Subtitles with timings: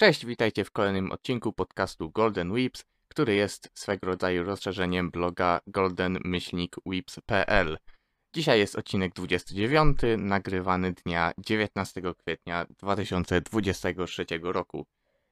[0.00, 7.78] Cześć, witajcie w kolejnym odcinku podcastu Golden Whips, który jest swego rodzaju rozszerzeniem bloga golden-whips.pl.
[8.34, 14.86] Dzisiaj jest odcinek 29, nagrywany dnia 19 kwietnia 2023 roku.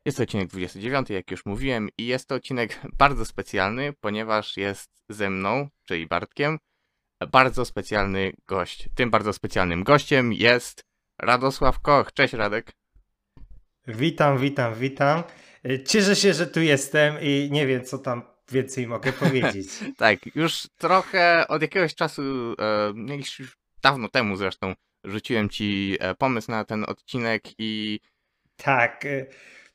[0.05, 4.91] Jest to odcinek 29, jak już mówiłem, i jest to odcinek bardzo specjalny, ponieważ jest
[5.09, 6.59] ze mną, czyli Bartkiem,
[7.33, 8.89] bardzo specjalny gość.
[8.95, 10.85] Tym bardzo specjalnym gościem jest
[11.19, 12.13] Radosław Koch.
[12.13, 12.78] Cześć Radek.
[13.89, 15.23] Witam, witam, witam.
[15.65, 19.69] E, Cieszę się, że tu jestem i nie wiem, co tam więcej mogę powiedzieć.
[19.97, 22.23] tak, już trochę od jakiegoś czasu,
[23.09, 24.75] e, już dawno temu zresztą,
[25.05, 28.01] rzuciłem ci e, pomysł na ten odcinek i.
[28.57, 29.27] Tak, e,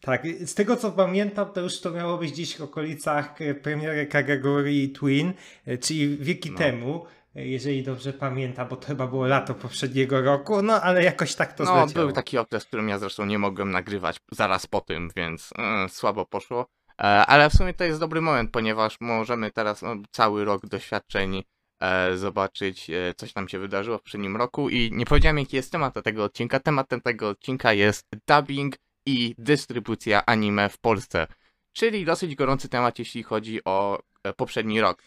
[0.02, 0.24] tak.
[0.46, 4.90] Z tego co pamiętam, to już to miało być gdzieś w okolicach e, premiery kategorii
[4.90, 5.34] Twin,
[5.82, 6.58] czyli wieki No.
[6.58, 7.06] temu.
[7.36, 11.64] Jeżeli dobrze pamiętam, bo to chyba było lato poprzedniego roku, no ale jakoś tak to
[11.64, 12.06] no, zleciało.
[12.06, 15.90] był taki okres, w którym ja zresztą nie mogłem nagrywać zaraz po tym, więc e,
[15.90, 16.68] słabo poszło.
[17.02, 21.44] E, ale w sumie to jest dobry moment, ponieważ możemy teraz no, cały rok doświadczeń
[21.82, 26.04] e, zobaczyć, coś nam się wydarzyło w poprzednim roku i nie powiedziałem, jaki jest temat
[26.04, 26.60] tego odcinka.
[26.60, 28.76] Tematem tego odcinka jest dubbing
[29.06, 31.28] i dystrybucja anime w Polsce,
[31.72, 34.00] czyli dosyć gorący temat, jeśli chodzi o
[34.38, 35.04] poprzedni rok.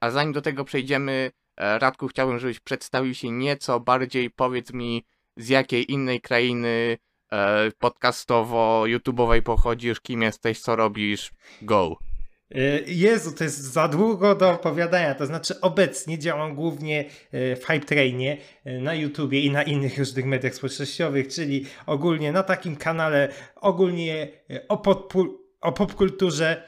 [0.00, 5.04] A zanim do tego przejdziemy, Radku, chciałbym, żebyś przedstawił się nieco bardziej, powiedz mi,
[5.36, 6.98] z jakiej innej krainy
[7.32, 11.30] e, podcastowo-youtubowej pochodzisz, kim jesteś, co robisz,
[11.62, 11.96] go.
[12.54, 15.14] E, Jezu, to jest za długo do opowiadania.
[15.14, 19.98] To znaczy, obecnie działam głównie e, w Hype Trainie e, na YouTubie i na innych
[19.98, 24.82] różnych mediach społecznościowych, czyli ogólnie na takim kanale, ogólnie e, o,
[25.60, 26.62] o popkulturze.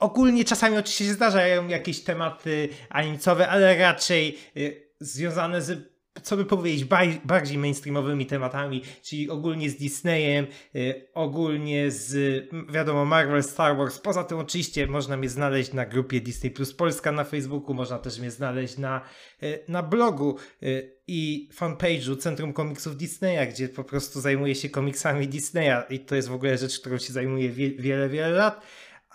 [0.00, 4.60] Ogólnie czasami oczywiście się zdarzają jakieś tematy animicowe, ale raczej e,
[5.00, 6.84] związane z, co by powiedzieć,
[7.24, 13.98] bardziej mainstreamowymi tematami, czyli ogólnie z Disneyem, y, ogólnie z, wiadomo, Marvel, Star Wars.
[13.98, 18.18] Poza tym oczywiście można mnie znaleźć na grupie Disney Plus Polska na Facebooku, można też
[18.18, 19.00] mnie znaleźć na,
[19.42, 25.28] y, na blogu y, i fanpage'u Centrum Komiksów Disneya, gdzie po prostu zajmuję się komiksami
[25.28, 28.60] Disneya i to jest w ogóle rzecz, którą się zajmuję wie, wiele, wiele lat.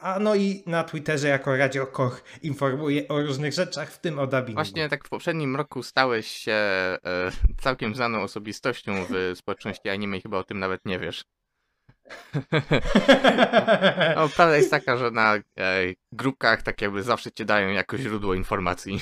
[0.01, 4.27] A no i na Twitterze jako Radio Koch informuję o różnych rzeczach, w tym o
[4.27, 4.53] dubbingu.
[4.53, 6.97] Właśnie tak w poprzednim roku stałeś się e,
[7.61, 11.23] całkiem znaną osobistością w społeczności anime i chyba o tym nawet nie wiesz.
[14.15, 15.41] No, prawda jest taka, że na e,
[16.11, 19.01] grupkach tak jakby zawsze cię dają jako źródło informacji.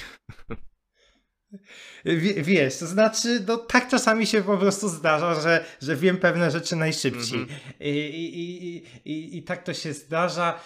[2.05, 6.51] Wie, wiesz, to znaczy, no tak czasami się po prostu zdarza, że, że wiem pewne
[6.51, 7.39] rzeczy najszybciej.
[7.39, 7.59] Mhm.
[7.79, 10.59] I, i, i, i, I tak to się zdarza.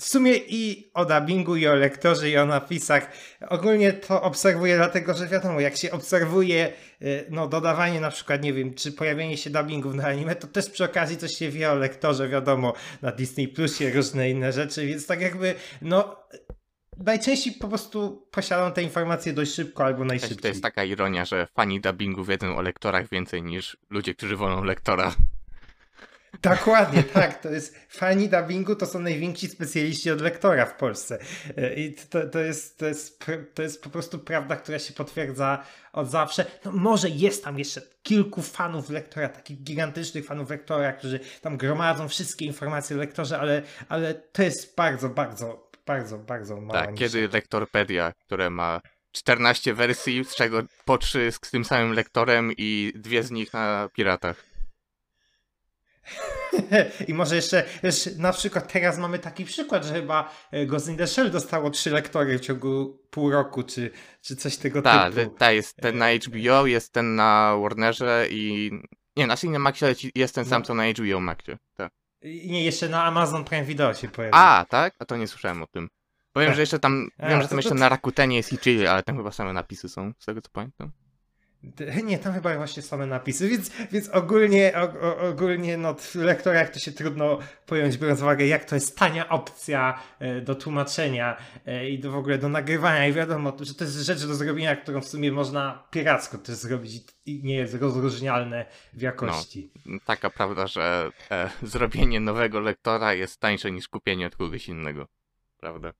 [0.00, 3.10] W sumie i o dubbingu, i o lektorze, i o napisach.
[3.48, 6.72] Ogólnie to obserwuję, dlatego że wiadomo, jak się obserwuje
[7.02, 10.70] y, no, dodawanie na przykład, nie wiem, czy pojawienie się dubbingów na anime, to też
[10.70, 12.72] przy okazji coś się wie o lektorze, wiadomo,
[13.02, 16.16] na Disney Plusie, różne inne rzeczy, więc tak jakby, no,
[16.98, 20.48] najczęściej po prostu posiadam te informacje dość szybko albo To najszybciej.
[20.48, 25.14] jest taka ironia, że fani dubbingu wiedzą o lektorach więcej niż ludzie, którzy wolą lektora.
[26.42, 27.42] Dokładnie, tak.
[27.42, 31.18] To jest fani dubbingu to są najwięksi specjaliści od lektora w Polsce.
[31.56, 33.24] E, I to, to, jest, to, jest,
[33.54, 36.46] to jest po prostu prawda, która się potwierdza od zawsze.
[36.64, 42.08] No może jest tam jeszcze kilku fanów lektora, takich gigantycznych fanów lektora, którzy tam gromadzą
[42.08, 47.00] wszystkie informacje o lektorze, ale, ale to jest bardzo, bardzo, bardzo, bardzo mała Tak, nisza.
[47.04, 48.80] kiedy Lektorpedia, które ma
[49.12, 53.88] 14 wersji, z czego po 3 z tym samym lektorem i dwie z nich na
[53.92, 54.44] piratach.
[57.08, 57.64] I może jeszcze,
[58.18, 61.90] na przykład teraz mamy taki przykład, że chyba e, Ghost in the Shell dostało trzy
[61.90, 63.90] lektory w ciągu pół roku, czy,
[64.22, 65.30] czy coś tego Tak, typu.
[65.38, 68.70] ta jest ten na HBO, jest ten na Warnerze i...
[69.16, 70.66] Nie, na Cinemaxie jest ten sam No.
[70.66, 71.58] co na HBO Maxie.
[71.76, 71.92] Tak.
[72.26, 74.34] Nie, jeszcze na Amazon Prime Video się pojawił.
[74.38, 74.94] A, tak?
[74.98, 75.88] A to nie słyszałem o tym.
[76.32, 78.58] Powiem, że jeszcze tam, A, wiem, że to- tam to- jeszcze na Rakutenie jest i
[78.58, 80.90] Chili, ale tam chyba same napisy są, z tego co pamiętam.
[82.04, 86.70] Nie, tam chyba właśnie same napisy, więc, więc ogólnie, o, o, ogólnie no, w lektorach
[86.70, 91.36] to się trudno pojąć, biorąc uwagę, jak to jest tania opcja e, do tłumaczenia
[91.66, 93.06] e, i do, w ogóle do nagrywania.
[93.06, 97.02] I wiadomo, że to jest rzecz do zrobienia, którą w sumie można piracko też zrobić
[97.26, 99.70] i- nie jest rozróżnialne w jakości.
[100.04, 105.06] Taka prawda, że e, zrobienie nowego lektora jest tańsze niż kupienie od kogoś innego.
[105.60, 105.92] Prawda?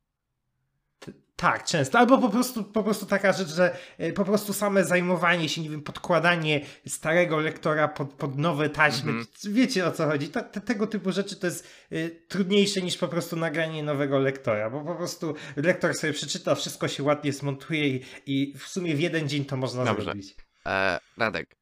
[1.36, 1.98] Tak, często.
[1.98, 5.70] Albo po prostu, po prostu taka rzecz, że e, po prostu same zajmowanie się, nie
[5.70, 9.10] wiem, podkładanie starego lektora pod, pod nowe taśmy.
[9.10, 9.26] Mhm.
[9.44, 10.28] Wiecie o co chodzi.
[10.28, 14.70] Ta, te, tego typu rzeczy to jest e, trudniejsze niż po prostu nagranie nowego lektora,
[14.70, 19.00] bo po prostu lektor sobie przeczyta, wszystko się ładnie zmontuje i, i w sumie w
[19.00, 20.04] jeden dzień to można Dobrze.
[20.04, 20.36] zrobić.
[20.66, 21.56] E, Radek,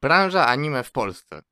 [0.00, 1.42] branża anime w Polsce.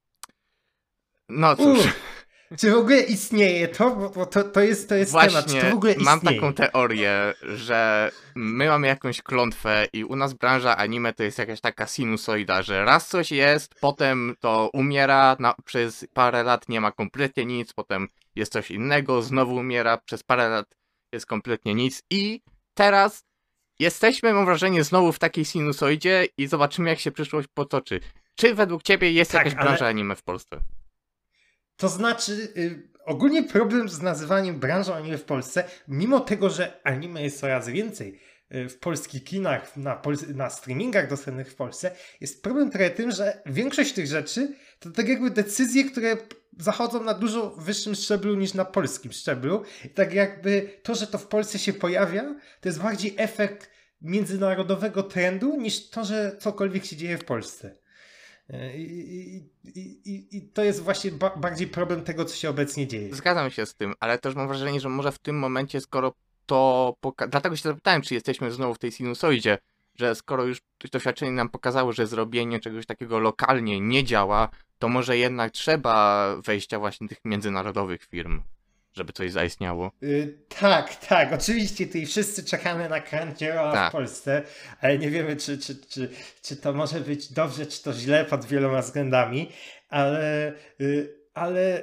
[1.29, 1.79] No cóż.
[1.79, 2.14] Uff,
[2.59, 3.91] czy w ogóle istnieje to?
[3.91, 5.27] Bo, bo to, to jest, to jest temat.
[5.29, 6.11] Czy Właśnie to w ogóle istnieje?
[6.11, 11.39] mam taką teorię, że my mamy jakąś klątwę i u nas branża anime to jest
[11.39, 16.81] jakaś taka sinusoida, że raz coś jest, potem to umiera, na, przez parę lat nie
[16.81, 20.67] ma kompletnie nic, potem jest coś innego, znowu umiera, przez parę lat
[21.13, 22.41] jest kompletnie nic i
[22.75, 23.25] teraz
[23.79, 28.01] jesteśmy, mam wrażenie, znowu w takiej sinusoidzie i zobaczymy jak się przyszłość potoczy.
[28.37, 30.61] Czy według ciebie jest Tak, jakaś ale- branża anime w Polsce?
[31.77, 37.23] To znaczy, y, ogólnie problem z nazywaniem branżą anime w Polsce, mimo tego, że anime
[37.23, 38.21] jest coraz więcej
[38.55, 41.91] y, w polskich kinach, na, pol- na streamingach dostępnych w Polsce,
[42.21, 46.17] jest problem trochę tym, że większość tych rzeczy to tak jakby decyzje, które
[46.59, 49.63] zachodzą na dużo wyższym szczeblu niż na polskim szczeblu.
[49.85, 55.03] I tak jakby to, że to w Polsce się pojawia, to jest bardziej efekt międzynarodowego
[55.03, 57.77] trendu niż to, że cokolwiek się dzieje w Polsce.
[58.51, 62.87] E, I, i, i, i, to jest właśnie ba- bardziej problem tego, co się obecnie
[62.87, 63.15] dzieje.
[63.15, 66.13] Zgadzam się z tym, ale też mam wrażenie, że może w tym momencie, skoro
[66.47, 66.95] to.
[67.29, 69.59] Dlatego się zapytałem, czy jesteśmy znowu w tej sinusoidzie,
[69.95, 70.59] że skoro już
[70.93, 74.49] doświadczenie nam pokazało, że zrobienie czegoś takiego lokalnie nie działa,
[74.79, 78.43] to może jednak trzeba wejścia właśnie tych międzynarodowych firm,
[78.95, 79.91] żeby coś zaistniało.
[80.03, 83.89] Y, tak, tak, oczywiście tutaj wszyscy czekamy na Crunchyrolla Tak.
[83.89, 84.43] w Polsce,
[84.81, 86.09] ale nie wiemy, czy, czy, czy,
[86.43, 89.51] czy to może być dobrze, czy to źle pod wieloma względami,
[89.89, 91.83] ale, y, ale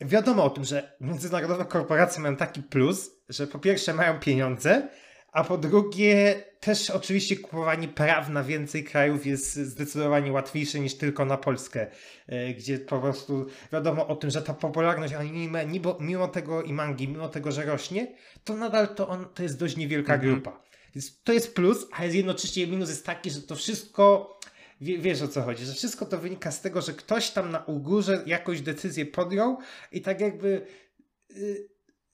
[0.00, 4.88] wiadomo o tym, że międzynarodowe korporacje mają taki plus, że po pierwsze mają pieniądze,
[5.32, 11.24] a po drugie też oczywiście kupowanie praw na więcej krajów jest zdecydowanie łatwiejsze niż tylko
[11.24, 11.86] na Polskę,
[12.26, 16.72] e, gdzie po prostu wiadomo o tym, że ta popularność anime, mimo, mimo tego i
[16.72, 20.32] mangi, mimo tego, że rośnie, to nadal to, on, to jest dość niewielka Mhm.
[20.32, 20.62] grupa.
[20.94, 24.38] Więc to jest plus, ale jednocześnie minus jest taki, że to wszystko,
[24.80, 27.64] wie, wiesz o co chodzi, że wszystko to wynika z tego, że ktoś tam na
[27.68, 29.58] górze jakąś decyzję podjął
[29.92, 30.66] i tak jakby...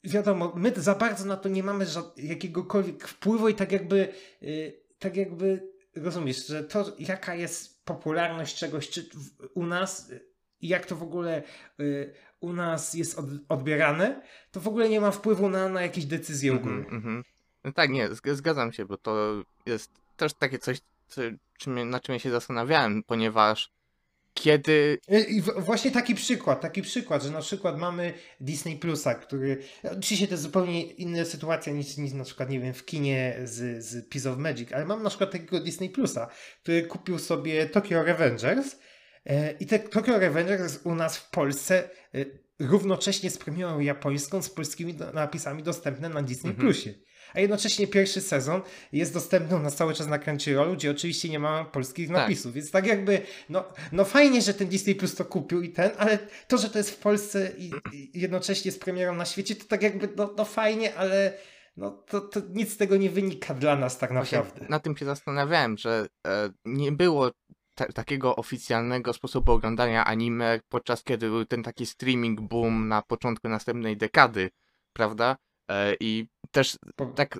[0.08, 4.12] y, wiadomo, my za bardzo na to nie mamy jakiegokolwiek wpływu i tak jakby,
[4.42, 9.08] y, tak jakby rozumiesz, że to jaka jest popularność czegoś czy
[9.54, 10.28] u nas y,
[10.60, 11.42] i jak to w ogóle
[11.80, 16.04] y, u nas jest od, odbierane, to w ogóle nie ma wpływu na, na jakieś
[16.04, 16.78] decyzje ogólne.
[16.78, 17.24] Mhm, mhm.
[17.64, 21.22] No tak, nie, zg- zgadzam się, bo to jest też takie coś, co,
[21.58, 23.70] czym, na czym ja się zastanawiałem, ponieważ
[24.40, 29.62] kiedy Y, I właśnie taki przykład, taki przykład, że na przykład mamy Disney Plusa, który,
[29.98, 33.84] oczywiście to jest zupełnie inna sytuacja niż, niż na przykład, nie wiem, w kinie z,
[33.84, 36.28] z Piece of Magic, ale mam na przykład takiego Disney Plusa,
[36.62, 38.76] który kupił sobie Tokyo Revengers
[39.26, 42.24] e, i te Tokyo Revengers u nas w Polsce e,
[42.58, 46.66] równocześnie z premierą japońską z polskimi napisami dostępne na Disney Mhm.
[46.66, 46.94] Plusie.
[47.34, 51.38] A jednocześnie pierwszy sezon jest dostępny u nas cały czas na Crunchyrollu, gdzie oczywiście nie
[51.38, 52.16] ma polskich Tak.
[52.16, 52.52] napisów.
[52.52, 56.18] Więc tak jakby, no, no fajnie, że ten Disney Plus to kupił i ten, ale
[56.48, 59.82] to, że to jest w Polsce i, i jednocześnie z premierą na świecie, to tak
[59.82, 61.32] jakby, no, no fajnie, ale
[61.76, 64.66] no, to, to nic z tego nie wynika dla nas tak Właśnie naprawdę.
[64.68, 67.30] na tym się zastanawiałem, że e, nie było
[67.74, 73.48] ta- takiego oficjalnego sposobu oglądania anime, podczas kiedy był ten taki streaming boom na początku
[73.48, 74.50] następnej dekady,
[74.92, 75.36] prawda?
[75.70, 76.76] E, I też
[77.14, 77.38] tak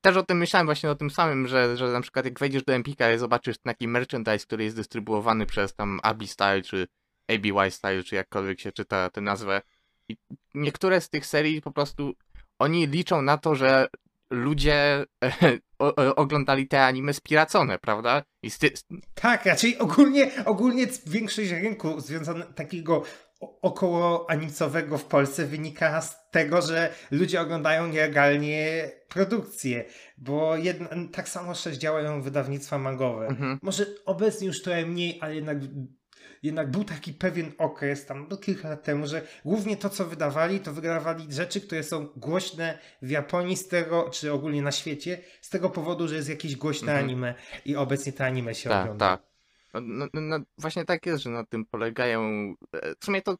[0.00, 2.72] też o tym myślałem właśnie o tym samym, że, że na przykład jak wejdziesz do
[2.72, 6.86] Empika i zobaczysz taki merchandise, który jest dystrybuowany przez tam Abi Style czy
[7.28, 9.62] ABY Style, czy jakkolwiek się czyta tę nazwę.
[10.08, 10.16] I
[10.54, 12.12] niektóre z tych serii po prostu
[12.58, 13.86] oni liczą na to, że
[14.30, 15.04] ludzie
[15.78, 18.22] o, o, oglądali te anime spiracone, prawda?
[18.42, 18.70] I z ty,
[19.14, 23.02] Tak, raczej ogólnie, ogólnie większość rynku związanego takiego
[23.62, 29.84] około animcowego w Polsce wynika z tego, że ludzie oglądają nielegalnie produkcje,
[30.18, 33.26] bo jedna, tak samo też działają wydawnictwa mangowe.
[33.26, 33.58] mhm.
[33.62, 35.58] Może obecnie już trochę mniej, ale jednak,
[36.42, 40.72] jednak był taki pewien okres, tam kilka lat temu, że głównie to, co wydawali, to
[40.72, 45.70] wydawali rzeczy, które są głośne w Japonii z tego, czy ogólnie na świecie, z tego
[45.70, 47.04] powodu, że jest jakieś głośne Mhm.
[47.04, 49.16] anime i obecnie te anime się Tak, ogląda.
[49.16, 49.29] tak.
[49.74, 52.20] No, no, no, no, właśnie tak jest, że na tym polegają.
[52.72, 53.36] e, W sumie to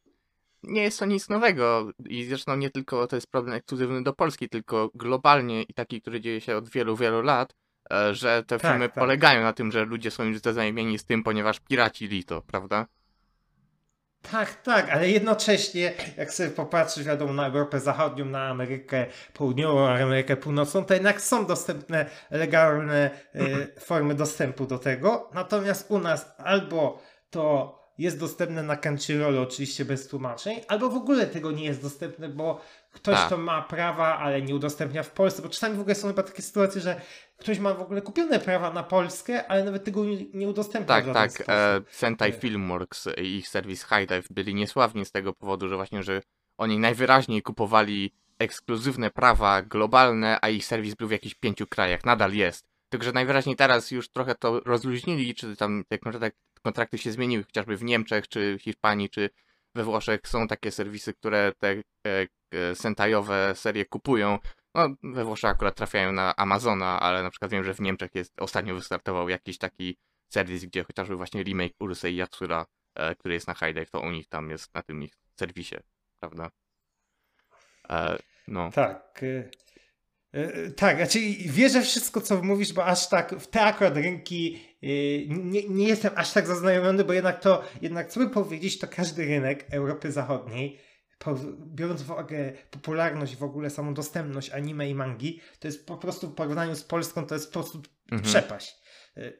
[0.62, 4.48] nie jest to nic nowego i zresztą nie tylko to jest problem ekskluzywny do Polski,
[4.48, 7.54] tylko globalnie i taki, który dzieje się od wielu, wielu lat,
[7.92, 8.94] e, że te Tak, filmy tak.
[8.94, 12.86] polegają na tym, że ludzie są już zaznajomieni z tym, ponieważ piracili to, prawda?
[14.22, 20.36] Tak, tak, ale jednocześnie, jak sobie popatrzysz, wiadomo, na Europę Zachodnią, na Amerykę Południową, Amerykę
[20.36, 25.30] Północną, to jednak są dostępne legalne e, formy dostępu do tego.
[25.34, 31.26] Natomiast u nas albo to jest dostępne na Crunchyroll oczywiście bez tłumaczeń, albo w ogóle
[31.26, 32.60] tego nie jest dostępne, bo
[32.92, 33.30] ktoś Tak.
[33.30, 36.42] to ma prawa, ale nie udostępnia w Polsce, bo czasami w ogóle są chyba takie
[36.42, 37.00] sytuacje, że
[37.40, 40.04] ktoś ma w ogóle kupione prawa na Polskę, ale nawet tego
[40.34, 41.48] nie, udostępnia Tak, tak.
[41.48, 42.32] E, Sentai.
[42.32, 46.22] Filmworks i ich serwis High Dive byli niesławni z tego powodu, że właśnie, że
[46.58, 52.04] oni najwyraźniej kupowali ekskluzywne prawa globalne, a ich serwis był w jakichś pięciu krajach.
[52.04, 52.66] Nadal jest.
[52.88, 57.44] Tylko, że najwyraźniej teraz już trochę to rozluźnili, czy tam te kontrakty, kontrakty się zmieniły,
[57.44, 59.30] chociażby w Niemczech, czy w Hiszpanii, czy
[59.74, 61.82] we Włoszech są takie serwisy, które te e,
[62.50, 64.38] e, sentajowe serie kupują.
[64.74, 68.32] No, we Włoszech akurat trafiają na Amazona, ale na przykład wiem, że w Niemczech jest
[68.40, 69.96] ostatnio wystartował jakiś taki
[70.28, 74.28] serwis, gdzie chociażby właśnie remake Urusei Yatsura, e, który jest na Dive, to u nich
[74.28, 75.76] tam jest na tym ich serwisie,
[76.20, 76.50] prawda?
[77.90, 78.70] E, no.
[78.70, 79.22] Tak.
[79.22, 79.50] y,
[80.34, 85.26] y, Tak, znaczy wierzę wszystko, co mówisz, bo aż tak w te akurat rynki y,
[85.28, 89.24] nie, nie jestem aż tak zaznajomiony, bo jednak to, jednak co by powiedzieć, to każdy
[89.24, 90.78] rynek Europy Zachodniej,
[91.74, 96.28] biorąc w uwagę popularność, w ogóle samą dostępność anime i mangi, to jest po prostu
[96.28, 98.22] w porównaniu z Polską, to jest po prostu Mhm.
[98.22, 98.76] przepaść.
[99.18, 99.38] Y,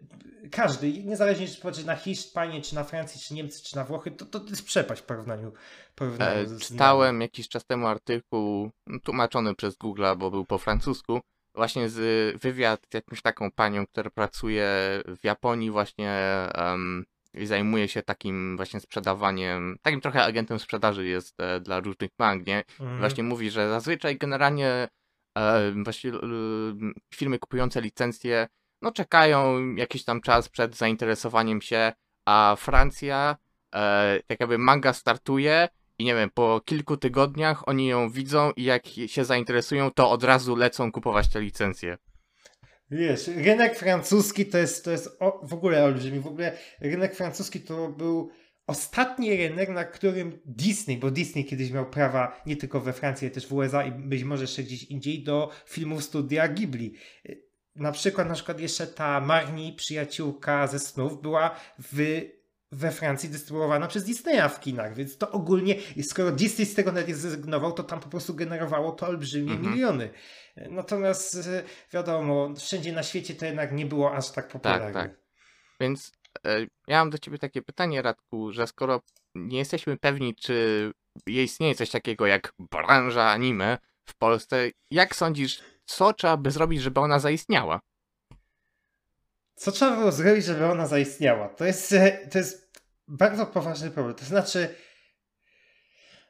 [0.51, 4.25] Każdy, niezależnie czy patrzy na Hiszpanię, czy na Francję, czy Niemcy, czy na Włochy, to,
[4.41, 5.53] to jest przepaść w porównaniu,
[5.95, 10.45] porównaniu E, z- z czytałem jakiś czas temu artykuł no, tłumaczony przez Google'a, bo był
[10.45, 11.21] po francusku,
[11.55, 12.01] właśnie z
[12.41, 14.67] wywiad z jakąś taką panią, która pracuje
[15.07, 16.13] w Japonii właśnie
[16.55, 22.11] em, i zajmuje się takim właśnie sprzedawaniem, takim trochę agentem sprzedaży jest e, dla różnych
[22.19, 22.63] mang, nie?
[22.81, 22.99] Mhm.
[22.99, 24.89] Właśnie mówi, że zazwyczaj generalnie
[25.39, 26.13] e, właśnie
[27.15, 28.49] firmy kupujące licencje
[28.83, 31.93] no czekają jakiś tam czas przed zainteresowaniem się,
[32.27, 33.37] a Francja
[33.75, 35.69] e, tak jakby manga startuje
[35.99, 40.25] i nie wiem, po kilku tygodniach oni ją widzą i jak się zainteresują, to od
[40.25, 41.99] razu lecą kupować te licencje.
[42.91, 46.21] Wiesz, rynek francuski to jest, to jest o, w ogóle olbrzymi.
[46.21, 48.31] W ogóle rynek francuski to był
[48.67, 53.35] ostatni rynek, na którym Disney, bo Disney kiedyś miał prawa nie tylko we Francji, ale
[53.35, 56.95] też w USA i być może jeszcze gdzieś indziej do filmów studia Ghibli.
[57.77, 62.21] Na przykład, na przykład jeszcze ta Marni, przyjaciółka ze snów, była w,
[62.73, 67.09] we Francji dystrybuowana przez Disneya w kinach, więc to ogólnie, skoro Disney z tego nawet
[67.09, 69.73] nie zrezygnował, to tam po prostu generowało to olbrzymie Mhm.
[69.73, 70.11] miliony.
[70.69, 71.63] Natomiast e,
[71.93, 74.93] wiadomo, wszędzie na świecie to jednak nie było aż tak popularne.
[74.93, 75.11] tak.
[75.81, 76.13] Więc
[76.47, 79.01] e, ja mam do ciebie takie pytanie, Radku, że skoro
[79.35, 80.91] nie jesteśmy pewni, czy
[81.27, 87.01] istnieje coś takiego jak branża anime w Polsce, jak sądzisz, co trzeba by zrobić, żeby
[87.01, 87.81] ona zaistniała?
[89.55, 91.49] Co trzeba było zrobić, żeby ona zaistniała?
[91.49, 94.15] To jest, e, to jest bardzo poważny problem.
[94.15, 94.75] To znaczy,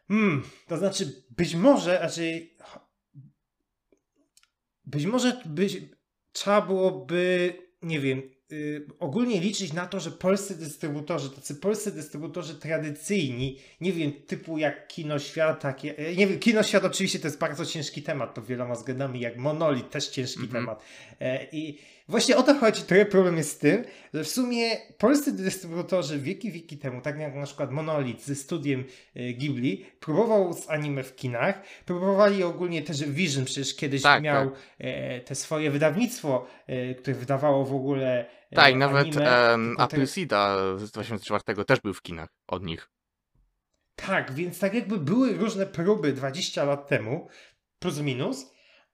[0.08, 2.56] hmm, to znaczy być może, raczej
[4.90, 5.78] być może być,
[6.32, 12.54] trzeba byłoby, nie wiem, y, ogólnie liczyć na to, że polscy dystrybutorzy, tacy polscy dystrybutorzy
[12.54, 17.26] tradycyjni, nie wiem, typu jak Kino Świat, takie, e, nie wiem, Kino Świat oczywiście to
[17.26, 20.64] jest bardzo ciężki temat, to wieloma względami, jak Monolit, też ciężki Mhm.
[20.64, 20.82] temat.
[21.20, 21.78] E, I
[22.08, 26.52] właśnie o to chodzi, trochę problem jest z tym, że w sumie polscy dystrybutorzy wieki,
[26.52, 31.16] wieki temu, tak jak na przykład Monolit ze studiem e, Ghibli, próbował z anime w
[31.16, 37.16] kinach, próbowali ogólnie też Vision przecież kiedyś Tak, miał e, te swoje wydawnictwo, e, które
[37.16, 42.28] wydawało w ogóle Tak, i nawet tylko te- Appleseeda z 2004 też był w kinach
[42.48, 42.88] od nich.
[43.96, 47.28] Tak, więc tak jakby były różne próby 20 lat temu,
[47.78, 48.46] plus minus,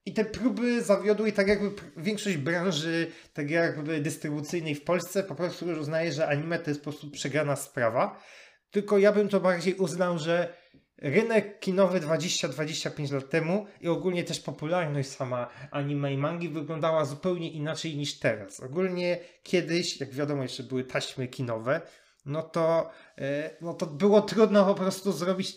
[0.06, 5.34] i te próby zawiodły i tak jakby większość branży tak jakby dystrybucyjnej w Polsce po
[5.34, 8.22] prostu już uznaje, że anime to jest po prostu przegrana sprawa.
[8.70, 10.56] Tylko ja bym to bardziej uznał, że
[10.98, 17.50] rynek kinowy 20-25 lat temu i ogólnie też popularność sama anime i mangi wyglądała zupełnie
[17.50, 18.60] inaczej niż teraz.
[18.60, 21.80] Ogólnie kiedyś, jak wiadomo, jeszcze były taśmy kinowe,
[22.26, 25.56] no to, e, no to było trudno po prostu zrobić,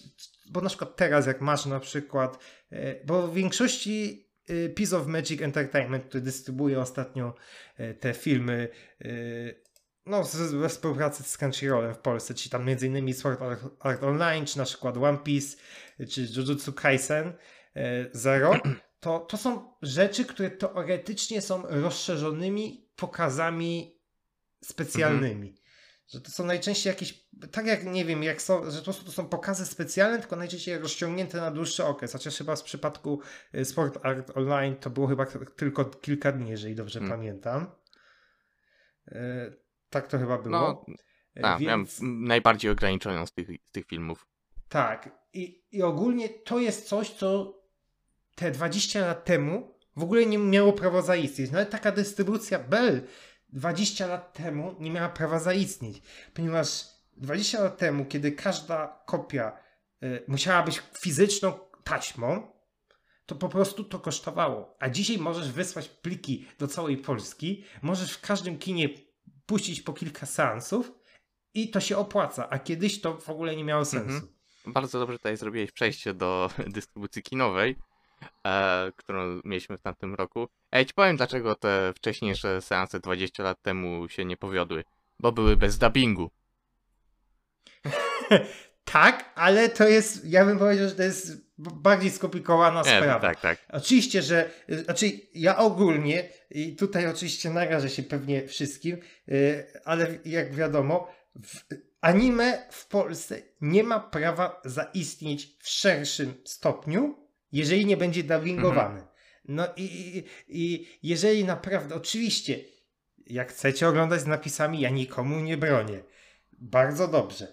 [0.52, 2.40] bo na przykład teraz jak masz na przykład,
[2.72, 7.34] e, bo w większości e, Piece of Magic Entertainment, który dystrybuuje ostatnio
[8.00, 8.68] te filmy
[10.10, 13.14] no, z- we współpracy z Crunchyrollem w Polsce, czyli tam m.in.
[13.14, 15.58] Sword Art, Art Online, czy na przykład One Piece,
[16.10, 17.34] czy Jujutsu Kaisen
[17.76, 18.54] e, Zero,
[19.00, 24.00] to, to są rzeczy, które teoretycznie są rozszerzonymi pokazami
[24.64, 25.56] specjalnymi.
[26.08, 29.12] Że to są najczęściej jakieś, tak jak nie wiem, jak są, że po prostu to
[29.12, 32.14] są pokazy specjalne, tylko najczęściej rozciągnięte na dłuższy okres.
[32.14, 33.22] Chociaż chyba w przypadku
[33.54, 35.26] e, Sport Art Online to było chyba
[35.56, 37.18] tylko kilka dni, jeżeli dobrze Hmm.
[37.20, 37.72] pamiętam.
[39.90, 40.50] Tak to chyba było.
[40.60, 40.86] No,
[41.36, 44.28] E, Tak, miałem Więc- m, najbardziej ograniczoną z tych, z tych filmów.
[44.70, 45.10] Tak.
[45.34, 47.60] I, I ogólnie to jest coś, co
[48.36, 51.52] te 20 lat temu w ogóle nie miało prawa zaistnieć.
[51.52, 53.02] Nawet taka dystrybucja Bell
[53.50, 56.02] 20 lat temu nie miała prawa zaistnieć,
[56.34, 56.84] ponieważ
[57.18, 59.58] 20 lat temu, kiedy każda kopia
[60.04, 61.54] y, musiała być fizyczną
[61.84, 62.52] taśmą,
[63.26, 64.76] to po prostu to kosztowało.
[64.80, 68.90] A dzisiaj możesz wysłać pliki do całej Polski, możesz w każdym kinie
[69.50, 70.92] puścić po kilka seansów
[71.54, 74.16] i to się opłaca, a kiedyś to w ogóle nie miało sensu.
[74.16, 74.34] Mhm.
[74.66, 77.76] Bardzo dobrze tutaj zrobiłeś przejście do dystrybucji kinowej,
[78.48, 80.48] e, którą mieliśmy w tamtym roku.
[80.72, 84.84] Ej, ci powiem dlaczego te wcześniejsze seanse 20 lat temu się nie powiodły.
[85.20, 86.30] Bo były bez dubbingu.
[88.84, 93.20] Tak, ale to jest, ja bym powiedział, że to jest bardziej skomplikowana Nie, sprawa.
[93.20, 93.60] tak, tak.
[93.70, 98.98] Oczywiście, że y, znaczy ja ogólnie i tutaj oczywiście narażę się pewnie wszystkim,
[99.30, 101.08] y, ale jak wiadomo,
[102.02, 109.08] anime w Polsce nie ma prawa zaistnieć w szerszym stopniu, jeżeli nie będzie dubbingowane.
[109.46, 112.60] No i, i, i jeżeli naprawdę, oczywiście,
[113.28, 116.04] jak chcecie oglądać z napisami, ja nikomu nie bronię.
[116.52, 117.48] Bardzo dobrze.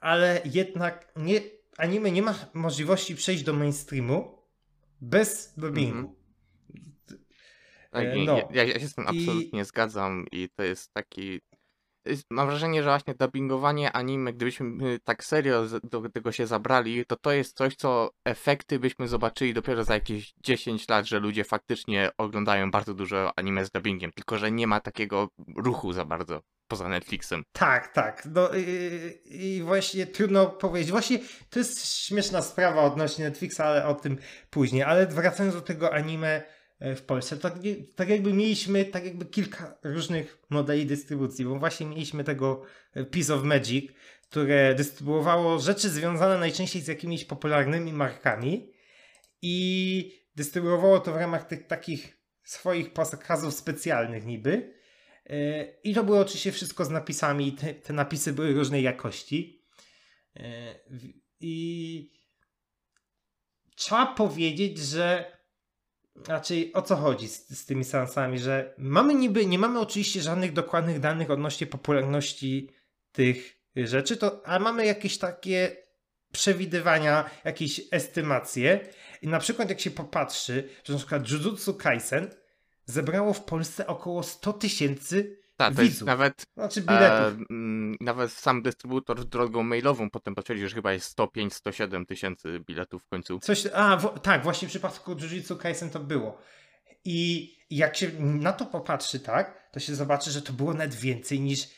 [0.00, 1.40] Ale jednak nie,
[1.80, 4.38] anime nie ma możliwości przejść do mainstreamu
[5.00, 6.16] bez dubbingu.
[8.14, 8.48] I- no.
[8.50, 11.40] ja, ja się z tym I- absolutnie zgadzam i to jest taki.
[12.30, 17.32] Mam wrażenie, że właśnie dubbingowanie anime, gdybyśmy tak serio do tego się zabrali, to to
[17.32, 22.70] jest coś, co efekty byśmy zobaczyli dopiero za jakieś 10 lat, że ludzie faktycznie oglądają
[22.70, 27.42] bardzo dużo anime z dubbingiem, tylko że nie ma takiego ruchu za bardzo poza Netflixem.
[27.52, 28.28] Tak, tak.
[28.34, 30.90] No, i, I właśnie trudno powiedzieć.
[30.90, 31.18] Właśnie
[31.50, 34.18] to jest śmieszna sprawa odnośnie Netflixa, ale o tym
[34.50, 34.82] później.
[34.82, 36.42] Ale wracając do tego anime
[36.78, 37.58] e, w Polsce, to tak,
[37.96, 42.62] tak jakby mieliśmy tak jakby kilka różnych modeli dystrybucji, bo właśnie mieliśmy tego
[42.94, 43.92] e, Piece of Magic,
[44.30, 48.72] które dystrybuowało rzeczy związane najczęściej z jakimiś popularnymi markami
[49.42, 54.79] i dystrybuowało to w ramach tych takich swoich pokazów specjalnych niby.
[55.30, 59.64] E, I to było oczywiście wszystko z napisami, te, te napisy były różnej jakości.
[60.36, 60.74] E,
[61.40, 62.12] I
[63.74, 65.36] trzeba powiedzieć, że
[66.28, 70.52] raczej o co chodzi z, z tymi seansami, że mamy niby, nie mamy oczywiście żadnych
[70.52, 72.70] dokładnych danych odnośnie popularności
[73.12, 75.76] tych rzeczy, to, ale mamy jakieś takie
[76.32, 78.80] przewidywania, jakieś estymacje.
[79.22, 82.30] I na przykład jak się popatrzy, że na przykład Jujutsu Kaisen
[82.90, 86.06] zebrało w Polsce około 100 tysięcy Tak, to jest widzów.
[86.06, 87.32] nawet, znaczy e,
[88.00, 93.40] nawet sam dystrybutor drogą mailową potem potwierdził, że chyba jest 105-107 tysięcy biletów w końcu.
[93.40, 96.38] Coś, a w, tak, właśnie w przypadku Jujutsu Kaisen to było.
[97.04, 101.40] I jak się na to popatrzy, tak, to się zobaczy, że to było nawet więcej
[101.40, 101.68] niż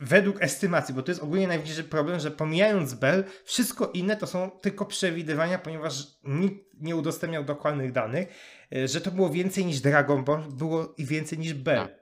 [0.00, 4.50] według estymacji, bo to jest ogólnie największy problem, że pomijając Bell, wszystko inne to są
[4.50, 8.28] tylko przewidywania, ponieważ nikt nie udostępniał dokładnych danych,
[8.72, 11.78] e, że to było więcej niż Dragon Ball, było i więcej niż Bell.
[11.78, 11.98] Tak.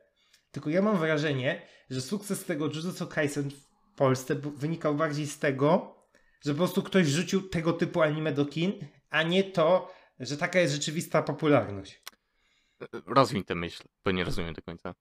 [0.50, 5.96] Tylko ja mam wrażenie, że sukces tego Jujutsu Kaisen w Polsce wynikał bardziej z tego,
[6.40, 8.72] że po prostu ktoś rzucił tego typu anime do kin,
[9.10, 12.02] a nie to, że taka jest rzeczywista popularność.
[13.06, 14.94] Rozwiń tę myśl, bo nie rozumiem do końca.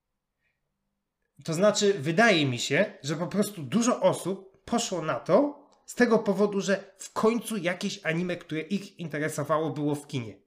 [1.44, 6.18] To znaczy, wydaje mi się, że po prostu dużo osób poszło na to z tego
[6.18, 10.38] powodu, że w końcu jakieś anime, które ich interesowało, było w kinie.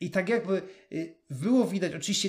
[0.00, 2.28] I tak jakby y, było widać, oczywiście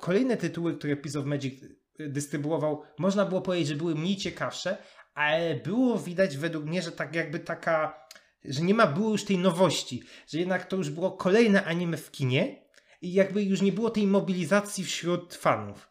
[0.00, 4.76] kolejne tytuły, które Piece of Magic y, dystrybuował, można było powiedzieć, że były mniej ciekawsze,
[5.14, 8.06] ale było widać według mnie, że tak jakby taka,
[8.44, 12.10] że nie ma było już tej nowości, że jednak to już było kolejne anime w
[12.10, 12.66] kinie
[13.02, 15.88] i jakby już nie było tej mobilizacji wśród fanów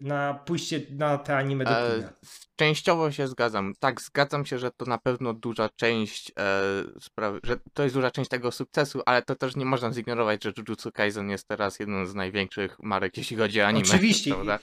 [0.00, 2.12] na pójście na te anime do E, kina.
[2.56, 3.72] częściowo się zgadzam.
[3.78, 6.62] Tak, zgadzam się, że to na pewno duża część e,
[7.00, 10.52] sprawy, że to jest duża część tego sukcesu, ale to też nie można zignorować, że
[10.58, 13.88] Jujutsu Kaisen jest teraz jedną z największych marek, jeśli chodzi o anime.
[13.88, 14.34] Oczywiście.
[14.34, 14.58] Prawda?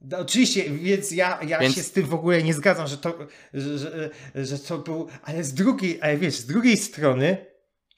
[0.00, 3.18] No, oczywiście, więc ja, ja Więc- się z tym w ogóle nie zgadzam, że to,
[3.54, 7.46] że, że, że to był, ale z drugiej, ale wiesz, z drugiej strony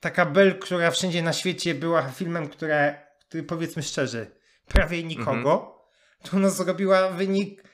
[0.00, 2.94] taka Bell, która wszędzie na świecie była filmem, która,
[3.28, 4.26] który powiedzmy szczerze,
[4.68, 5.73] prawie nikogo,
[6.30, 7.64] to ona zrobiła wynik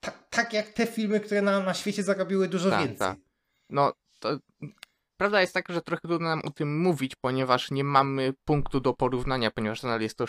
[0.00, 2.98] ta, tak jak te filmy, które na, na świecie zarobiły dużo Tak, więcej.
[2.98, 3.18] tak.
[3.70, 4.38] No, to
[5.20, 8.94] prawda jest taka, że trochę trudno nam o tym mówić, ponieważ nie mamy punktu do
[8.94, 10.28] porównania, ponieważ nadal jest to e,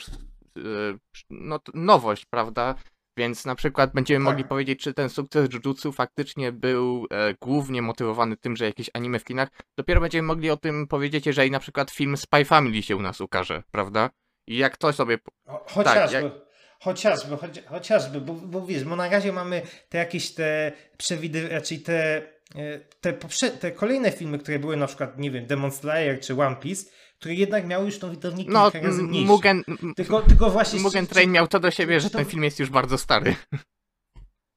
[1.30, 2.76] no, nowość, prawda?
[3.17, 4.34] Więc na przykład będziemy Tak.
[4.34, 9.20] mogli powiedzieć, czy ten sukces Jujutsu faktycznie był e, głównie motywowany tym, że jakieś anime
[9.20, 9.50] w kinach.
[9.78, 13.22] Dopiero będziemy mogli o tym powiedzieć, jeżeli na przykład film Spy Family się u nas
[13.22, 14.10] ukaże, prawda?
[14.48, 16.47] I jak to sobie Cho- Chociażby, Tak, jak-
[16.80, 21.80] chociażby, choci, chociażby, bo, bo wiesz, bo na razie mamy te jakieś te przewidy, raczej
[21.80, 22.16] te,
[22.56, 26.42] e, te, poprze- te kolejne filmy, które były na przykład, nie wiem, Demon Slayer czy
[26.42, 29.28] One Piece, które jednak miały już tą widownię No, kilka razy mniejszą.
[29.28, 29.63] Mugen,
[29.96, 30.80] Tylko, tylko właśnie...
[30.80, 33.36] Mugen Train miał to do siebie, że to- ten film jest już bardzo stary.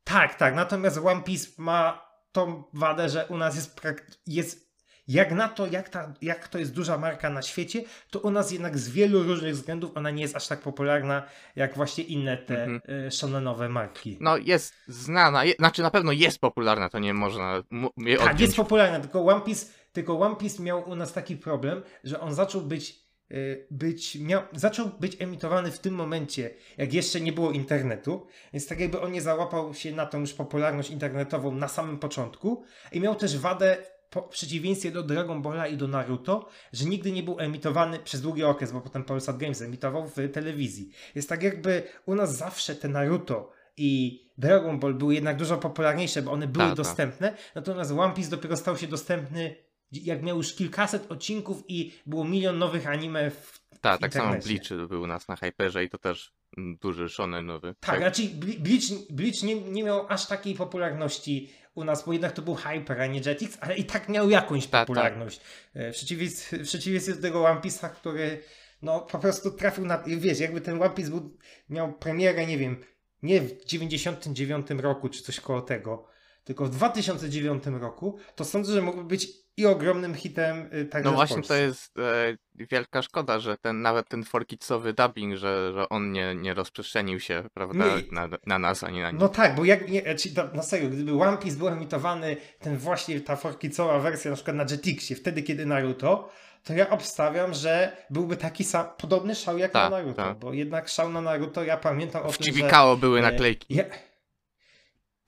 [0.05, 4.70] Tak, tak, natomiast One Piece ma tą wadę, że u nas jest, prak- jest
[5.11, 8.51] jak na to, jak, ta, jak to jest duża marka na świecie, to u nas
[8.51, 11.23] jednak z wielu różnych względów ona nie jest aż tak popularna
[11.57, 13.07] jak właśnie inne te Mhm.
[13.07, 14.17] y, shonenowe marki.
[14.21, 17.63] No jest znana, je, znaczy na pewno jest popularna, to nie można
[17.97, 21.83] jej Tak, jest popularna, tylko One Piece, tylko One Piece miał u nas taki problem,
[22.05, 22.97] że on zaczął być,
[23.33, 28.67] y, być miał, zaczął być emitowany w tym momencie, jak jeszcze nie było internetu, więc
[28.67, 33.01] tak jakby on nie załapał się na tą już popularność internetową na samym początku i
[33.01, 33.77] miał też wadę
[34.11, 38.21] po, w przeciwieństwie do Dragon Balla i do Naruto, że nigdy nie był emitowany przez
[38.21, 40.91] długi okres, bo potem Polsat Games emitował w telewizji.
[41.15, 46.23] Jest tak jakby u nas zawsze te Naruto i Dragon Ball były jednak dużo popularniejsze,
[46.23, 46.77] bo one były Tak, tak.
[46.77, 49.57] dostępne, natomiast One Piece dopiero stał się dostępny
[49.93, 54.35] jak miał już kilkaset odcinków i było milion nowych anime w Tak, tak samo.
[54.47, 57.75] Bleach był u nas na Hyperze i to też mm, duży shonenowy.
[57.81, 62.33] Tak, raczej Ble- Bleach, Bleach nie, nie miał aż takiej popularności u nas, bo jednak
[62.33, 64.87] to był Hyper, a nie Jetix, ale i tak miał jakąś tak.
[64.87, 65.41] popularność.
[65.75, 68.43] E, W przeciwieństwie, w przeciwieństwie do tego One Piece'a, który
[68.83, 70.03] no po prostu trafił na...
[70.07, 72.85] Wiesz, jakby ten One Piece był, miał premierę, nie wiem,
[73.23, 76.07] nie w 99 roku, czy coś koło tego,
[76.45, 81.17] tylko w 2009 roku, to sądzę, że mógłby być i ogromnym hitem y, także No
[81.17, 86.13] właśnie to jest e, wielka szkoda, że ten nawet ten forkicowy dubbing, że, że on
[86.13, 88.03] nie, nie rozprzestrzenił się, prawda, Nie.
[88.13, 89.21] na, na nas ani na nich.
[89.21, 93.21] No tak, bo jak nie, czy, na- serio, gdyby One Piece był emitowany, ten właśnie
[93.21, 96.31] ta forkicowa wersja na przykład na Jetixie, wtedy kiedy Naruto,
[96.65, 100.39] to ja obstawiam, że byłby taki sam, podobny szał jak Tak, na Naruto, tak.
[100.39, 102.97] bo jednak szał na Naruto, ja pamiętam o w tym, że...
[103.01, 103.75] Były e, naklejki.
[103.75, 103.85] Ja,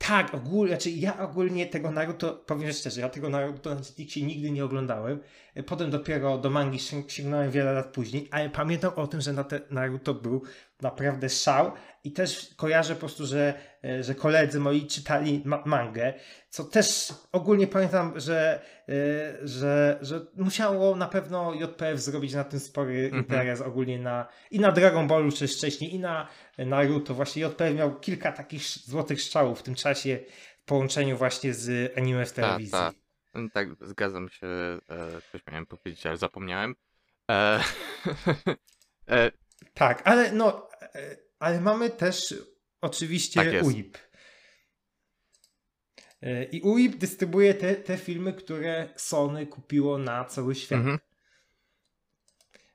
[0.06, 4.50] tak, ogólnie, znaczy ja ogólnie tego Naruto, powiem szczerze, ja tego Naruto na Netflixie nigdy
[4.50, 5.20] nie oglądałem.
[5.66, 9.44] Potem dopiero do mangi sięg- sięgnąłem wiele lat później, ale pamiętam o tym, że na
[9.44, 10.42] te Naruto był
[10.82, 11.72] naprawdę szał
[12.04, 16.14] i też kojarzę po prostu, że, e, że koledzy moi czytali ma- mangę,
[16.48, 18.92] co też ogólnie pamiętam, że, e,
[19.48, 23.22] że, że musiało na pewno JPF zrobić na tym spory Mhm.
[23.22, 27.14] interes ogólnie na i na Dragon Ballu czy wcześniej i na Naruto.
[27.14, 30.18] Właśnie JPF miał kilka takich złotych strzałów w tym czasie
[30.60, 32.72] w połączeniu właśnie z anime w telewizji.
[32.72, 32.94] tak.
[33.34, 34.46] Mm, Tak, zgadzam się.
[34.46, 34.80] E,
[35.32, 36.74] coś miałem powiedzieć, ale zapomniałem.
[37.30, 37.60] E,
[39.10, 39.30] e,
[39.74, 40.68] Tak, ale no,
[41.38, 42.34] ale mamy też
[42.80, 43.64] oczywiście Tak.
[43.64, 43.98] UIP.
[46.22, 50.78] E, I UIP dystrybuuje te, te filmy, które Sony kupiło na cały świat.
[50.80, 50.98] mhm.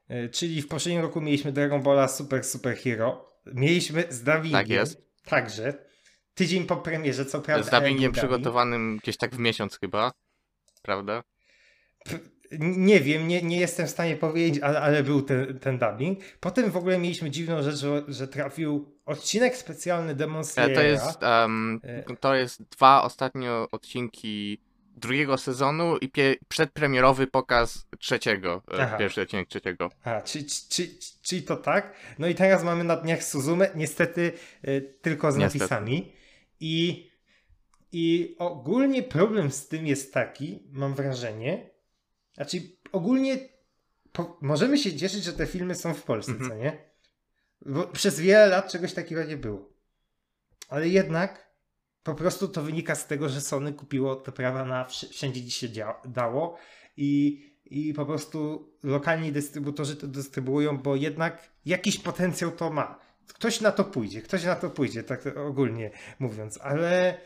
[0.08, 3.40] E, Czyli w poprzednim roku mieliśmy Dragon Balla Super Super Hero.
[3.46, 4.52] Mieliśmy z dubbingiem.
[4.52, 5.02] Tak jest.
[5.26, 5.88] Także.
[6.36, 7.64] Tydzień po premierze, co prawda.
[7.68, 10.12] Z dubbingiem przygotowanym gdzieś tak w miesiąc chyba,
[10.82, 11.24] prawda?
[12.04, 12.20] P-
[12.60, 16.20] Nie wiem, nie, nie jestem w stanie powiedzieć, ale, ale był ten, ten dubbing.
[16.40, 20.76] Potem w ogóle mieliśmy dziwną rzecz, że, że trafił odcinek specjalny Demon E, Slayera.
[20.76, 22.16] To jest, E.
[22.20, 24.62] to jest dwa ostatnio odcinki
[24.96, 28.98] drugiego sezonu i pie- przedpremierowy pokaz trzeciego, e, Aha.
[28.98, 29.90] pierwszy odcinek trzeciego.
[30.04, 30.88] A, czy, czy, czy,
[31.22, 31.94] czyli to tak?
[32.20, 34.32] No i teraz mamy na dniach Suzume, niestety
[34.68, 35.60] y, tylko z Niestety.
[35.64, 36.14] napisami.
[36.60, 37.10] I,
[37.92, 41.70] I ogólnie problem z tym jest taki, mam wrażenie,
[42.38, 43.38] znaczy ogólnie
[44.12, 46.50] po, możemy się cieszyć, że te filmy są w Polsce, Mhm.
[46.52, 46.78] co nie?
[47.66, 49.70] Bo przez wiele lat czegoś takiego nie było.
[50.70, 51.48] Ale jednak
[52.04, 55.52] po prostu to wynika z tego, że Sony kupiło te prawa na wsz- wszędzie, gdzie
[55.52, 55.68] się
[56.06, 56.58] dało
[56.98, 63.00] i, i po prostu lokalni dystrybutorzy to dystrybuują, bo jednak jakiś potencjał to ma.
[63.28, 67.18] Ktoś na to pójdzie, ktoś na to pójdzie, tak ogólnie mówiąc, ale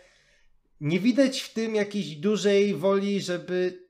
[0.82, 3.81] nie widać w tym jakiejś dużej woli, żeby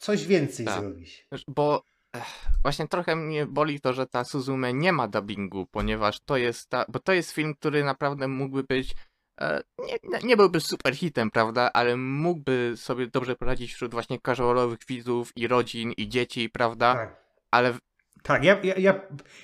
[0.00, 0.80] coś więcej Tak.
[0.80, 1.26] zrobić.
[1.48, 1.82] Bo
[2.12, 2.24] ech,
[2.62, 6.84] właśnie trochę mnie boli to, że ta Suzume nie ma dubbingu, ponieważ to jest ta,
[6.88, 8.94] bo to jest film, który naprawdę mógłby być
[9.40, 14.78] e, nie, nie- byłby super hitem, prawda, ale mógłby sobie dobrze poradzić wśród właśnie casualowych
[14.88, 17.24] widzów i rodzin i dzieci, prawda, Tak.
[17.50, 17.74] ale
[18.22, 19.00] Tak, ja, ja, ja,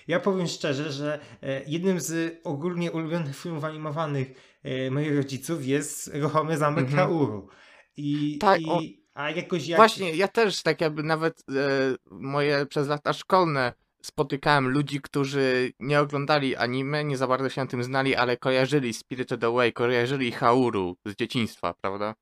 [0.09, 4.29] ja powiem szczerze, że e, jednym z ogólnie ulubionych filmów animowanych
[4.62, 6.99] e, moich rodziców jest Ruchomy Zamek Mhm.
[7.09, 7.49] Kauru.
[7.97, 9.76] I, Tak, i, a jakoś jak...
[9.76, 11.62] Właśnie, ja też tak jakby nawet e,
[12.11, 17.66] moje przez lata szkolne spotykałem ludzi, którzy nie oglądali anime, nie za bardzo się na
[17.66, 22.14] tym znali, ale kojarzyli Spirited Away, kojarzyli Hauru z dzieciństwa, prawda?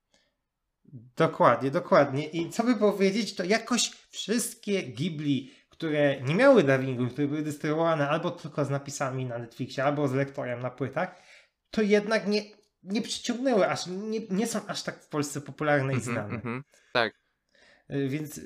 [1.16, 2.26] Dokładnie, dokładnie.
[2.26, 8.09] I co by powiedzieć, to jakoś wszystkie Ghibli, które nie miały dubbingu, które były dystrybuowane
[8.09, 11.22] albo tylko z napisami na Netflixie, albo z lektorem na płytach,
[11.70, 12.42] to jednak nie,
[12.85, 16.35] nie przyciągnęły aż, nie, nie są aż tak w Polsce popularne i Mhm, znane.
[16.35, 16.64] mhm.
[16.92, 17.14] Tak,
[17.90, 18.38] Y, Więc,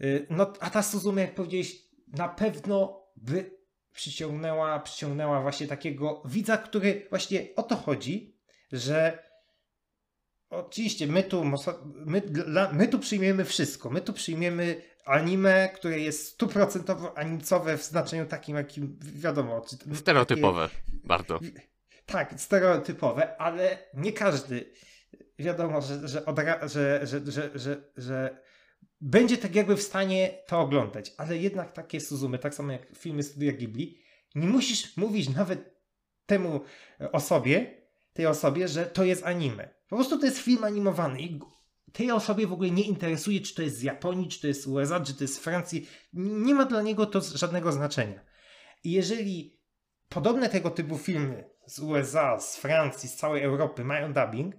[0.00, 1.76] y, no, a ta Suzume, jak powiedziałeś,
[2.08, 3.50] na pewno by
[3.92, 8.36] przyciągnęła, przyciągnęła właśnie takiego widza, który właśnie o to chodzi,
[8.72, 9.18] że
[10.50, 11.44] oczywiście my tu,
[12.06, 12.22] my,
[12.72, 13.90] my tu przyjmiemy wszystko.
[13.90, 19.60] My tu przyjmiemy anime, które jest stuprocentowo animcowe w znaczeniu takim, jakim wiadomo.
[19.60, 20.68] Czy, takie- Stereotypowe.
[21.04, 21.38] Bardzo.
[22.06, 24.72] Tak, stereotypowe, ale nie każdy
[25.38, 28.42] wiadomo, że, że, odra- że, że, że, że, że
[29.00, 33.22] będzie tak jakby w stanie to oglądać, ale jednak takie Suzumy, tak samo jak filmy
[33.22, 33.98] Studia Ghibli,
[34.34, 35.76] nie musisz mówić nawet
[36.26, 36.60] temu
[37.12, 39.68] osobie, tej osobie, że to jest anime.
[39.88, 41.40] Po prostu to jest film animowany i
[41.92, 44.66] tej osobie w ogóle nie interesuje, czy to jest z Japonii, czy to jest z
[44.66, 45.88] USA, czy to jest z Francji.
[46.12, 48.20] Nie ma dla niego to żadnego znaczenia.
[48.84, 49.60] I jeżeli
[50.08, 54.54] podobne tego typu filmy z USA, z Francji, z całej Europy mają dubbing,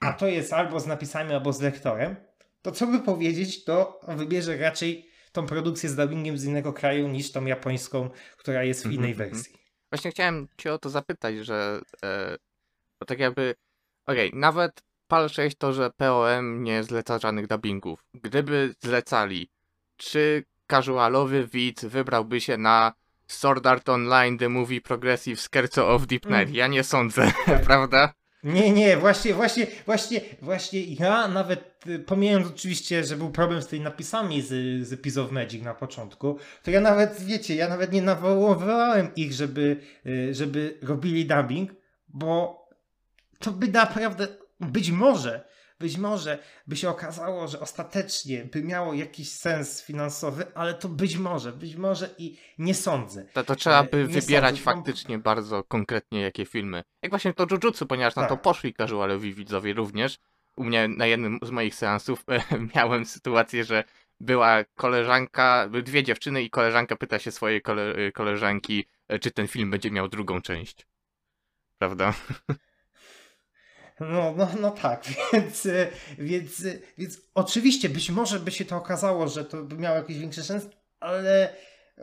[0.00, 2.16] a to jest albo z napisami, albo z lektorem,
[2.62, 7.32] to co by powiedzieć, to wybierze raczej tą produkcję z dubbingiem z innego kraju niż
[7.32, 9.30] tą japońską, która jest w Mhm, innej mhm.
[9.30, 9.56] wersji.
[9.90, 12.36] Właśnie chciałem cię o to zapytać, że e,
[13.00, 13.54] bo tak jakby,
[14.06, 18.04] okej, nawet pal 6 to, że POM nie zleca żadnych dubbingów.
[18.14, 19.50] Gdyby zlecali,
[19.96, 22.92] czy casualowy widz wybrałby się na
[23.26, 26.48] Sword Art Online The Movie Progressive Scherzo of Deep Night?
[26.48, 26.54] Mm.
[26.54, 27.32] Ja nie sądzę,
[27.66, 28.12] prawda?
[28.44, 33.66] Nie, nie, właśnie, właśnie, właśnie, właśnie ja nawet, y, pomijając oczywiście, że był problem z
[33.66, 34.48] tymi napisami z,
[34.86, 39.32] z Epic of Magic na początku, to ja nawet, wiecie, ja nawet nie nawoływałem ich,
[39.32, 41.70] żeby, y, żeby robili dubbing,
[42.08, 42.66] bo
[43.38, 44.28] to by naprawdę,
[44.60, 45.44] być może,
[45.78, 51.16] być może by się okazało, że ostatecznie by miało jakiś sens finansowy, ale to być
[51.16, 53.24] może, być może i nie sądzę.
[53.32, 56.82] To, to trzeba E, by nie wybierać sądzę, bo- faktycznie bardzo konkretnie jakie filmy.
[57.02, 58.42] Jak właśnie to Jujutsu, ponieważ na to Tak.
[58.42, 60.18] poszli casualowi widzowie również.
[60.56, 62.24] U mnie na jednym z moich seansów
[62.74, 63.84] miałem sytuację, że
[64.20, 69.70] była koleżanka, dwie dziewczyny i koleżanka pyta się swojej kole, koleżanki, e, czy ten film
[69.70, 70.86] będzie miał drugą część.
[71.78, 72.14] Prawda?
[74.00, 75.68] No, no, no tak, więc,
[76.18, 76.62] więc,
[76.98, 80.66] więc oczywiście być może by się to okazało, że to by miało jakiś większy sens,
[81.00, 81.54] ale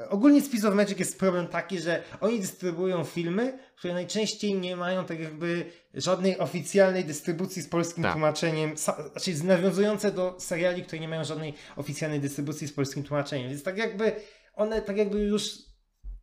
[0.10, 4.75] ogólnie z Piece of Magic jest problem taki, że oni dystrybuują filmy, które najczęściej nie
[4.75, 8.12] mają tak jakby żadnej oficjalnej dystrybucji z polskim Tak.
[8.12, 13.63] tłumaczeniem, znaczy nawiązujące do seriali, które nie mają żadnej oficjalnej dystrybucji z polskim tłumaczeniem, więc
[13.63, 14.15] tak jakby
[14.53, 15.43] one tak jakby już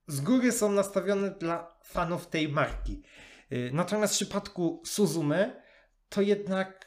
[0.07, 3.03] z góry są nastawione dla fanów tej marki.
[3.53, 5.63] Y, Natomiast w przypadku Suzume
[6.09, 6.87] to jednak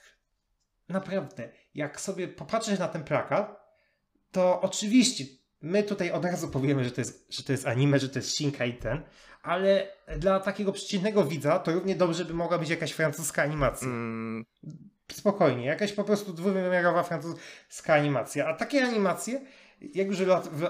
[0.89, 3.63] naprawdę, jak sobie popatrzysz na ten plakat,
[4.31, 5.23] to oczywiście
[5.61, 8.35] my tutaj od razu powiemy, że to jest, że to jest anime, że to jest
[8.35, 9.03] Shinka i ten,
[9.41, 13.87] ale dla takiego przeciętnego widza to równie dobrze by mogła być jakaś francuska animacja.
[13.87, 14.45] Mm,
[15.11, 18.47] Spokojnie, jakaś po prostu dwuwymiarowa francuska animacja.
[18.47, 19.41] A takie animacje,
[19.81, 20.19] jak już,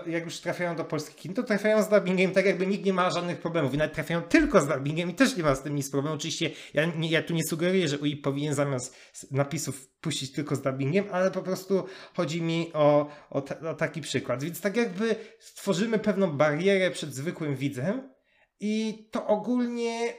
[0.07, 3.09] jak już trafiają do polskich kin, to trafiają z dubbingiem tak jakby nikt nie ma
[3.11, 3.73] żadnych problemów.
[3.73, 6.15] I nawet trafiają tylko z dubbingiem i też nie ma z tym nic problemu.
[6.15, 8.95] Oczywiście ja, nie, ja tu nie sugeruję, że UI powinien zamiast
[9.31, 11.85] napisów puścić tylko z dubbingiem, ale po prostu
[12.15, 14.43] chodzi mi o, o, ta, o taki przykład.
[14.43, 18.13] Więc tak jakby stworzymy pewną barierę przed zwykłym widzem
[18.59, 20.13] i to ogólnie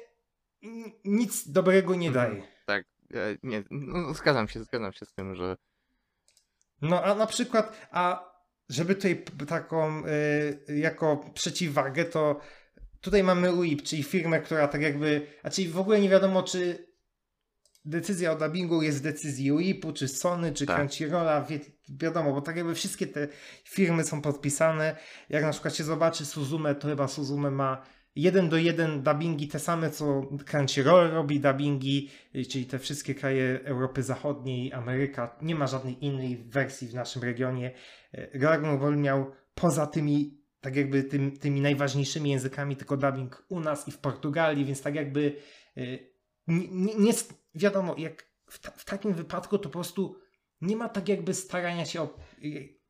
[1.05, 2.31] nic dobrego nie Mhm.
[2.31, 2.43] daje.
[2.67, 2.85] tak,
[3.43, 5.57] nie, no, zgadzam się, zgadzam się z tym, że
[6.83, 8.34] No a na przykład, a
[8.69, 10.03] żeby tutaj taką
[10.69, 12.41] y, jako przeciwwagę, to
[13.01, 16.87] tutaj mamy UIP, czyli firmę, która tak jakby, a czyli w ogóle nie wiadomo, czy
[17.85, 20.77] decyzja o dubbingu jest decyzji UIP-u, czy Sony, czy Tak.
[20.77, 23.29] Crunchyrolla, wi wiadomo, bo tak jakby wszystkie te
[23.65, 24.97] firmy są podpisane.
[25.29, 27.83] Jak na przykład się zobaczy Suzume, to chyba Suzume ma
[28.17, 33.61] jeden do jeden dubbingi te same, co Crunchyroll robi dubbingi, y, czyli te wszystkie kraje
[33.65, 35.37] Europy Zachodniej, Ameryka.
[35.43, 37.71] Nie ma żadnej innej wersji w naszym regionie.
[38.35, 43.89] Dragon Ball miał poza tymi, tak jakby tym, tymi najważniejszymi językami, tylko dubbing u nas
[43.89, 45.37] i w Portugalii, więc tak jakby
[45.77, 46.13] y,
[46.47, 47.13] nie, nie, nie
[47.55, 50.21] wiadomo, jak w, ta, w takim wypadku to po prostu
[50.61, 52.19] nie ma tak jakby starania się o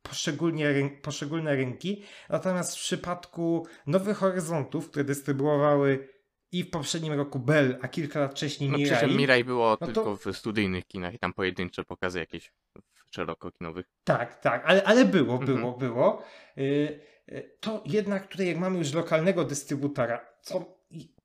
[0.02, 2.02] poszczególnie, ryn- poszczególne rynki.
[2.28, 6.08] Natomiast w przypadku Nowych Horyzontów, które dystrybuowały
[6.52, 9.92] i w poprzednim roku Bell, a kilka lat wcześniej no, Mirai, Mirai było no to-
[9.92, 12.52] tylko w studyjnych kinach i tam pojedyncze pokazy jakieś
[13.14, 13.86] szerokokinowych.
[14.04, 15.56] Tak, tak, ale, ale było, Mhm.
[15.58, 16.22] było, było.
[16.58, 17.00] Y,
[17.32, 20.78] y, To jednak tutaj, jak mamy już lokalnego dystrybutora, co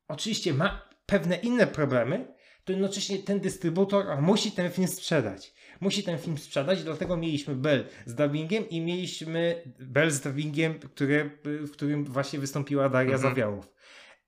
[0.08, 5.54] oczywiście ma pewne inne problemy, to jednocześnie ten dystrybutor musi ten film sprzedać.
[5.82, 11.40] Musi ten film sprzedać, dlatego mieliśmy Bell z dubbingiem i mieliśmy Bell z dubbingiem, który,
[11.44, 13.30] w którym właśnie wystąpiła Daria Mhm.
[13.34, 13.74] Zawiałów.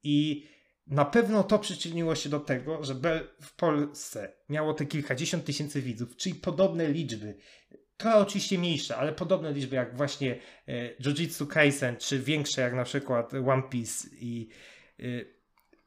[0.03, 0.47] I
[0.87, 5.81] na pewno to przyczyniło się do tego, że Bell w Polsce miało te kilkadziesiąt tysięcy
[5.81, 7.37] widzów, czyli podobne liczby
[8.01, 12.83] trochę oczywiście mniejsze, ale podobne liczby jak właśnie e, Jujutsu Kaisen, czy większe jak na
[12.83, 14.49] przykład One Piece i,
[14.99, 15.35] y,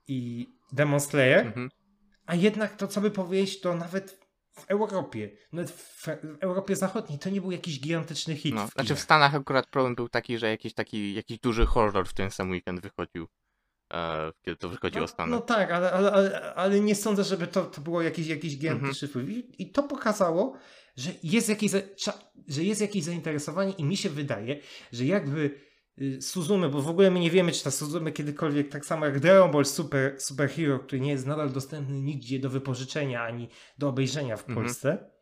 [0.09, 1.47] i Demon Slayer.
[1.47, 1.71] Mhm.
[2.27, 6.09] A jednak to, co by powiedzieć, to nawet w Europie, nawet w,
[6.41, 8.55] Europie Zachodniej, to nie był jakiś gigantyczny hit.
[8.55, 9.01] No, w znaczy w.
[9.01, 12.81] Stanach akurat problem był taki, że jakiś taki, jakiś duży horror w ten sam weekend
[12.81, 13.29] wychodził.
[13.93, 15.31] E, kiedy to wychodziło No, w Stanach.
[15.31, 19.29] no tak, ale, ale, ale, nie sądzę, żeby to, to było jakiś, jakiś gigantyczny wpływ.
[19.31, 20.57] I, I to pokazało,
[20.97, 21.71] że jest, jakieś,
[22.49, 24.61] że jest jakieś zainteresowanie i mi się wydaje,
[24.93, 25.61] że jakby
[26.01, 29.21] y, Suzume, bo w ogóle my nie wiemy, czy ta Suzume kiedykolwiek, tak samo jak
[29.21, 33.89] Dragon Ball Super, Super Hero, który nie jest nadal dostępny nigdzie do wypożyczenia ani do
[33.89, 34.55] obejrzenia w Mhm.
[34.67, 35.14] Polsce, y,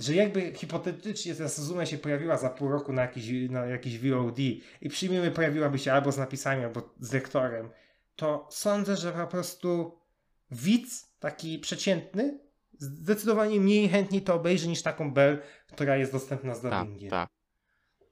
[0.00, 4.38] że jakby hipotetycznie ta Suzume się pojawiła za pół roku na jakiś, na jakiś VOD
[4.80, 7.70] i przyjmijmy, pojawiłaby się albo z napisami, albo z lektorem,
[8.16, 9.98] to sądzę, że po prostu
[10.50, 12.38] widz taki przeciętny
[12.78, 17.10] zdecydowanie mniej chętnie to obejrzy niż taką Bell, która jest dostępna z Tak, dubbingiem.
[17.10, 17.28] tak.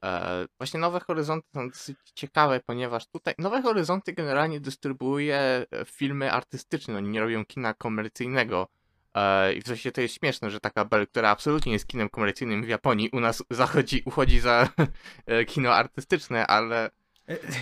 [0.03, 6.31] E, właśnie Nowe Horyzonty są dosyć ciekawe, ponieważ tutaj Nowe Horyzonty generalnie dystrybuuje e, filmy
[6.31, 8.67] artystyczne, oni nie robią kina komercyjnego.
[9.13, 12.09] E, I w sensie to jest śmieszne, że taka Bell, która absolutnie nie jest kinem
[12.09, 14.69] komercyjnym w Japonii, u nas zachodzi, uchodzi za
[15.25, 16.89] e, kino artystyczne, ale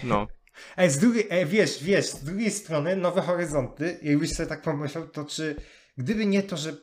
[0.03, 0.27] no,
[0.77, 5.07] Ej, z drugiej, ej, wiesz, wiesz, z drugiej strony Nowe Horyzonty, jakbyś sobie tak pomyślał,
[5.07, 5.55] to czy
[5.97, 6.73] gdyby nie to, że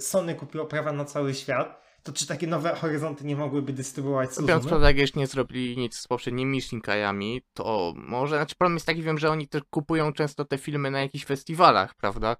[0.00, 4.46] Sony kupiło prawa na cały świat, to czy takie Nowe Horyzonty nie mogłyby dystrybuować biorąc
[4.46, 4.62] Suzume?
[4.62, 9.02] sprawę, jak jeszcze nie zrobili nic z poprzednimi Shinkajami, to może, znaczy problem jest taki,
[9.02, 12.36] wiem, że oni też kupują często te filmy na jakichś festiwalach, prawda?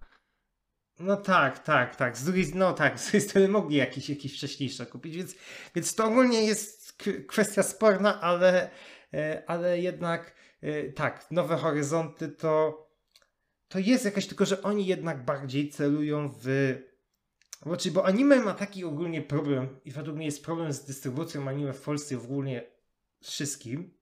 [1.01, 2.17] No tak, tak, tak.
[2.19, 5.35] Z drugiej, no tak, z drugiej strony mogli jakieś, jakieś wcześniejsze kupić, więc,
[5.75, 8.71] więc to ogólnie jest kwestia sporna, ale,
[9.15, 12.87] e, ale jednak e, tak, Nowe Horyzonty to,
[13.69, 16.77] to jest jakaś, tylko że oni jednak bardziej celują w...
[17.63, 21.73] Znaczy, bo anime ma taki ogólnie problem i według mnie jest problem z dystrybucją anime
[21.73, 22.71] w Polsce ogólnie
[23.23, 23.95] wszystkim,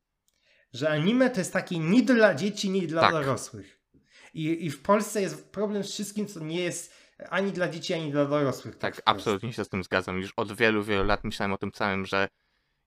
[0.72, 3.12] że anime to jest takie nie dla dzieci, nie dla Tak.
[3.12, 3.77] dorosłych.
[4.34, 6.94] I, I w Polsce jest problem z wszystkim, co nie jest
[7.30, 8.76] ani dla dzieci, ani dla dorosłych.
[8.76, 9.08] Tak, Polsce.
[9.08, 10.18] absolutnie się z tym zgadzam.
[10.18, 12.28] Już od wielu, wielu lat myślałem o tym samym, że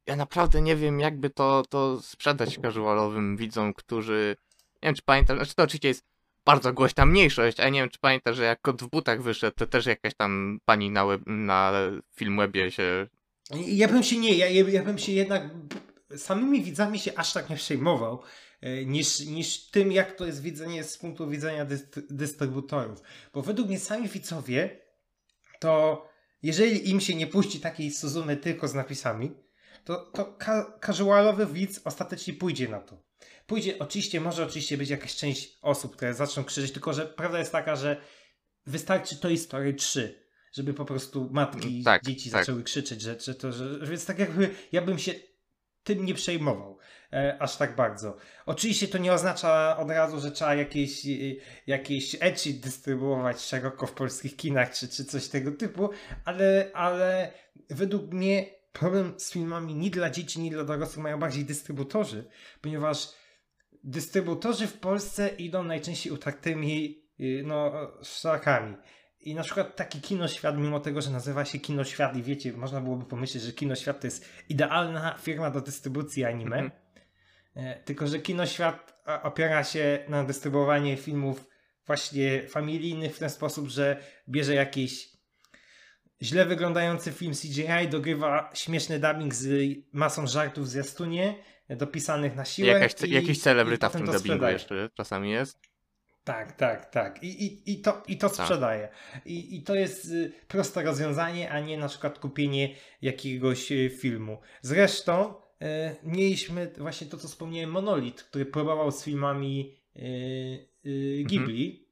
[0.08, 4.36] ja naprawdę nie wiem, jakby to, to sprzedać casualowym widzom, którzy.
[4.84, 6.04] Nie wiem, czy pamiętasz, znaczy to oczywiście jest
[6.46, 9.68] bardzo głośna mniejszość, ale nie wiem, czy pamiętasz, że jak kot w butach wyszedł, to
[9.68, 11.72] też jakaś tam pani na, web, na
[12.16, 13.08] Filmwebie się.
[13.68, 15.44] Ja bym się nie, ja, ja, bym się jednak
[16.18, 18.22] samymi widzami się aż tak nie przejmował,
[18.86, 23.02] niż, niż tym, jak to jest widzenie z punktu widzenia dyst- dystrybutorów.
[23.34, 24.80] Bo według mnie sami widzowie,
[25.60, 26.06] to
[26.44, 29.32] jeżeli im się nie puści takiej Suzumy tylko z napisami,
[29.86, 33.04] to, to ka- casualowy widz ostatecznie pójdzie na to.
[33.48, 37.52] Pójdzie, oczywiście, może oczywiście być jakaś część osób, które zaczną krzyczeć, tylko że prawda jest
[37.52, 38.02] taka, że
[38.66, 42.42] wystarczy Toy Story 3, żeby po prostu matki Tak, dzieci tak.
[42.42, 45.14] zaczęły krzyczeć, że, że to, że, więc tak jakby ja bym się
[45.84, 46.78] tym nie przejmował
[47.14, 48.18] e, aż tak bardzo.
[48.46, 51.10] Oczywiście to nie oznacza od razu, że trzeba jakieś, e,
[51.68, 55.90] jakieś ecchi dystrybuować szeroko w polskich kinach, czy, czy coś tego typu,
[56.26, 57.34] ale, ale
[57.70, 62.26] według mnie problem z filmami ni dla dzieci, ni dla dorosłych mają bardziej dystrybutorzy,
[62.62, 63.08] ponieważ
[63.84, 67.72] dystrybutorzy w Polsce idą najczęściej utartymi y, no,
[68.04, 68.76] szlakami.
[69.24, 73.06] I na przykład taki Kinoświat, mimo tego, że nazywa się Kinoświat i wiecie, można byłoby
[73.06, 76.72] pomyśleć, że Kinoświat to jest idealna firma do dystrybucji anime, Mhm.
[77.56, 81.48] E, tylko że Kinoświat a, opiera się na dystrybuowaniu filmów
[81.86, 85.10] właśnie familijnych w ten sposób, że bierze jakiś
[86.22, 91.36] źle wyglądający film CGI, dogrywa śmieszny dubbing z masą żartów w zwiastunie,
[91.68, 92.68] e, dopisanych na siłę.
[92.68, 94.54] Jakaś, i, jakiś celebryta w tym dubbingu sprzedaje.
[94.54, 95.71] jeszcze czasami jest.
[96.24, 97.24] Tak, tak, tak.
[97.24, 98.46] I, i, i, to, i to Tak.
[98.46, 98.90] sprzedaje.
[99.26, 104.40] I, I to jest y, proste rozwiązanie, a nie na przykład kupienie jakiegoś y, filmu.
[104.62, 105.36] Zresztą y,
[106.04, 110.00] mieliśmy właśnie to, co wspomniałem, Monolit, który próbował z filmami y,
[110.86, 111.88] y, Ghibli.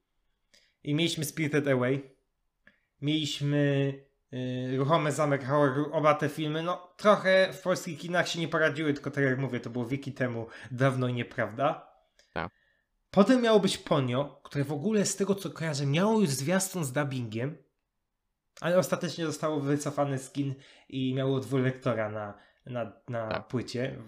[0.83, 2.01] I mieliśmy Spirited Away.
[3.01, 3.93] Mieliśmy
[4.33, 5.93] y, Ruchomy Zamek Horroru.
[5.93, 9.59] Oba te filmy, no trochę w polskich kinach się nie poradziły, tylko tak jak mówię,
[9.59, 11.88] to było wieki temu, dawno i nieprawda.
[13.11, 16.91] Potem miało być Ponio, które w ogóle z tego co kojarzę miało już zwiastun z
[16.91, 17.57] dubbingiem,
[18.61, 20.55] ale ostatecznie zostało wycofane z kin
[20.89, 22.33] i miało dwulektora na,
[22.65, 23.47] na, na Tak.
[23.47, 24.01] płycie.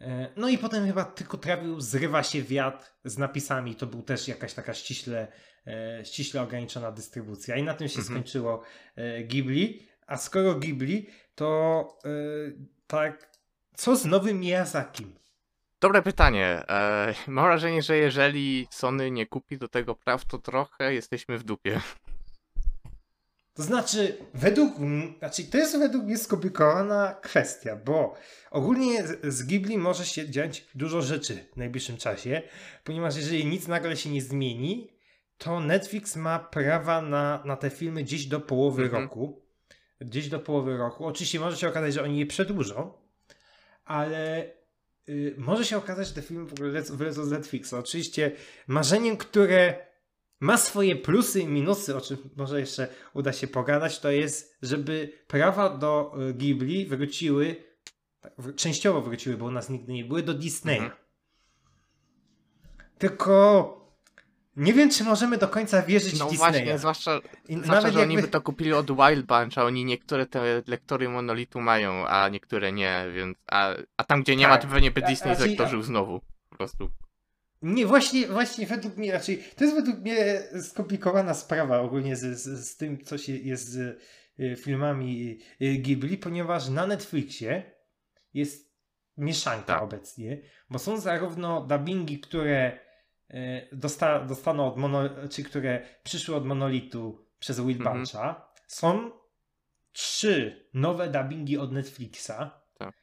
[0.00, 3.74] E, No i potem chyba tylko trafił Zrywa się wiatr z napisami.
[3.76, 5.32] To był też jakaś taka ściśle,
[5.66, 7.56] e, ściśle ograniczona dystrybucja.
[7.56, 8.14] I na tym się Mhm.
[8.18, 8.62] skończyło
[8.96, 9.88] e, Ghibli.
[10.06, 11.98] A skoro Ghibli, to
[12.86, 13.32] tak,
[13.74, 15.14] co z nowym Miyazakim?
[15.80, 16.46] Dobre pytanie.
[16.68, 21.42] E, mam wrażenie, że jeżeli Sony nie kupi do tego praw, to trochę jesteśmy w
[21.42, 21.80] dupie.
[23.54, 24.74] To znaczy, według
[25.18, 28.14] znaczy, to jest według mnie skomplikowana kwestia, bo
[28.50, 32.42] ogólnie z- z Ghibli może się dziać dużo rzeczy w najbliższym czasie,
[32.84, 34.90] ponieważ jeżeli nic nagle się nie zmieni,
[35.38, 39.02] to Netflix ma prawa na, na te filmy gdzieś do połowy Mhm.
[39.02, 39.42] roku.
[40.00, 41.06] Gdzieś do połowy roku.
[41.06, 42.92] Oczywiście może się okazać, że oni je przedłużą,
[43.84, 44.50] ale
[45.08, 47.72] y, może się okazać, że te filmy w ogóle lecą, wylecą z Netflixa.
[47.72, 48.32] Oczywiście
[48.66, 49.86] marzeniem, które
[50.40, 55.12] ma swoje plusy i minusy, o czym może jeszcze uda się pogadać, to jest, żeby
[55.26, 57.56] prawa do y, Ghibli wróciły,
[58.20, 60.78] tak, częściowo wróciły, bo u nas nigdy nie były, do Disneya.
[60.78, 60.92] Mhm.
[62.98, 63.77] Tylko
[64.58, 66.38] nie wiem, czy możemy do końca wierzyć No Disneya.
[66.38, 69.84] właśnie, zwłaszcza, I zwłaszcza że oni jakby- by to kupili od Wild Bunch, a oni
[69.84, 73.38] niektóre te lektory monolitu mają, a niektóre nie, więc...
[73.46, 74.62] A, a tam, gdzie nie ma, Tak.
[74.62, 76.20] to pewnie by A- Disney raczej- zlektorzył znowu.
[76.50, 76.90] Po prostu.
[77.62, 82.68] Nie, właśnie, właśnie według mnie raczej, to jest według mnie skomplikowana sprawa ogólnie z, z,
[82.68, 83.76] z tym, co się jest z
[84.40, 87.72] y, filmami y, Ghibli, ponieważ na Netflixie
[88.34, 88.72] jest
[89.16, 89.82] mieszanka Tak.
[89.82, 90.40] obecnie,
[90.70, 92.87] bo są zarówno dubbingi, które
[93.72, 95.00] dosta, dostaną od mono,
[95.30, 97.78] czy które przyszły od Monolitu przez Will.
[97.78, 98.48] Buncha.
[98.66, 99.10] Są
[99.92, 102.32] trzy nowe dubbingi od Netflixa.
[102.78, 102.94] Tak.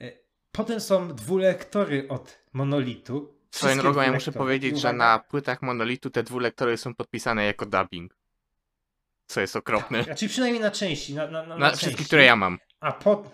[0.00, 3.34] Y, Potem są dwulektory od Monolitu.
[3.50, 8.16] Swoją drogą ja muszę powiedzieć, że na płytach monolitu te dwulektory są podpisane jako dubbing.
[9.26, 10.02] Co jest okropne.
[10.02, 11.14] Znaczy przynajmniej na części.
[11.14, 12.58] Na, na, na, Na na wszystkie, które ja mam.
[12.80, 13.30] A po.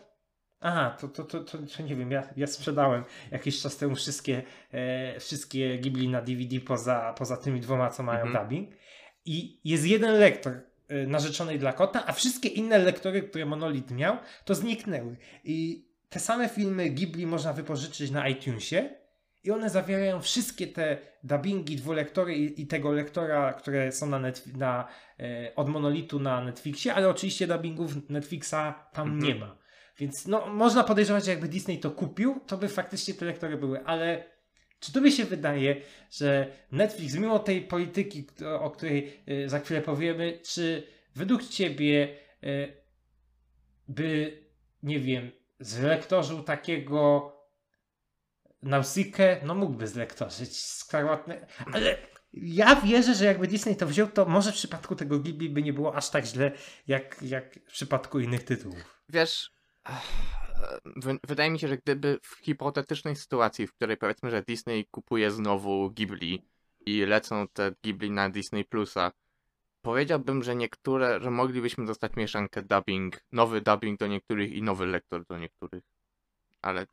[0.60, 4.42] Aha, to, to, to, to, nie wiem, ja, ja sprzedałem jakiś czas temu wszystkie,
[4.72, 8.44] e, wszystkie Ghibli na DVD poza, poza tymi dwoma, co mają Mhm.
[8.44, 8.70] dubbing.
[9.24, 10.52] I jest jeden lektor
[10.88, 15.16] e, narzeczonej dla kota, a wszystkie inne lektory, które Monolith miał, to zniknęły.
[15.44, 18.90] I te same filmy Ghibli można wypożyczyć na iTunesie
[19.44, 24.56] i one zawierają wszystkie te dubbingi, dwulektory i, i tego lektora, które są na, net,
[24.56, 24.88] na
[25.20, 29.18] e, od Monolitu na Netflixie, ale oczywiście dubbingów Netflixa tam Mhm.
[29.22, 29.59] nie ma.
[30.00, 33.84] Więc no, można podejrzewać, że jakby Disney to kupił, to by faktycznie te lektory były,
[33.84, 34.24] ale
[34.80, 35.76] czy tobie się wydaje,
[36.10, 38.26] że Netflix, mimo tej polityki,
[38.60, 40.86] o- której e, za chwilę powiemy, czy
[41.16, 42.46] według ciebie e,
[43.88, 44.38] by,
[44.82, 45.30] nie wiem,
[45.60, 47.32] zlektorzył takiego
[48.62, 51.96] Nausikę, no mógłby zlektorzyć skwarłatne, ale
[52.32, 55.72] ja wierzę, że jakby Disney to wziął, to może w przypadku tego Ghibli by nie
[55.72, 56.52] było aż tak źle,
[56.86, 59.02] jak, jak w przypadku innych tytułów.
[59.08, 59.59] Wiesz,
[61.28, 65.90] wydaje mi się, że gdyby w hipotetycznej sytuacji, w której powiedzmy, że Disney kupuje znowu
[65.90, 66.44] Ghibli
[66.86, 69.12] i lecą te Ghibli na Disney Plusa,
[69.82, 75.24] powiedziałbym, że niektóre, że moglibyśmy dostać mieszankę dubbing, nowy dubbing do niektórych i nowy lektor
[75.26, 75.84] do niektórych.
[76.62, 76.86] Ale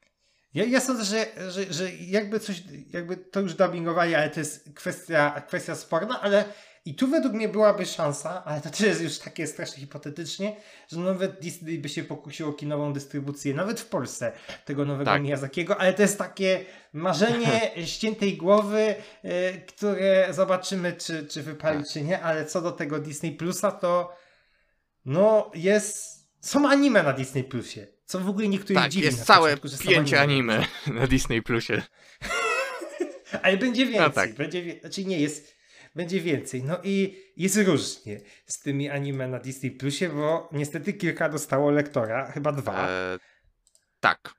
[0.53, 4.73] Ja, ja sądzę, że, że, że jakby coś, jakby to już dubbingowali, ale to jest
[4.75, 6.53] kwestia, kwestia sporna, ale
[6.87, 10.55] i tu według mnie byłaby szansa, ale to też jest już takie strasznie hipotetycznie,
[10.87, 14.31] że nawet Disney by się pokusiło o kinową dystrybucję, nawet w Polsce,
[14.65, 15.21] tego nowego Tak.
[15.21, 21.87] Miyazakiego, ale to jest takie marzenie ściętej głowy, y, które zobaczymy, czy, czy wypali, Tak.
[21.93, 24.15] czy nie, ale co do tego Disney Plusa, to
[25.05, 26.17] no jest...
[26.41, 30.13] Są anime na Disney Plusie, co w ogóle niektórych tak, dziwi jest całe początku, pięć
[30.13, 31.81] anime na Disney Plusie.
[33.43, 34.13] Ale będzie więcej.
[34.13, 34.33] tak.
[34.33, 34.79] Będzie.
[34.81, 35.56] Znaczy nie jest.
[35.97, 36.63] Będzie więcej.
[36.63, 42.31] No i jest różnie z tymi anime na Disney Plusie, bo niestety kilka dostało lektora,
[42.31, 42.87] chyba dwa.
[42.89, 43.19] E,
[43.99, 44.33] tak,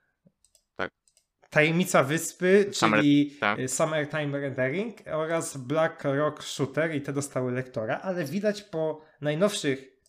[1.49, 3.59] Tajemnica Wyspy, Summer- czyli tak.
[3.59, 9.99] y, Summertime Rendering oraz Black Rock Shooter i te dostały lektora, ale widać po najnowszych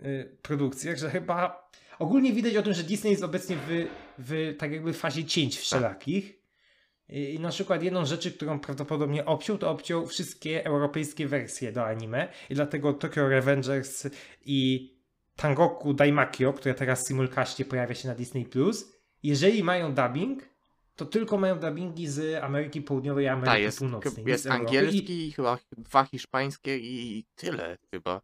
[0.00, 3.86] y, produkcjach, że chyba ogólnie widać o tym, że Disney jest obecnie w,
[4.18, 6.41] w tak jakby fazie cięć wszelakich.
[7.12, 12.28] I na przykład jedną rzeczy, którą prawdopodobnie obciął, to obciął wszystkie europejskie wersje do anime
[12.50, 14.06] i dlatego Tokyo Revengers
[14.44, 14.92] i
[15.36, 18.46] Tangoku Daimakyo, które teraz w simulcaście pojawia się na Disney+,
[19.22, 20.42] jeżeli mają dubbing,
[20.96, 24.26] to tylko mają dubbingi z Ameryki Południowej i Ameryki tak, jest, Północnej.
[24.26, 25.32] jest angielski, i...
[25.32, 28.20] chyba dwa hiszpańskie i tyle chyba.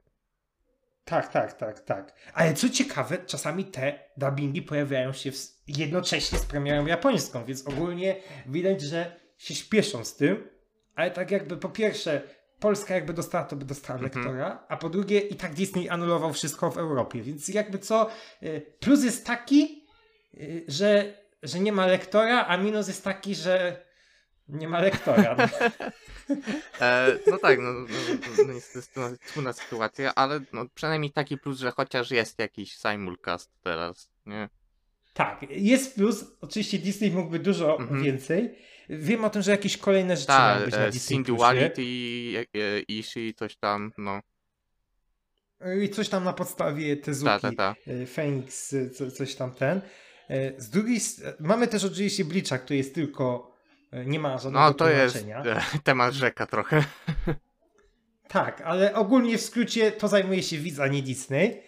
[1.08, 2.14] Tak, tak, tak, tak.
[2.34, 5.30] Ale co ciekawe, czasami te dubbingi pojawiają się
[5.68, 10.48] jednocześnie z premierą japońską, więc ogólnie widać, że się śpieszą z tym,
[10.94, 12.22] ale tak jakby po pierwsze
[12.60, 14.24] Polska jakby dostała, to by dostała Mhm.
[14.24, 18.10] lektora, a po drugie i tak Disney anulował wszystko w Europie, więc jakby co,
[18.42, 19.86] y, plus jest taki,
[20.34, 23.84] y, że, że nie ma lektora, a minus jest taki, że
[24.48, 25.36] nie ma lektora.
[26.80, 27.86] E, no tak, no, no,
[28.46, 29.00] no, jest to
[29.32, 34.48] trudna sytuacja, ale no, przynajmniej taki plus, że chociaż jest jakiś simulcast teraz, nie?
[35.14, 36.24] Tak, jest plus.
[36.40, 38.02] Oczywiście Disney mógłby dużo Mhm.
[38.02, 38.54] więcej.
[38.88, 41.16] Wiem o tym, że jakieś kolejne rzeczy mają Ta, być na e, Disney.
[41.16, 41.82] Sinduality,
[42.54, 44.20] e, Ishi, coś tam, no.
[45.82, 47.74] I coś tam na podstawie Tezuki, Ta, ta, ta.
[47.86, 49.80] e, Phoenix, e, co, coś tam ten.
[50.30, 51.00] E, Z drugiej
[51.40, 53.57] mamy też oczywiście Bleacha, który jest tylko, e,
[54.06, 56.84] nie ma żadnego No to jest e, temat rzeka trochę.
[58.28, 61.62] Tak, ale ogólnie w skrócie to zajmuje się widz, a nie Disney.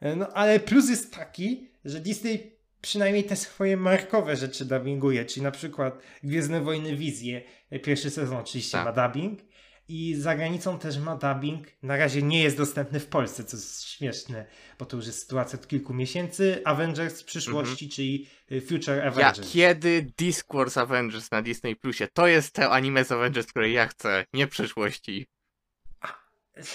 [0.00, 5.42] E, No ale plus jest taki, że Disney przynajmniej te swoje markowe rzeczy dubbinguje, czyli
[5.42, 8.96] na przykład Gwiezdne Wojny Wizje, e, pierwszy sezon oczywiście Tak.
[8.96, 9.40] ma dubbing
[9.88, 11.66] i za granicą też ma dubbing.
[11.82, 14.46] Na razie nie jest dostępny w Polsce, co jest śmieszne,
[14.78, 16.62] bo to już jest sytuacja od kilku miesięcy.
[16.64, 19.14] Avengers w przyszłości, czyli e, Future Mhm.
[19.18, 19.52] Ja, Avengers.
[19.52, 22.08] kiedy Discourse Avengers na Disney Plusie?
[22.12, 25.26] To jest te anime z Avengers, które ja chcę, nie przyszłości.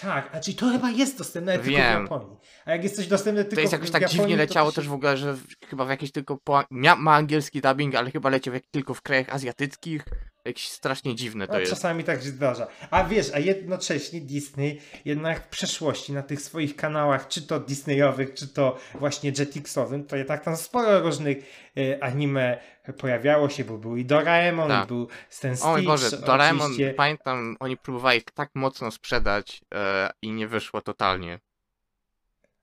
[0.01, 2.01] Tak, a czyli to chyba jest dostępne tylko w Wiem.
[2.03, 2.37] Japonii.
[2.65, 4.75] A jak jest coś dostępne tylko To jest w jakoś tak Japonii, dziwnie leciało się-
[4.75, 6.63] też w ogóle, że w, chyba w jakieś tylko po...
[6.97, 10.03] Ma angielski dubbing, ale chyba leciał jak tylko w krajach azjatyckich.
[10.47, 11.71] Jakieś strasznie dziwne to No, jest.
[11.71, 12.67] czasami tak się zdarza.
[12.91, 18.33] A wiesz, a jednocześnie Disney jednak w przeszłości na tych swoich kanałach, czy to Disneyowych,
[18.33, 21.37] czy to właśnie Jetixowym, to jednak tam sporo różnych
[21.77, 22.57] e, anime
[22.97, 24.87] pojawiało się, bo był i Doraemon, Tak.
[24.87, 26.93] był Stan O mój Boże, Stitch, Doraemon, oczywiście.
[26.93, 31.39] pamiętam, oni próbowali tak mocno sprzedać e, i nie wyszło totalnie.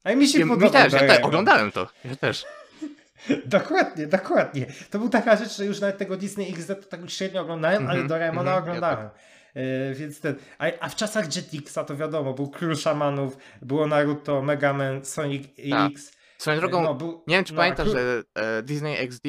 [0.04, 2.44] A mi się Ja, mi też, ja też, oglądałem to, ja też.
[3.46, 4.66] Dokładnie, dokładnie.
[4.90, 7.82] To był taka rzecz, że już nawet tego Disney XD to tak już średnio oglądałem,
[7.82, 9.10] ale Mhm, Doraemona mhm, oglądałem.
[9.54, 14.42] E, więc ten, a, a w czasach Jetixa to wiadomo, był Król Szamanów, było Naruto,
[14.42, 15.90] Mega Man, Sonic Tak.
[15.92, 16.12] X.
[16.38, 19.24] Swoją drogą, no, był, nie wiem czy no, pamiętasz, Król- że e, Disney XD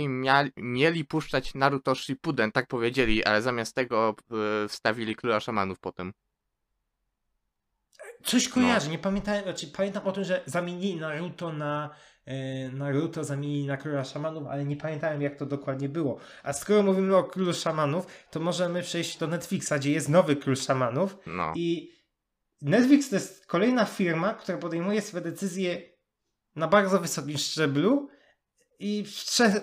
[0.57, 4.15] mieli puszczać Naruto Shippuden, tak powiedzieli, ale zamiast tego
[4.65, 6.13] e, wstawili Króla Szamanów potem.
[8.23, 8.53] Coś No.
[8.53, 11.95] kojarzę, nie pamiętałem, znaczy pamiętam o tym, że zamienili Naruto na
[12.71, 16.19] Naruto, zamienili na Króla Szamanów, ale nie pamiętałem jak to dokładnie było.
[16.43, 20.55] A skoro mówimy o Królu Szamanów, to możemy przejść do Netflixa, gdzie jest nowy Król
[20.55, 21.53] Szamanów No.
[21.55, 21.95] i
[22.61, 25.81] Netflix to jest kolejna firma, która podejmuje swoje decyzje
[26.55, 28.09] na bardzo wysokim szczeblu
[28.79, 29.05] i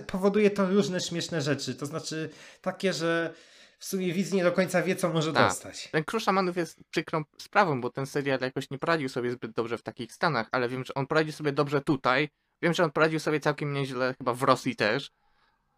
[0.07, 1.75] powoduje to różne śmieszne rzeczy.
[1.75, 3.35] To znaczy takie, że
[3.79, 5.49] w sumie widz nie do końca wie, co może Tak.
[5.49, 5.89] dostać.
[5.93, 9.79] Ten Król Szamanów jest przykrą sprawą, bo ten serial jakoś nie poradził sobie zbyt dobrze
[9.79, 12.29] w takich stanach, ale wiem, że on poradził sobie dobrze tutaj.
[12.63, 15.11] Wiem, że on poradził sobie całkiem nieźle chyba w Rosji też.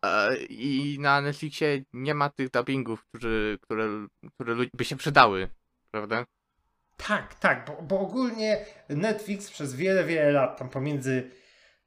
[0.04, 3.88] E, I na Netflixie nie ma tych dubbingów, którzy, które,
[4.34, 5.48] które by się przydały,
[5.90, 6.24] prawda?
[6.96, 11.30] Tak, tak, bo, bo ogólnie Netflix przez wiele, wiele lat, tam pomiędzy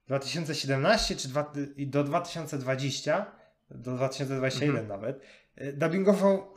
[0.08, 3.32] 2017 czy dwa, do 2020,
[3.70, 4.88] do 2021 Mhm.
[4.88, 5.22] nawet,
[5.56, 6.54] e, dubbingował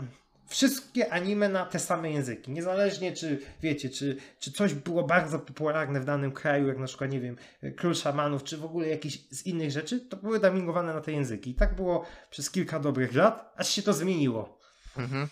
[0.50, 2.50] wszystkie anime na te same języki.
[2.50, 7.10] Niezależnie czy, wiecie, czy, czy coś było bardzo popularne w danym kraju, jak na przykład,
[7.10, 7.36] nie wiem,
[7.76, 11.50] Król Szamanów, czy w ogóle jakieś z innych rzeczy, to były dubbingowane na te języki.
[11.50, 14.58] I tak było przez kilka dobrych lat, aż się to zmieniło.
[14.96, 15.28] Mhm.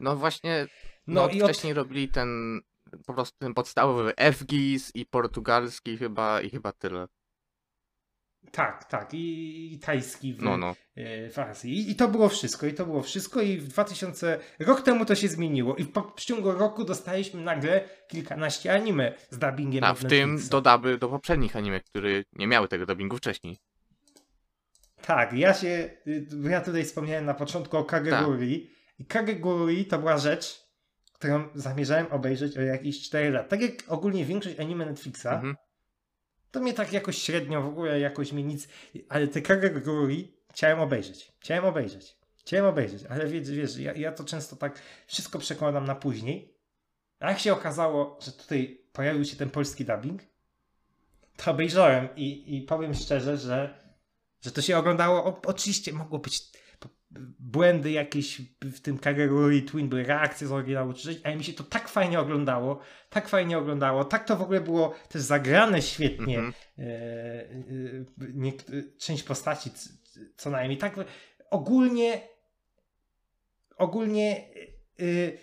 [0.00, 0.66] No właśnie,
[1.06, 2.60] No, no, i od, wcześniej robili ten
[3.06, 7.06] po prostu ten podstawowy FGIS i portugalski chyba i chyba tyle.
[8.50, 10.74] Tak, tak, i, i tajski w, No, no.
[10.96, 11.72] e, w Azji.
[11.72, 15.14] I, I to było wszystko, i to było wszystko i w 2000, rok temu to
[15.14, 20.04] się zmieniło i w, w ciągu roku dostaliśmy nagle kilkanaście anime z dubbingiem A w
[20.04, 23.58] tym dodaby do poprzednich anime, które nie miały tego dubbingu wcześniej.
[25.02, 30.18] Tak, ja się, y, ja tutaj wspomniałem na początku o Kageguri i Kageguri to była
[30.18, 30.66] rzecz,
[31.12, 33.48] którą zamierzałem obejrzeć o jakieś 4 lat.
[33.48, 35.56] Tak jak ogólnie większość anime Netflixa, Mhm.
[36.56, 38.68] To mnie tak jakoś średnio, w ogóle jakoś mnie nic,
[39.08, 41.32] ale te Kageguri chciałem obejrzeć.
[41.38, 42.16] Chciałem obejrzeć.
[42.36, 46.54] Chciałem obejrzeć, ale wiesz, wiesz ja, ja to często tak wszystko przekładam na później.
[47.20, 50.22] A jak się okazało, że tutaj pojawił się ten polski dubbing,
[51.36, 53.78] to obejrzałem i, i powiem szczerze, że,
[54.40, 56.42] że to się oglądało, o, oczywiście mogło być
[57.38, 61.52] błędy jakieś w tym Kageguri Twin, były reakcje z oryginału, czy coś, ale mi się
[61.52, 66.38] to tak fajnie oglądało, tak fajnie oglądało, tak to w ogóle było też zagrane świetnie,
[66.38, 66.54] Mhm.
[66.78, 69.70] e, e, niekt- część postaci
[70.36, 70.78] co najmniej.
[70.78, 70.94] Tak
[71.50, 72.20] ogólnie
[73.76, 74.44] ogólnie
[75.00, 75.38] y,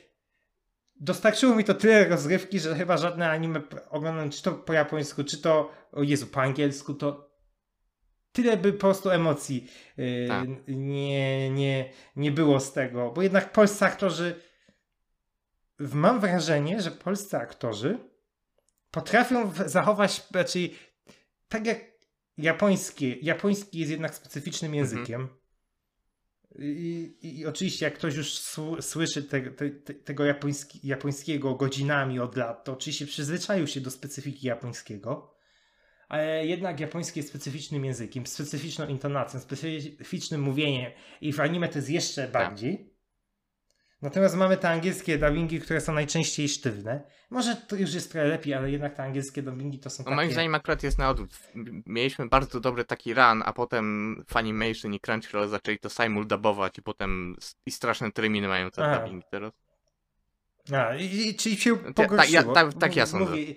[0.99, 5.37] dostarczyło mi to tyle rozrywki, że chyba żadne anime oglądam czy to po japońsku, czy
[5.41, 7.32] to o Jezu, po angielsku, to
[8.33, 9.67] tyle by po prostu emocji
[9.99, 10.47] y, Tak.
[10.67, 14.35] nie, nie, nie było z tego, bo jednak polscy aktorzy
[15.79, 17.99] mam wrażenie, że polscy aktorzy
[18.91, 20.75] potrafią zachować raczej
[21.47, 21.79] tak jak
[22.37, 23.15] japońskie.
[23.21, 25.27] Japoński jest jednak specyficznym językiem.
[26.59, 31.55] I, i, I oczywiście, jak ktoś już sł- słyszy te, te, te, tego japoński, japońskiego
[31.55, 35.32] godzinami od lat, to oczywiście przyzwyczaił się do specyfiki japońskiego.
[36.09, 40.91] Ale jednak japoński jest specyficznym językiem, specyficzną intonacją, specyficznym mówieniem
[41.21, 42.93] i w anime to jest jeszcze bardziej.
[44.01, 47.03] Natomiast mamy te angielskie dubbingi, które są najczęściej sztywne.
[47.29, 50.15] Może to już jest trochę lepiej, ale jednak te angielskie dubbingi to są No takie...
[50.15, 51.39] moim zdaniem akurat jest na odwrót.
[51.85, 56.81] Mieliśmy bardzo dobry taki run, a potem Funimation i Crunchyroll zaczęli to simul dubować i
[56.81, 57.35] potem
[57.65, 59.53] i straszne terminy mają te dubbingi teraz.
[60.73, 62.41] A, i, i, czyli się tak, pogorszyło.
[62.47, 63.31] ja- tak- tak ja sądzę.
[63.31, 63.55] Mówię,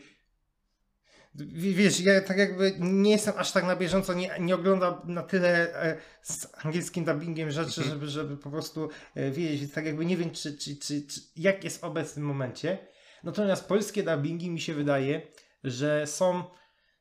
[1.55, 5.83] wiesz, ja tak jakby nie jestem aż tak na bieżąco, nie, nie oglądam na tyle
[5.83, 7.91] e, z angielskim dubbingiem rzeczy, Mhm.
[7.91, 11.21] żeby, żeby po prostu e, wiedzieć, więc tak jakby nie wiem, czy, czy, czy, czy,
[11.37, 12.79] jak jest w obecnym momencie.
[13.25, 15.23] Natomiast polskie dubbingi mi się wydaje,
[15.65, 16.45] że są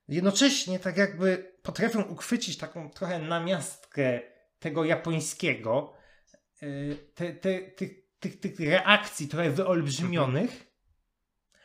[0.08, 4.20] jednocześnie tak jakby potrafią uchwycić taką trochę namiastkę
[4.60, 5.94] tego japońskiego,
[6.62, 10.66] e, te, te, tych, tych, tych reakcji trochę wyolbrzymionych,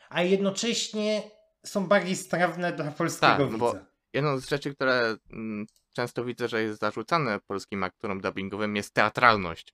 [0.09, 1.23] a jednocześnie
[1.65, 3.85] są bardziej strawne dla polskiego Tak, no bo- widza.
[4.13, 9.73] Jedną z rzeczy, które mm, często widzę, że jest zarzucane polskim aktorom dubbingowym jest teatralność.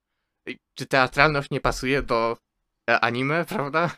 [0.73, 2.37] Czy teatralność nie pasuje do
[2.89, 3.91] e, anime, prawda?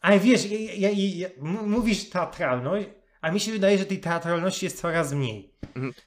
[0.00, 1.28] Ale wiesz, ja, ja, ja,
[1.66, 2.88] mówisz teatralność,
[3.20, 5.54] a mi się wydaje, że tej teatralności jest coraz mniej.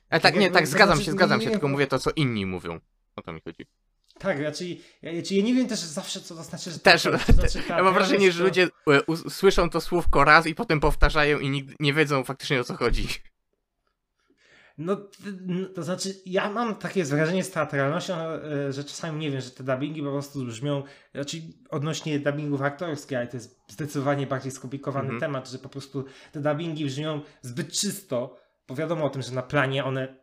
[0.10, 2.00] E, tak, nie, jakby- tak, zgadzam znaczy, się, nie- zgadzam nie się, tylko mówię to,
[2.00, 2.80] co inni mówią.
[3.16, 3.66] O to mi chodzi.
[4.20, 7.12] Tak, raczej, ja, ja, ja nie wiem też zawsze, co to znaczy, że Też, to,
[7.12, 10.80] to znaczy ja mam wrażenie, że teatralność, ludzie e, słyszą to słówko raz i potem
[10.80, 13.08] powtarzają i nigdy nie wiedzą faktycznie o co chodzi.
[14.78, 14.98] No,
[15.76, 19.64] to znaczy, ja mam takie wrażenie z teatralnością, e, że czasami nie wiem, że te
[19.64, 20.84] dubbingi po prostu brzmią,
[21.16, 21.38] znaczy
[21.70, 25.20] odnośnie dubbingów aktorskich, ale to jest zdecydowanie bardziej skomplikowany Mhm.
[25.20, 29.42] temat, że po prostu te dubbingi brzmią zbyt czysto, bo wiadomo o tym, że na
[29.42, 30.16] planie one,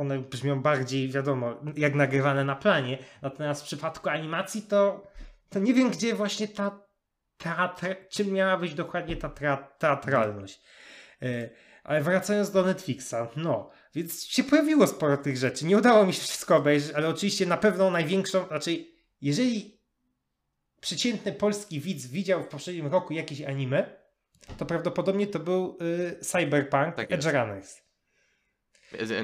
[0.00, 5.06] one brzmią bardziej, wiadomo, jak nagrywane na planie, natomiast w przypadku animacji to,
[5.48, 6.80] to nie wiem, gdzie właśnie ta
[7.38, 10.62] teatr, czym miała być dokładnie ta tra- teatralność.
[11.22, 11.50] E,
[11.84, 15.66] Ale wracając do Netflixa, no, więc się pojawiło sporo tych rzeczy.
[15.66, 19.80] Nie udało mi się wszystko obejrzeć, ale oczywiście na pewno największą, raczej jeżeli
[20.80, 24.00] przeciętny polski widz widział w poprzednim roku jakieś anime,
[24.58, 27.24] to prawdopodobnie to był y, Cyberpunk Tak Edge.
[27.24, 27.89] Runners.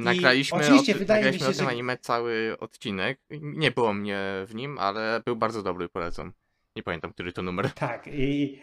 [0.01, 3.19] Nagraliśmy, oczywiście o, wydaje mi nagraliśmy się, o tym że- anime cały odcinek.
[3.31, 6.33] Nie było mnie w nim, ale był bardzo dobry, polecam.
[6.77, 7.71] Nie pamiętam, który to numer.
[7.73, 8.07] Tak.
[8.07, 8.59] I,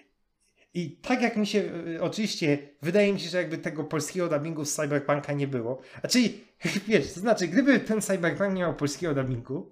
[0.73, 4.73] I tak jak mi się, oczywiście, wydaje mi się, że jakby tego polskiego dubbingu z
[4.75, 5.81] Cyberpunka nie było.
[6.03, 6.43] A czyli,
[6.87, 9.71] wiesz, to znaczy, gdyby ten Cyberpunk nie miał polskiego dubbingu,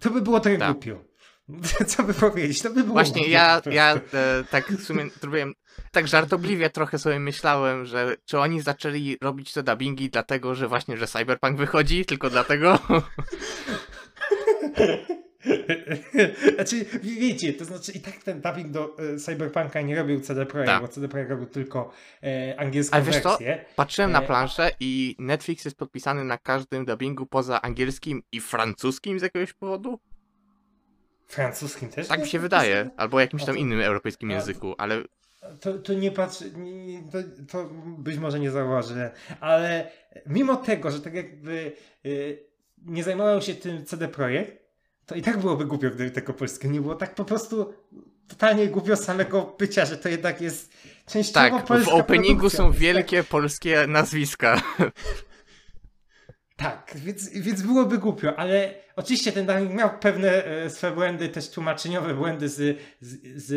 [0.00, 0.72] to by było trochę Tak.
[0.72, 1.04] głupio.
[1.86, 2.62] Co by powiedzieć?
[2.62, 4.00] To by było Właśnie ja, ja e,
[4.50, 5.52] tak w sumie zrobiłem,
[5.92, 10.96] tak żartobliwie trochę sobie myślałem, że czy oni zaczęli robić te dubbingi dlatego, że właśnie,
[10.96, 12.78] że Cyberpunk wychodzi, tylko dlatego?
[16.54, 20.46] znaczy, wie- wiecie, to znaczy i tak ten dubbing do e, Cyberpunka nie robił CD
[20.46, 20.82] Projekt, Tak.
[20.82, 21.92] bo CD Projekt robił tylko
[22.22, 23.28] e, angielską Ale wiesz co?
[23.28, 23.64] wersję.
[23.76, 29.18] Patrzyłem na E, planszę i Netflix jest podpisany na każdym dubbingu poza angielskim i francuskim
[29.18, 30.00] z jakiegoś powodu?
[31.26, 32.08] Francuskim też?
[32.08, 35.02] Tak mi się wydaje, albo jakimś tam innym europejskim języku, ale
[35.60, 36.44] To, to nie patrzę,
[37.12, 37.18] to,
[37.52, 39.10] to być może nie zauważyłem,
[39.40, 39.90] ale
[40.26, 41.72] mimo tego, że tak jakby
[42.06, 42.38] y,
[42.86, 44.64] nie zajmował się tym CD Projekt,
[45.06, 46.94] to i tak byłoby głupio, gdyby tego polskiego nie było.
[46.94, 47.74] Tak po prostu
[48.28, 50.72] totalnie głupio samego bycia, że to jednak jest
[51.06, 52.58] częściowo tak, w polska openingu produkcja.
[52.58, 54.62] są Tak, wielkie polskie nazwiska.
[56.56, 61.50] Tak, więc, więc byłoby głupio, ale oczywiście ten dubbing miał pewne e, swe błędy, też
[61.50, 63.50] tłumaczeniowe błędy z, z, z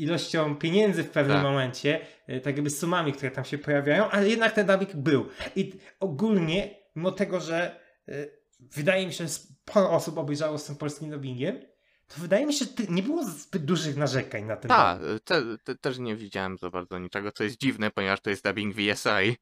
[0.00, 1.44] ilością pieniędzy w pewnym Tak.
[1.44, 5.28] momencie, e, tak jakby z sumami, które tam się pojawiają, ale jednak ten dubbing był.
[5.56, 8.12] I ogólnie, mimo tego, że e,
[8.60, 11.60] wydaje mi się, że sporo osób obejrzało z tym polskim dubbingiem,
[12.08, 15.74] to wydaje mi się, że nie było zbyt dużych narzekań na ten Tak, te, te,
[15.74, 19.36] też nie widziałem za bardzo niczego, co jest dziwne, ponieważ to jest dubbing VSI.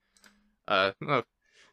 [0.70, 1.22] E, no,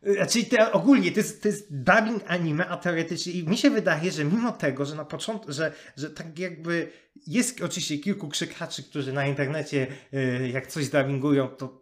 [0.01, 4.11] Znaczy, te, ogólnie to jest, to jest dubbing anime, a teoretycznie i mi się wydaje,
[4.11, 6.91] że mimo tego, że na początku, że, że tak jakby
[7.27, 11.81] jest oczywiście kilku krzykaczy, którzy na internecie y, jak coś dubbingują, to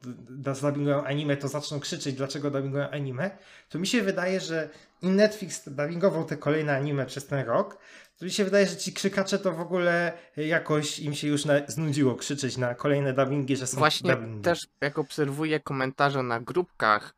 [0.53, 3.37] y, dubbingują anime, to zaczną krzyczeć, dlaczego dubbingują anime,
[3.69, 4.69] to mi się wydaje, że
[5.01, 7.77] im Netflix dubbingował te kolejne anime przez ten rok,
[8.17, 11.53] to mi się wydaje, że ci krzykacze to w ogóle jakoś im się już na,
[11.67, 14.41] znudziło krzyczeć na kolejne dubbingi, że są Właśnie dubbingi.
[14.41, 17.16] też jak obserwuję komentarze na grupkach,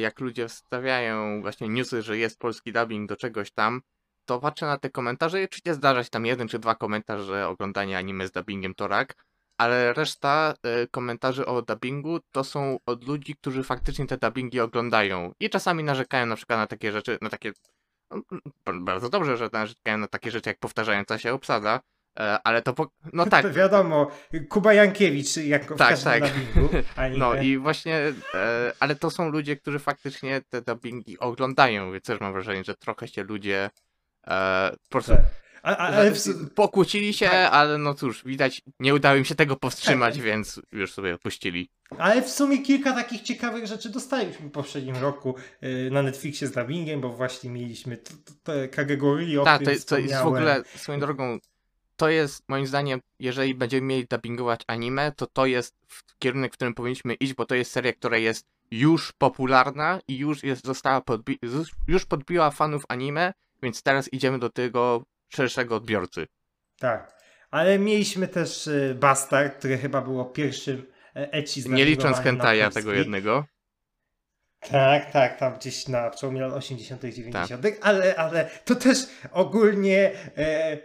[0.00, 3.80] jak ludzie wstawiają właśnie newsy, że jest polski dubbing do czegoś tam,
[4.24, 7.48] to patrzę na te komentarze i oczywiście zdarza się tam jeden czy dwa komentarze, że
[7.48, 9.14] oglądanie anime z dubbingiem to rak,
[9.58, 15.32] ale reszta e, komentarzy o dubbingu to są od ludzi, którzy faktycznie te dubbingi oglądają
[15.40, 17.52] i czasami narzekają na przykład na takie rzeczy, na takie
[18.10, 18.22] no,
[18.80, 21.80] bardzo dobrze, że narzekają na takie rzeczy jak powtarzająca się obsada, e,
[22.44, 22.90] ale to po...
[23.12, 24.10] no tak, Wiadomo,
[24.48, 26.22] Kuba Jankiewicz, jak w Tak, tak.
[26.24, 26.68] dubbingu.
[27.18, 27.96] No i właśnie,
[28.34, 32.74] e, ale to są ludzie, którzy faktycznie te dubbingi oglądają, więc też mam wrażenie, że
[32.74, 33.70] trochę się ludzie
[34.26, 35.22] e, po prostu Tak.
[35.62, 36.12] A, a, ale
[36.54, 37.52] pokłócili się, tak.
[37.52, 41.70] ale no cóż, widać, nie udało im się tego powstrzymać, więc już sobie odpuścili.
[41.98, 46.52] ale w sumie kilka takich ciekawych rzeczy dostaliśmy w poprzednim roku y, na Netflixie z
[46.52, 47.98] dubbingiem, bo właśnie mieliśmy
[48.42, 51.38] te kategorie, o Tak, to, których jest- to jest w ogóle swoją drogą
[51.96, 56.56] to jest moim zdaniem, jeżeli będziemy mieli dubbingować anime, to to jest w kierunek, w
[56.56, 60.98] którym powinniśmy iść, bo to jest seria, która jest już popularna i już jest, została
[61.00, 61.38] podbi-
[61.88, 63.32] już- podbiła fanów anime,
[63.62, 66.26] więc teraz idziemy do tego szerszego odbiorcy.
[66.78, 67.14] Tak.
[67.50, 70.86] Ale mieliśmy też y, Bastard, które chyba było pierwszym
[71.16, 73.44] e, ecchi Nie licząc hentaja tego jednego.
[74.70, 78.98] Tak, tak, tam gdzieś na przełomie lat 80 i 90 ale, ale to też
[79.32, 80.78] ogólnie e,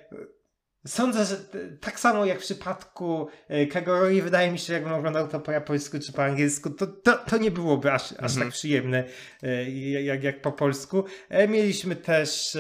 [0.88, 1.38] sądzę, że
[1.82, 6.00] tak samo jak w przypadku e, Kagoroi, wydaje mi się, jakbym oglądał to po japońsku
[6.00, 8.40] czy po angielsku, to, to, to nie byłoby aż, aż Mhm.
[8.42, 9.04] tak przyjemne
[9.44, 9.70] e,
[10.04, 11.04] jak, jak po polsku.
[11.30, 12.58] E, mieliśmy też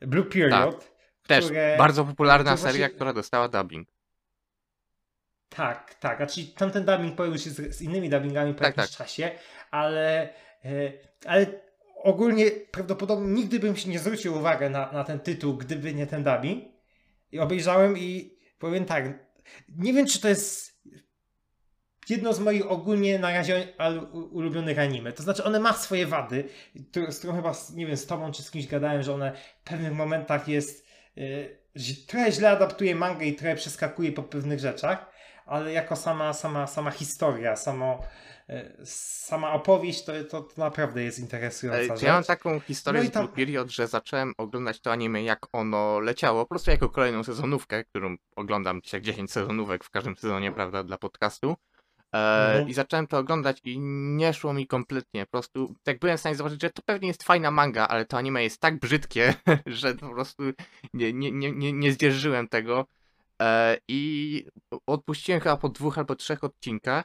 [0.00, 0.90] Blue Period.
[1.26, 3.88] Też które- bardzo popularna właśnie- seria, która dostała dubbing.
[5.48, 6.20] Tak, tak.
[6.20, 9.30] A czyli tamten dubbing pojawił się z, z innymi dubbingami po Tak, jakimś czasie,
[9.70, 10.28] ale,
[11.26, 11.46] ale
[12.02, 16.24] ogólnie prawdopodobnie nigdy bym się nie zwrócił uwagę na, na ten tytuł, gdyby nie ten
[16.24, 16.64] dubbing.
[17.32, 19.04] I obejrzałem i powiem tak,
[19.68, 20.80] nie wiem czy to jest
[22.08, 23.68] jedno z moich ogólnie na razie
[24.30, 25.12] ulubionych anime.
[25.12, 26.48] To znaczy one ma swoje wady,
[27.08, 29.92] z którą chyba, nie wiem, z tobą czy z kimś gadałem, że one w pewnych
[29.92, 30.86] momentach jest,
[31.74, 35.09] że trochę źle adaptuje mangę i trochę przeskakuje po pewnych rzeczach,
[35.50, 38.02] ale jako sama, sama, sama historia, samo,
[38.48, 42.02] yy, sama opowieść, to, to, to naprawdę jest interesująca E, rzecz.
[42.02, 46.00] Ja mam taką historię No z tam- Period, że zacząłem oglądać to anime jak ono
[46.00, 50.84] leciało, po prostu jako kolejną sezonówkę, którą oglądam jak 10 sezonówek w każdym sezonie, prawda,
[50.84, 51.54] dla podcastu.
[52.14, 52.68] E, Mhm.
[52.68, 53.78] I zacząłem to oglądać i
[54.16, 55.26] nie szło mi kompletnie.
[55.26, 58.16] Po prostu tak byłem w stanie zobaczyć, że to pewnie jest fajna manga, ale to
[58.18, 59.34] anime jest tak brzydkie,
[59.66, 60.42] że po prostu
[60.94, 62.86] nie, nie, nie, nie, nie zdzierżyłem tego.
[63.40, 64.44] E, I
[64.86, 67.04] odpuściłem chyba po dwóch albo trzech odcinkach.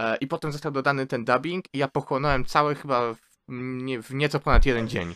[0.00, 3.18] E, I potem został dodany ten dubbing i ja pochłonąłem całe chyba w,
[3.48, 5.14] nie, w nieco ponad jeden dzień.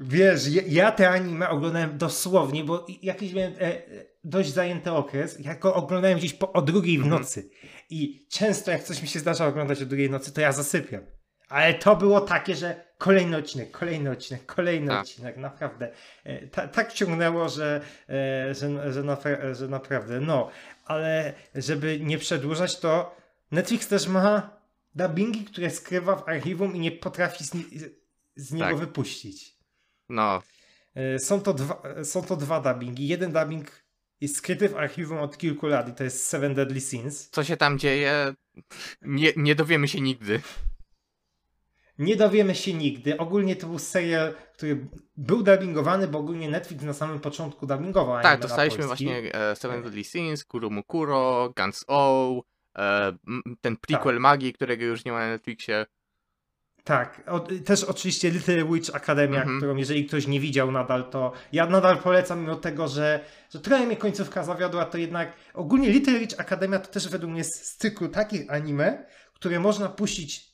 [0.00, 3.82] Wiesz, ja, ja te anime oglądałem dosłownie, bo jakiś miałem e, e,
[4.24, 5.38] dość zajęty okres.
[5.40, 7.20] Ja go oglądałem gdzieś po, o drugiej w Mhm.
[7.22, 7.50] nocy.
[7.90, 11.02] I często jak coś mi się zdarza oglądać o drugiej nocy, to ja zasypiam.
[11.48, 15.00] Ale to było takie, że kolejny odcinek, kolejny odcinek, kolejny Tak.
[15.00, 15.92] odcinek, naprawdę.
[16.24, 20.50] E, ta, tak ciągnęło, że, e, że, że, że naprawdę, no.
[20.84, 23.16] Ale żeby nie przedłużać, to
[23.50, 24.50] Netflix też ma
[24.94, 27.52] dubbingi, które skrywa w archiwum i nie potrafi z,
[28.36, 28.76] z niego Tak.
[28.78, 29.56] wypuścić.
[30.08, 30.42] No,
[30.94, 33.08] E, Są to, dwa, są to dwa dubbingi.
[33.08, 33.70] Jeden dubbing
[34.20, 37.28] jest skryty w archiwum od kilku lat i to jest Seven Deadly Sins.
[37.30, 38.34] co się tam dzieje,
[39.02, 40.40] nie, nie dowiemy się nigdy.
[41.98, 43.18] Nie dowiemy się nigdy.
[43.18, 44.86] Ogólnie to był serial, który
[45.16, 50.04] był dubbingowany, bo ogólnie Netflix na samym początku dubbingował Tak, dostaliśmy właśnie e, Seven Deadly
[50.04, 52.42] Sins, Kurumukuro, Guns O,
[52.78, 53.12] e,
[53.60, 54.20] ten prequel Tak.
[54.22, 55.86] magii, którego już nie ma na Netflixie.
[56.84, 59.58] Tak, o, też oczywiście Little Witch Academia, Mhm.
[59.58, 63.20] którą jeżeli ktoś nie widział nadal, to ja nadal polecam mimo tego, że,
[63.52, 67.38] że trochę mnie końcówka zawiodła, to jednak ogólnie Little Witch Academia to też według mnie
[67.40, 70.47] jest z cyklu takich anime, które można puścić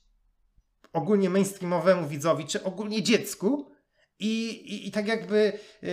[0.94, 3.70] ogólnie mainstreamowemu widzowi, czy ogólnie dziecku
[4.18, 5.90] i, i, i tak jakby yy,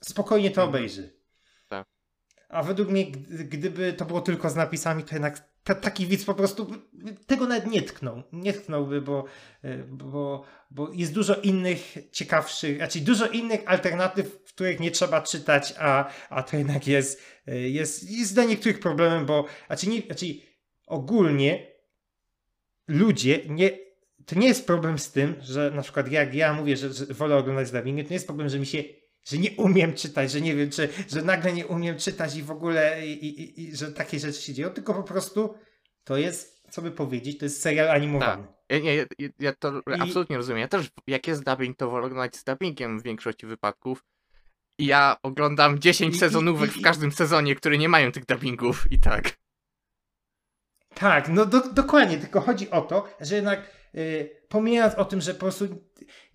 [0.00, 0.68] spokojnie to Mhm.
[0.68, 1.20] obejrzy.
[1.68, 1.86] Tak.
[2.48, 6.24] A według mnie, gdy- gdyby to było tylko z napisami, to jednak ta, taki widz
[6.24, 6.66] po prostu
[7.26, 8.22] tego nawet nie tknął.
[8.32, 9.24] Nie tknąłby, bo,
[9.64, 15.22] y, bo, bo jest dużo innych ciekawszych, znaczy dużo innych alternatyw, w których nie trzeba
[15.22, 20.00] czytać, a, a to jednak jest, y, jest, jest dla niektórych problemem, bo znaczy, nie,
[20.00, 20.26] znaczy
[20.86, 21.72] ogólnie
[22.88, 23.70] ludzie nie.
[24.26, 27.36] To nie jest problem z tym, że na przykład jak ja mówię, że, że wolę
[27.36, 28.84] oglądać z dubbingiem, to nie jest problem, że mi się
[29.24, 32.50] że nie umiem czytać, że nie wiem, czy, że nagle nie umiem czytać i w
[32.50, 35.54] ogóle, i, i, i, że takie rzeczy się dzieją, tylko po prostu
[36.04, 38.46] to jest, co by powiedzieć, to jest serial animowany.
[38.68, 39.04] Ja, nie, ja,
[39.38, 40.60] ja to I- absolutnie rozumiem.
[40.60, 44.04] Ja też, jak jest dubbing, to wolę oglądać z dubbingiem w większości wypadków.
[44.78, 48.92] I ja oglądam 10 I- i- sezonówek w każdym sezonie, które nie mają tych dubbingów
[48.92, 49.38] i tak.
[50.94, 53.81] Tak, no do, dokładnie, tylko chodzi o to, że jednak
[54.48, 55.68] pomijając o tym, że po prostu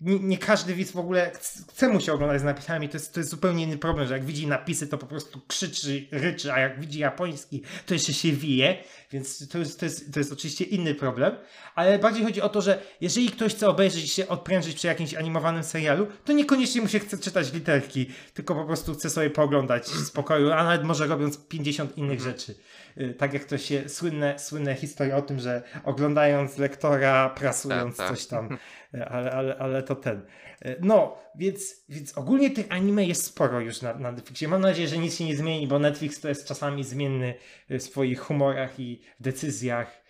[0.00, 1.30] nie, nie każdy widz w ogóle
[1.68, 4.24] chce, mu się oglądać z napisami, to jest, to jest zupełnie inny problem, że jak
[4.24, 8.76] widzi napisy, to po prostu krzyczy, ryczy, a jak widzi japoński, to jeszcze się wije,
[9.12, 11.36] więc to jest, to jest, to jest oczywiście inny problem,
[11.74, 15.64] ale bardziej chodzi o to, że jeżeli ktoś chce obejrzeć się odprężyć przy jakimś animowanym
[15.64, 20.06] serialu, to niekoniecznie mu się chce czytać literki, tylko po prostu chce sobie pooglądać w
[20.06, 22.54] spokoju, a nawet może robiąc 50 innych rzeczy.
[23.00, 28.08] Y, Tak jak to się, słynne, słynne historie o tym, że oglądając lektora, prasując Tak,
[28.08, 28.16] tak.
[28.16, 28.58] coś tam,
[28.94, 30.22] y, ale, ale, ale to ten.
[30.66, 34.48] Y, No, więc, więc ogólnie tych anime jest sporo już na, na Netflixie.
[34.48, 37.34] Mam nadzieję, że nic się nie zmieni, bo Netflix to jest czasami zmienny
[37.70, 40.02] w swoich humorach i decyzjach.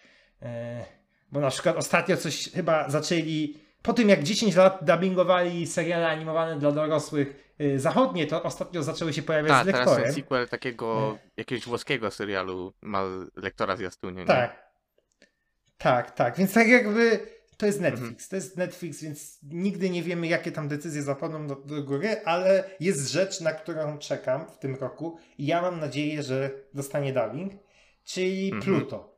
[1.32, 6.58] Bo na przykład ostatnio coś chyba zaczęli po tym jak 10 lat dubbingowali seriale animowane
[6.58, 10.04] dla dorosłych y, zachodnie, to ostatnio zaczęły się pojawiać Tak, z teraz lektorem.
[10.04, 13.02] ten sequel takiego jakiegoś włoskiego serialu ma
[13.36, 14.20] lektora zwiastunie.
[14.20, 14.26] nie?
[14.26, 14.68] Tak.
[15.78, 16.36] Tak, tak.
[16.36, 17.20] Więc tak jakby
[17.56, 17.94] to jest Mhm.
[18.00, 18.28] Netflix.
[18.28, 22.64] To jest Netflix, więc nigdy nie wiemy, jakie tam decyzje zapadną do, do góry, ale
[22.80, 27.52] jest rzecz, na którą czekam w tym roku i ja mam nadzieję, że dostanie dubbing,
[28.04, 28.62] czyli Mhm.
[28.62, 29.17] Pluto.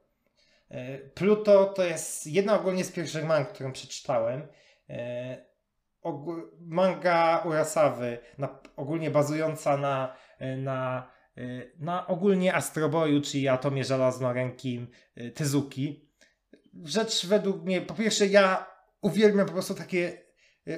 [0.71, 4.49] E, Pluto to jest jedna ogólnie z pierwszych mang, którą przeczytałem.
[4.89, 5.51] E,
[6.61, 11.11] Manga Urasawy, na, ogólnie bazująca na, e, na,
[11.79, 14.89] na ogólnie Astroboju, czyli Atomie Żelaznorękim
[15.35, 16.11] Tezuki.
[16.85, 18.67] Rzecz według mnie, po pierwsze ja
[19.01, 20.23] uwielbiam po prostu takie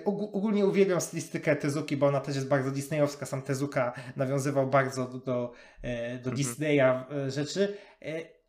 [0.04, 3.26] ogó- Ogólnie uwielbiam stylistykę Tezuki, bo ona też jest bardzo disneyowska.
[3.26, 5.52] Sam Tezuka nawiązywał bardzo do, do,
[6.22, 6.36] do Mhm.
[6.36, 7.76] Disneya rzeczy.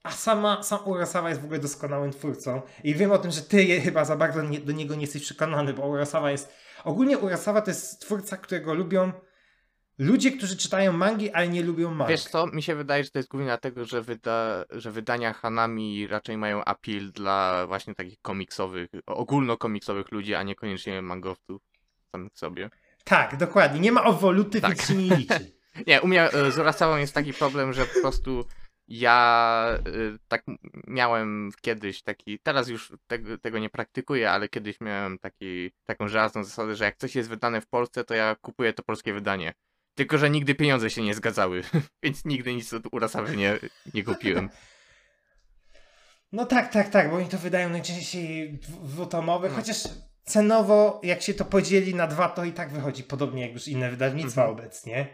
[0.04, 2.62] A sama, sam Urasawa jest w ogóle doskonałym twórcą.
[2.84, 5.74] I wiem o tym, że ty chyba za bardzo nie, do niego nie jesteś przekonany,
[5.74, 6.54] bo Urasawa jest.
[6.84, 9.12] Ogólnie Urasawa to jest twórca, którego lubią
[9.98, 12.10] ludzie, którzy czytają mangi, ale nie lubią mang.
[12.10, 16.08] Wiesz co, mi się wydaje, że to jest głównie dlatego, że, wyda, że wydania Hanami
[16.08, 21.62] raczej mają appeal dla właśnie takich komiksowych, ogólnokomiksowych ludzi, a niekoniecznie mangowców
[22.12, 22.70] samych sobie.
[23.04, 23.80] Tak, dokładnie.
[23.80, 24.70] Nie ma owoluty, Tak.
[24.70, 25.52] więc się nie liczy.
[25.88, 28.46] Nie, u mnie e, z Urasawą jest taki problem, że po prostu
[29.00, 29.82] ja e,
[30.28, 30.44] tak
[30.88, 36.44] miałem kiedyś taki, teraz już tego, tego nie praktykuję, ale kiedyś miałem taki, taką żelazną
[36.44, 39.54] zasadę, że jak coś jest wydane w Polsce, to ja kupuję to polskie wydanie.
[39.96, 41.62] Tylko, że nigdy pieniądze się nie zgadzały,
[42.04, 43.60] więc nigdy nic od Urasawy nie,
[43.94, 44.50] nie kupiłem.
[46.32, 49.58] No tak, tak, tak, bo oni to wydają najczęściej dwu- dwutomowych, No.
[49.58, 49.78] chociaż
[50.24, 53.90] cenowo, jak się to podzieli na dwa, to i tak wychodzi podobnie jak już inne
[53.92, 54.60] wydawnictwa Mhm.
[54.60, 55.08] obecnie.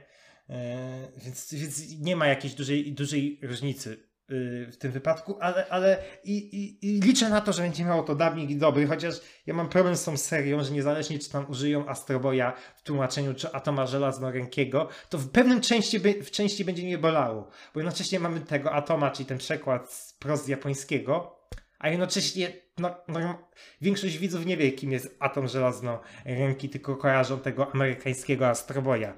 [0.50, 5.98] E, więc, więc nie ma jakiejś dużej, dużej różnicy y, w tym wypadku, ale, ale
[6.24, 9.70] i, i, i liczę na to, że będzie miało to dubbing dobry, chociaż ja mam
[9.70, 14.88] problem z tą serią, że niezależnie czy tam użyją Astroboya w tłumaczeniu, czy Atoma Żelaznorękiego,
[15.10, 19.26] to w pewnym części, w części będzie mnie bolało, bo jednocześnie mamy tego Atoma, czyli
[19.26, 21.40] ten przekład z prost japońskiego,
[21.80, 23.48] a jednocześnie no, no,
[23.82, 29.14] większość widzów nie wie, kim jest atom żelaznoręki, tylko kojarzą tego amerykańskiego Astroboya, e,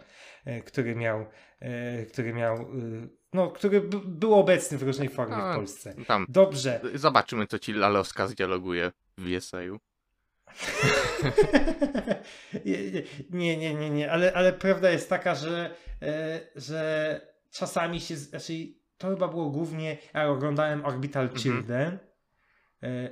[0.65, 1.25] który miał,
[1.59, 2.65] e, który miał, e,
[3.33, 5.95] no, który był obecny w różnej formie A, w Polsce.
[6.07, 6.81] Tam, Dobrze.
[6.95, 9.79] zobaczymy, co ci Lalowska zdialoguje w Jeseju.
[13.29, 17.21] nie, nie, nie, nie, ale, ale prawda jest taka, że, e, że
[17.51, 18.53] czasami się, znaczy
[18.97, 21.39] to chyba było głównie, ja oglądałem Orbital Mhm.
[21.41, 21.97] Children.
[22.83, 23.09] E,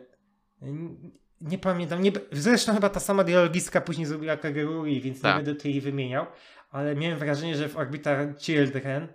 [1.42, 5.38] nie pamiętam, nie, zresztą chyba ta sama dialogistka później zrobiła Kagurui, więc Tak.
[5.38, 6.26] nie będę jej wymieniał,
[6.70, 9.08] ale miałem wrażenie, że w Orbital Children,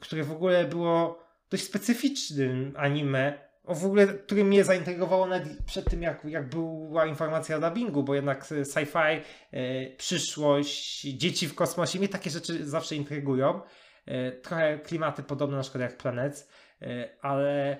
[0.00, 5.90] które w ogóle było dość specyficznym anime, o w ogóle, które mnie zaintrygowało nawet przed
[5.90, 9.20] tym, jak, jak była informacja o dubbingu, bo jednak sci-fi,
[9.52, 13.60] e, przyszłość, dzieci w kosmosie, mnie takie rzeczy zawsze intrygują.
[14.06, 16.48] E, trochę klimaty podobne na przykład jak Planec,
[16.82, 17.76] e, ale e,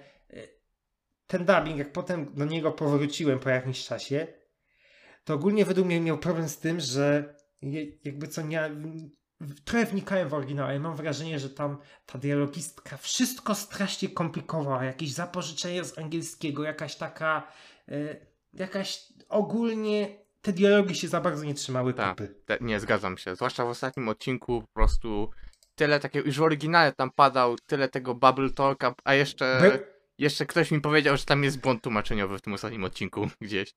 [1.26, 4.26] ten dubbing, jak potem do niego powróciłem po jakimś czasie,
[5.24, 7.35] to ogólnie według mnie miał problem z tym, że
[8.04, 8.70] jakby co nie,
[9.64, 14.84] trochę wnikałem w oryginał, ale mam wrażenie, że tam ta dialogistka wszystko strasznie komplikowała.
[14.84, 17.48] Jakieś zapożyczenie z angielskiego, jakaś taka,
[17.88, 18.16] e,
[18.52, 22.18] jakaś ogólnie te dialogi się za bardzo nie trzymały Tak.
[22.46, 23.36] Te, nie, zgadzam się.
[23.36, 25.30] Zwłaszcza w ostatnim odcinku po prostu
[25.74, 29.78] tyle takiego, już w oryginale tam padał tyle tego bubble talka, a jeszcze, Be-
[30.18, 33.74] jeszcze ktoś mi powiedział, że tam jest błąd tłumaczeniowy w tym ostatnim odcinku gdzieś.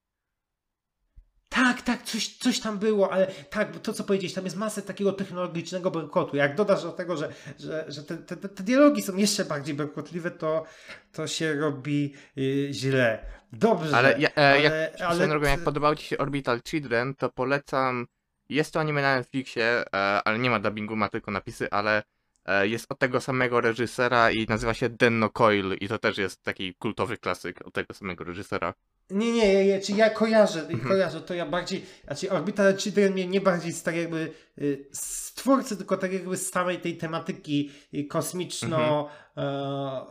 [1.50, 4.82] Tak, tak, coś, coś tam było, ale tak, bo to co powiedzieć, tam jest masę
[4.82, 6.38] takiego technologicznego bełkotu.
[6.38, 10.32] Jak dodasz do tego, że, że, że te, te, te dialogi są jeszcze bardziej bełkotliwe,
[10.32, 10.64] to,
[11.12, 13.26] to się robi y, źle.
[13.54, 17.30] Dobrze, Ale, ja, e, jak, ale, ale, drogą, jak podobał Ci się Orbital Children, to
[17.30, 18.08] polecam,
[18.50, 19.86] jest to anime na Netflixie, e,
[20.26, 22.04] ale nie ma dubbingu, ma tylko napisy, ale
[22.46, 26.44] e, jest od tego samego reżysera i nazywa się Denno Coil i to też jest
[26.44, 28.74] taki kultowy klasyk od tego samego reżysera.
[29.10, 30.80] Nie, nie, nie, nie, czy ja kojarzę, Mhm.
[30.80, 35.34] kojarzę, to ja bardziej, znaczy Orbital Children mnie nie bardziej z tak jakby y, z
[35.34, 39.42] twórcy, tylko tak jakby z samej tej tematyki y, kosmiczno e,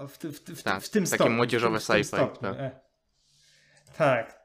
[0.09, 1.35] w, w, w, Tak, w tym takie stopniu.
[1.37, 2.59] młodzieżowe w tym sci-fi, tak.
[2.61, 2.71] e.
[3.99, 4.39] Tak,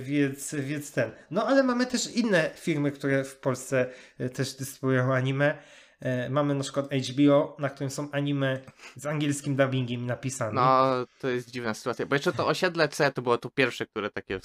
[0.00, 1.10] więc, więc ten.
[1.30, 3.86] No ale mamy też inne firmy, które w Polsce
[4.18, 5.58] e, też dystrybuują anime.
[6.00, 8.60] E, Mamy na przykład HBO, na którym są anime
[8.96, 10.52] z angielskim dubbingiem napisane.
[10.52, 10.90] No,
[11.20, 14.40] to jest dziwna sytuacja, bo jeszcze to Osiedle C to było to pierwsze, które takie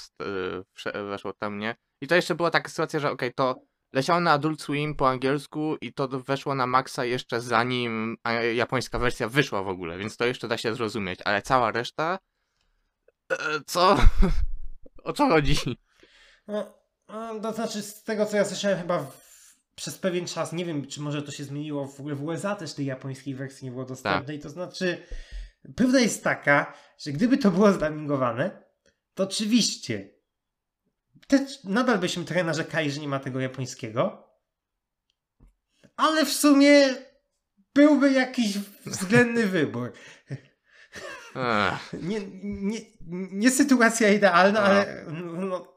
[0.85, 1.75] e, weszło tam, nie?
[2.01, 3.61] I to jeszcze była taka sytuacja, że okej, to
[3.93, 8.17] leciało na Adult Swim po angielsku i to weszło na Maxa jeszcze zanim
[8.55, 12.19] japońska wersja wyszła w ogóle, więc to jeszcze da się zrozumieć, ale cała reszta...
[13.31, 13.97] E, co?
[15.03, 15.57] o co chodzi?
[16.47, 16.73] No,
[17.07, 19.25] A, To znaczy, z tego co ja słyszałem, chyba w,
[19.75, 22.73] przez pewien czas, nie wiem, czy może to się zmieniło, w ogóle w USA też
[22.73, 24.39] tej japońskiej wersji nie było dostępnej.
[24.39, 24.97] To znaczy,
[25.75, 28.63] prawda jest taka, że gdyby to było zdubbingowane,
[29.13, 30.09] to oczywiście
[31.27, 34.29] też nadal byśmy trochę narzekali, że nie ma tego japońskiego,
[35.95, 36.95] ale w sumie
[37.73, 39.93] byłby jakiś względny wybór.
[41.93, 42.79] Nie, nie,
[43.31, 44.63] nie sytuacja idealna, A.
[44.63, 45.74] ale no,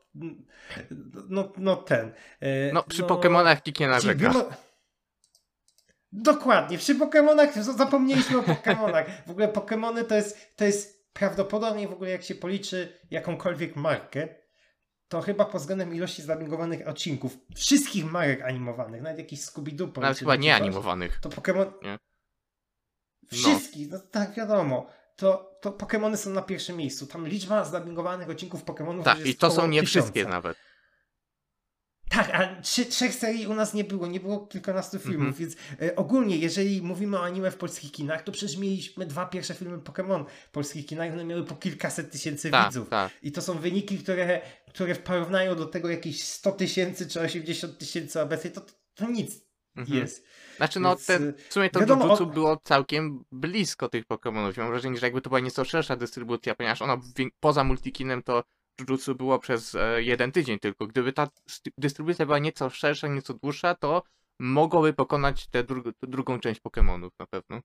[1.28, 2.12] no, no ten.
[2.40, 4.20] e, No, przy Pokemonach nikt nie narzeka.
[4.20, 4.50] Wielo...
[6.12, 9.26] Dokładnie, przy Pokemonach zapomnieliśmy o Pokemonach.
[9.26, 14.28] W ogóle Pokemony to jest, to jest prawdopodobnie w ogóle jak się policzy jakąkolwiek markę,
[15.08, 20.36] to chyba pod względem ilości zabigowanych odcinków wszystkich marek animowanych, nawet jakiś Scooby-Doo Nawet chyba
[20.36, 21.20] nie animowanych.
[21.20, 21.72] To Pokemon...
[21.82, 21.98] Nie?
[23.30, 23.98] Wszystkich, no.
[23.98, 24.86] tak wiadomo.
[25.18, 27.06] To, to Pokemony są na pierwszym miejscu.
[27.06, 30.00] Tam liczba zabigowanych odcinków Pokemonów Tak, jest i to są nie tysiąca.
[30.00, 30.56] wszystkie nawet.
[32.10, 35.34] Tak, a trzy, trzech serii u nas nie było, nie było kilkunastu filmów, Mhm.
[35.36, 39.54] więc e, ogólnie, jeżeli mówimy o anime w polskich kinach, to przecież mieliśmy dwa pierwsze
[39.54, 42.88] filmy Pokémon w polskich kinach, one miały po kilkaset tysięcy Tak, widzów.
[42.88, 43.12] tak.
[43.22, 44.40] I to są wyniki, które,
[44.70, 48.62] które w porównaniu do tego jakieś 100 tysięcy czy 80 tysięcy obecnie, to,
[48.94, 49.47] to nic
[49.78, 49.98] Mhm.
[49.98, 50.26] jest.
[50.56, 54.56] Znaczy, no, Więc, te, y, w sumie to wiadomo, Jujutsu było całkiem blisko tych Pokemonów.
[54.56, 57.00] Mam wrażenie, że jakby to była nieco szersza dystrybucja, ponieważ ona
[57.40, 58.44] poza multikinem to
[58.80, 60.86] Jujutsu było przez e, jeden tydzień tylko.
[60.86, 64.02] Gdyby ta st- dystrybucja była nieco szersza, nieco dłuższa, to
[64.40, 67.60] mogłoby pokonać tę dru- drugą część Pokemonów na pewno.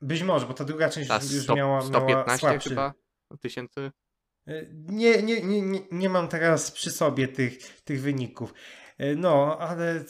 [0.00, 2.68] Być może, bo ta druga część Ta już 100, miała, miała 115 słabszy.
[2.68, 2.94] chyba
[3.40, 3.90] tysięcy.
[4.72, 8.54] Nie, nie, nie, nie, nie mam teraz przy sobie tych, tych wyników.
[8.98, 10.04] E, No, ale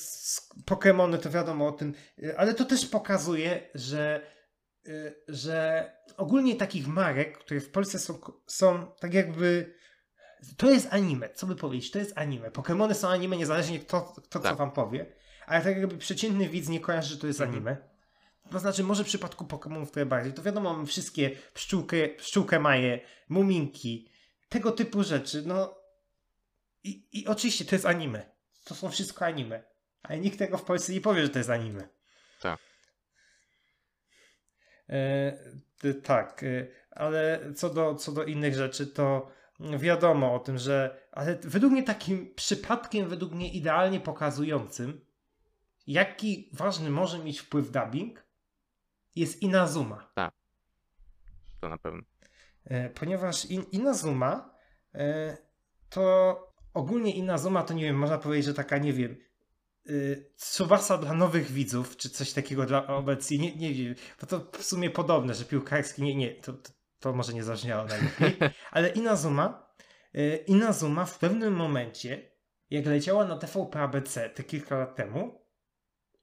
[0.64, 4.26] Pokemony to wiadomo o tym, e, ale to też pokazuje, że,
[4.86, 4.90] e,
[5.28, 9.74] że ogólnie takich marek, które w Polsce są, są tak jakby.
[10.56, 11.90] To jest anime, co by powiedzieć?
[11.90, 12.50] To jest anime.
[12.50, 14.56] Pokemony są anime, niezależnie kto, kto co Tak.
[14.56, 15.06] wam powie,
[15.46, 17.56] ale tak jakby przeciętny widz nie kojarzy, że to jest Mhm.
[17.56, 17.76] anime.
[18.50, 20.32] To znaczy, może w przypadku Pokemonów trochę bardziej.
[20.32, 24.10] To wiadomo, mamy wszystkie pszczółkę, pszczółkę Maję, muminki,
[24.48, 25.42] tego typu rzeczy.
[25.46, 25.74] No
[26.84, 28.35] i, i oczywiście to jest anime.
[28.66, 29.62] To są wszystko anime.
[30.02, 31.88] Ale nikt tego w Polsce nie powie, że to jest anime.
[32.40, 32.60] Tak.
[34.88, 41.06] E, tak, e, ale co do, co do innych rzeczy, to wiadomo o tym, że.
[41.12, 45.06] Ale według mnie takim przypadkiem, według mnie idealnie pokazującym,
[45.86, 48.24] jaki ważny może mieć wpływ dubbing,
[49.16, 50.10] jest Inazuma.
[51.60, 52.02] To na pewno.
[52.64, 54.54] E, ponieważ in, Inazuma
[54.94, 55.36] e,
[55.90, 59.16] to ogólnie Inazuma to nie wiem, można powiedzieć, że taka, nie wiem,
[59.90, 64.50] y, Tsubasa dla nowych widzów, czy coś takiego dla obecnie, nie, nie wiem, bo to
[64.58, 66.70] w sumie podobne, że piłkarski, nie, nie, to, to,
[67.00, 69.74] to może nie zabrzmiało najlepiej, ale Inazuma,
[70.14, 72.30] y, Inazuma w pewnym momencie,
[72.70, 75.46] jak leciała na TVP ABC te kilka lat temu,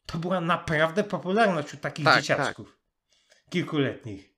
[0.05, 2.79] to była naprawdę popularna wśród takich Tak, dzieciaczków
[3.49, 4.33] kilkuletnich.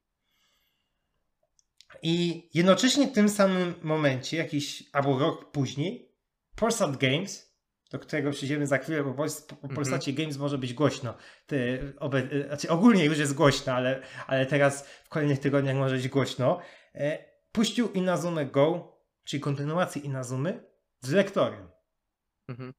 [2.02, 6.05] I jednocześnie w tym samym momencie, jakiś albo rok później,
[6.56, 7.56] Polsat Games,
[7.92, 9.76] do którego przyjdziemy za chwilę, bo po, po Mhm.
[9.76, 11.14] Polsacie Games może być głośno.
[11.48, 15.96] Ty, obe, e, znaczy ogólnie już jest głośno, ale, ale teraz w kolejnych tygodniach może
[15.96, 16.60] być głośno.
[16.96, 20.64] E, puścił Inazumę Go, czyli kontynuację Inazumy,
[21.02, 21.70] z lektorem.
[22.50, 22.74] Mhm.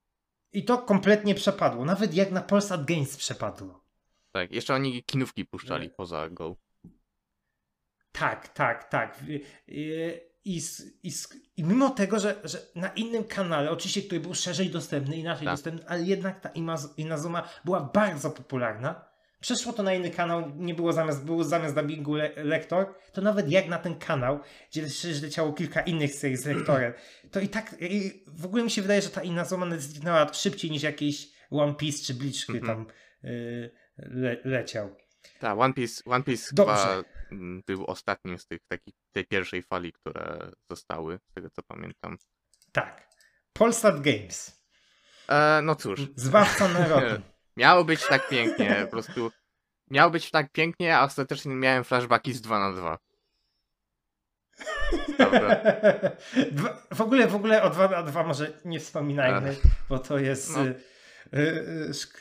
[0.52, 1.84] I to kompletnie przepadło.
[1.84, 3.84] Nawet jak na Polsat Games przepadło.
[4.32, 6.56] Tak, jeszcze oni kinówki puszczali poza Go.
[8.12, 9.20] Tak, tak, tak.
[10.48, 10.60] I,
[11.02, 11.10] i,
[11.56, 15.54] i, mimo tego, że, że na innym kanale, oczywiście, który był szerzej dostępny, inaczej Tak.
[15.54, 16.50] dostępny, ale jednak ta
[16.96, 19.04] Inazuma była bardzo popularna.
[19.40, 23.50] Przeszło to na inny kanał, nie było zamiast, było zamiast dubbingu le, lektor, to nawet
[23.50, 24.40] jak na ten kanał,
[24.70, 26.92] gdzie przecież leciało kilka innych serii z lektorem,
[27.30, 30.82] to i tak i w ogóle mi się wydaje, że ta Inazuma zniknęła szybciej niż
[30.82, 32.84] jakiś One Piece czy Bleach, który Mhm.
[32.84, 32.94] tam
[33.30, 34.96] y, le, leciał.
[35.40, 36.74] Tak, One Piece, One Piece Dobrze.
[36.76, 37.04] chyba
[37.66, 42.18] był ostatnim z tych takich, tej pierwszej fali, które zostały, z tego co pamiętam.
[42.72, 43.08] Tak.
[43.52, 44.62] Polsat Games.
[45.28, 47.22] E, no cóż, Zbawca narodu.
[47.56, 49.30] miało być tak pięknie, po prostu
[49.90, 52.98] miało być tak pięknie, a ostatecznie miałem flashbacki z 2 na 2.
[55.16, 55.60] Prawda.
[56.52, 59.56] Dwa- w ogóle, w ogóle o 2 na 2 może nie wspominajmy,
[59.88, 60.64] bo to jest No.
[60.66, 60.74] y,
[61.34, 62.18] y, szk-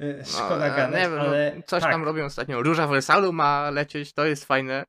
[0.00, 2.62] y, No, szkoda e, gadać, nie wiem, ale no, coś tak, tam robią ostatnio.
[2.62, 4.84] Róża Wersalu ma lecieć, to jest fajne.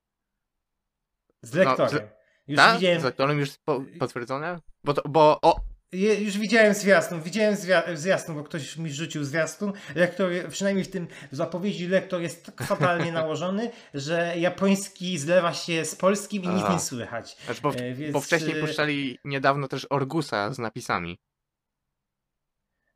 [1.41, 2.07] z lektorem.
[2.47, 2.75] Już Tak?
[2.75, 4.59] widziałem, Z lektorem już po, potwierdzone?
[4.83, 5.55] Bo, to, bo o,
[5.91, 9.73] Je, już widziałem zwiastun, widziałem zwia- zwiastun, bo ktoś mi rzucił zwiastun.
[9.95, 15.95] Lektor, przynajmniej w tym zapowiedzi lektor jest tak fatalnie nałożony, że japoński zlewa się z
[15.95, 16.73] polskim i nic A.
[16.73, 17.37] nie słychać.
[17.45, 21.17] Znaczy, bo, E, więc, bo wcześniej e, puszczali niedawno też Orgusa z napisami.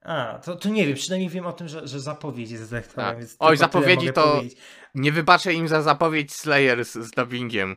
[0.01, 3.15] A, to, to nie wiem, przynajmniej wiem o tym, że, że zapowiedź jest z lektorem.
[3.19, 3.27] Tak.
[3.39, 4.59] Oj, zapowiedzi to- powiedzieć.
[4.95, 7.75] Nie wybaczę im za zapowiedź Slayer z, z dubbingiem.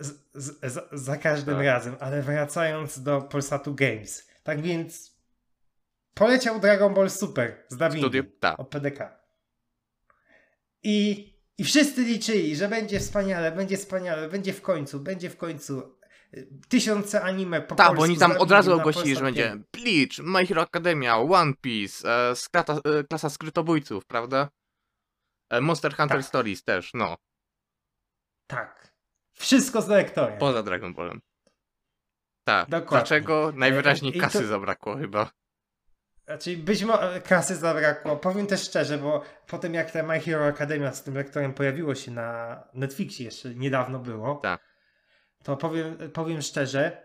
[0.00, 1.64] Z, z, z, za każdym Tak.
[1.66, 4.28] razem, ale wracając do Polsatu Games.
[4.42, 5.12] Tak więc
[6.14, 8.60] poleciał Dragon Ball Super z dubbingiem tak.
[8.60, 9.18] od PDK.
[10.82, 11.28] I,
[11.58, 15.94] I wszyscy liczyli, że będzie wspaniale, będzie wspaniale, będzie w końcu, będzie w końcu.
[16.68, 19.56] Tysiące anime po Tak, bo oni tam od razu ogłosili, że będzie.
[19.72, 24.48] Bleach, My Hero Academia, One Piece, e, sklata, e, klasa skrytobójców, prawda?
[25.50, 26.26] E, Monster Hunter Tak.
[26.26, 27.16] Stories też, no.
[28.46, 28.94] Tak.
[29.32, 30.38] Wszystko z lektorem.
[30.38, 31.20] Poza Dragon Ballem.
[32.44, 32.68] Tak.
[32.68, 32.98] Dokładnie.
[32.98, 33.52] Dlaczego?
[33.54, 35.30] Najwyraźniej to- kasy zabrakło chyba.
[36.24, 38.16] Znaczy, być może kasy zabrakło.
[38.16, 41.94] Powiem też szczerze, bo po tym jak ta My Hero Academia z tym lektorem pojawiło
[41.94, 44.73] się na Netflixie jeszcze niedawno było, Tak.
[45.44, 47.04] To powiem, powiem szczerze,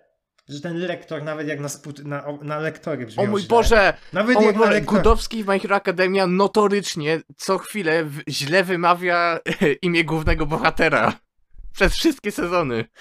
[0.49, 3.49] że ten lektor nawet jak na, sput- na, na lektory O brzmiał mój źle.
[3.49, 3.93] Boże!
[4.13, 4.71] Nawet O mój Boże!
[4.71, 4.95] lektor...
[4.97, 9.39] Gudowski w My Hero Academia notorycznie co chwilę w- źle wymawia
[9.81, 11.19] imię głównego bohatera.
[11.75, 12.85] Przez wszystkie sezony.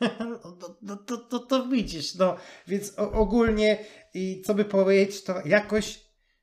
[0.00, 2.36] No, to, to, to, to, to widzisz, no.
[2.66, 6.00] Więc o, ogólnie i co by powiedzieć, to jakoś,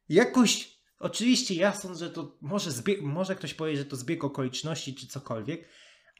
[0.09, 2.71] jakoś, oczywiście ja sądzę, że to może,
[3.01, 5.67] może ktoś powie, że to zbieg okoliczności czy cokolwiek,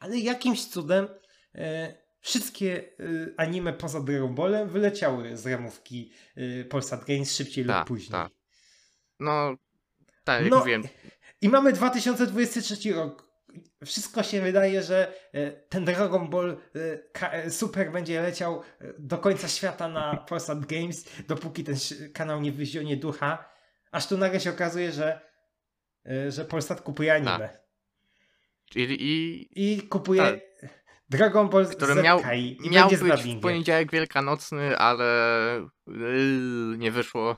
[0.02, 1.08] ale jakimś cudem
[1.54, 2.84] e, wszystkie e,
[3.36, 8.10] anime poza Dragon Ballem wyleciały z ramówki e, Polsat Games szybciej Tak, lub później.
[8.12, 8.32] tak.
[9.20, 9.56] No,
[10.24, 10.82] tak jak No, mówiłem.
[11.40, 13.32] I mamy 2023 rok.
[13.84, 18.62] Wszystko się wydaje, że e, ten Dragon Ball e, ka- e, Super będzie leciał
[18.98, 21.76] do końca świata na Polsat Games, dopóki ten
[22.14, 23.52] kanał nie wyzionie ducha.
[23.90, 25.20] Aż tu nagle się okazuje, że,
[26.28, 27.38] że Polsat kupuje anime.
[27.38, 27.61] Tak.
[28.76, 30.40] I I kupuje Tak.
[31.12, 32.20] Dragon Ball który Z miał,
[32.62, 35.06] i miał będzie z być w poniedziałek wielkanocny, ale
[35.86, 37.36] yy, nie wyszło.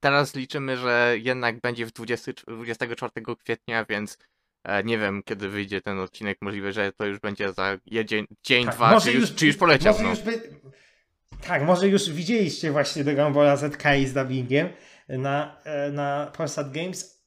[0.00, 3.12] Teraz liczymy, że jednak będzie w 20, 24
[3.44, 4.18] kwietnia, więc
[4.64, 6.38] e, nie wiem kiedy wyjdzie ten odcinek.
[6.40, 9.92] Możliwe, że to już będzie za dzień, dzień Tak, dwa, czy już, czy już poleciał.
[9.92, 10.10] Może No.
[10.10, 10.60] już by...
[11.46, 14.68] Tak, może już widzieliście właśnie Dragon Balla ZKI z dubbingiem
[15.08, 17.19] na, e, na Polsat Games.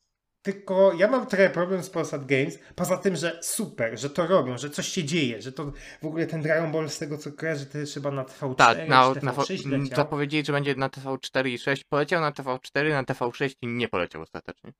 [0.43, 4.57] Tylko ja mam trochę problem z Polsat Games, poza tym, że super, że to robią,
[4.57, 5.71] że coś się dzieje, że to
[6.01, 8.77] w ogóle ten Dragon Ball z tego co kojarzę, to jest chyba na TV4 Tak,
[8.77, 9.95] na, na, TV6 m, leciał.
[9.97, 11.83] zapowiedzieli, że będzie na TV4 i 6.
[11.83, 14.73] Poleciał na TV4, na TV6 i nie poleciał ostatecznie.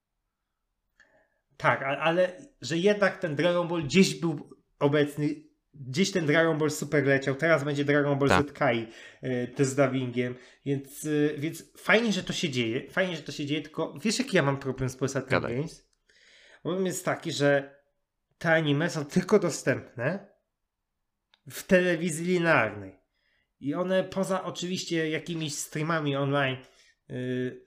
[1.57, 4.49] Tak, a- ale że jednak ten Dragon Ball gdzieś był
[4.80, 5.30] obecny,
[5.74, 8.49] gdzieś ten Dragon Ball Super leciał, teraz będzie Dragon Ball Tak.
[8.49, 8.88] Z Kai
[9.59, 13.45] y, z dubbingiem, więc, y, więc fajnie, że to się dzieje, fajnie, że to się
[13.45, 15.30] dzieje, tylko wiesz jaki ja mam problem z Polsat.
[15.30, 15.88] Games?
[16.63, 17.76] Problem jest taki, że
[18.38, 20.28] te anime są tylko dostępne
[21.49, 22.99] w telewizji linearnej
[23.59, 26.57] i one poza oczywiście jakimiś streamami online
[27.09, 27.63] y,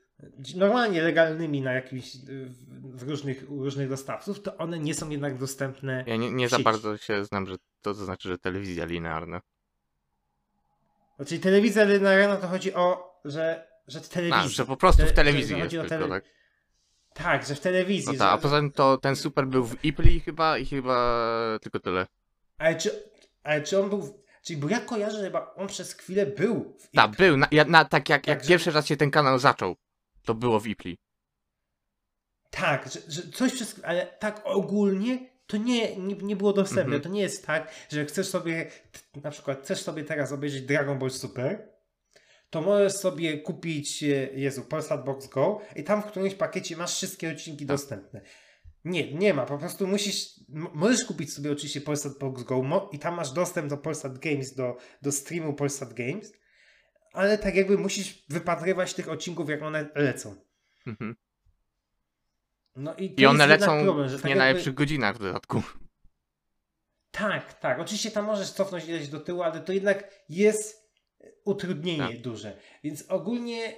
[0.57, 2.46] normalnie legalnymi na jakimś y,
[2.94, 6.04] w- różnych, różnych dostawców, to one nie są jednak dostępne.
[6.07, 7.57] Ja nie, nie za bardzo się znam, że
[7.87, 9.41] to, to znaczy, że telewizja linearna.
[11.16, 14.41] Znaczy telewizja linearna to chodzi o, że, że w telewizji.
[14.45, 16.24] A, że po prostu Że- w telewizji że jest tylko, tele- tak?
[17.14, 18.07] Tak, że w telewizji.
[18.07, 21.24] No że, tak, a poza tym to ten super był w Ipli chyba i chyba
[21.62, 22.07] tylko tyle.
[22.59, 23.03] ale, czy,
[23.43, 24.03] ale czy on był.
[24.03, 27.49] w- Czyli bo ja kojarzę, że chyba on przez chwilę był w Tak, był, na,
[27.66, 29.76] na, tak jak, jak Także- pierwszy raz się ten kanał zaczął,
[30.24, 30.99] to było w Ipli.
[32.51, 33.80] Tak, że, że coś przez.
[33.84, 36.82] Ale tak ogólnie to nie, nie, nie było dostępne.
[36.97, 37.03] Mhm.
[37.03, 38.70] To nie jest tak, że chcesz sobie.
[39.22, 41.76] Na przykład chcesz sobie teraz obejrzeć Dragon Ball Super.
[42.51, 46.94] To możesz sobie kupić, e, Jezu, Polsat Box Go i tam w którymś pakiecie masz
[46.94, 47.77] wszystkie odcinki Tak.
[47.77, 48.20] dostępne.
[48.85, 50.40] Nie, nie ma, po prostu musisz,
[50.74, 54.77] możesz kupić sobie oczywiście Polsat Box Go i tam masz dostęp do Polsat Games, do,
[55.02, 56.32] do streamu Polsat Games,
[57.12, 60.35] ale tak jakby musisz wypatrywać tych odcinków, jak one lecą.
[60.86, 61.16] Mhm.
[62.77, 65.62] No i, I one lecą problem, w tak nie jakby- najlepszych godzinach w dodatku.
[67.11, 67.81] Tak, tak.
[67.81, 70.90] Oczywiście tam możesz cofnąć ileś do tyłu, ale to jednak jest
[71.44, 72.20] utrudnienie Tak.
[72.20, 72.57] duże.
[72.85, 73.74] Więc ogólnie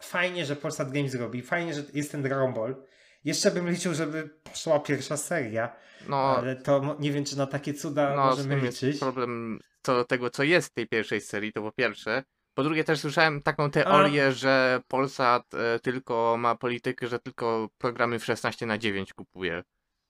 [0.00, 1.42] fajnie, że Polsat Games robi.
[1.42, 2.76] Fajnie, że jest ten Dragon Ball.
[3.24, 5.76] Jeszcze bym liczył, żeby poszła pierwsza seria,
[6.08, 9.00] No, ale to nie wiem, czy na takie cuda no możemy jest liczyć.
[9.00, 12.24] problem co do tego, co jest w tej pierwszej serii, to po pierwsze.
[12.54, 18.18] Po drugie też słyszałem taką teorię, że Polsat e, tylko ma politykę, że tylko programy
[18.18, 19.62] w 16 na 9 kupuje.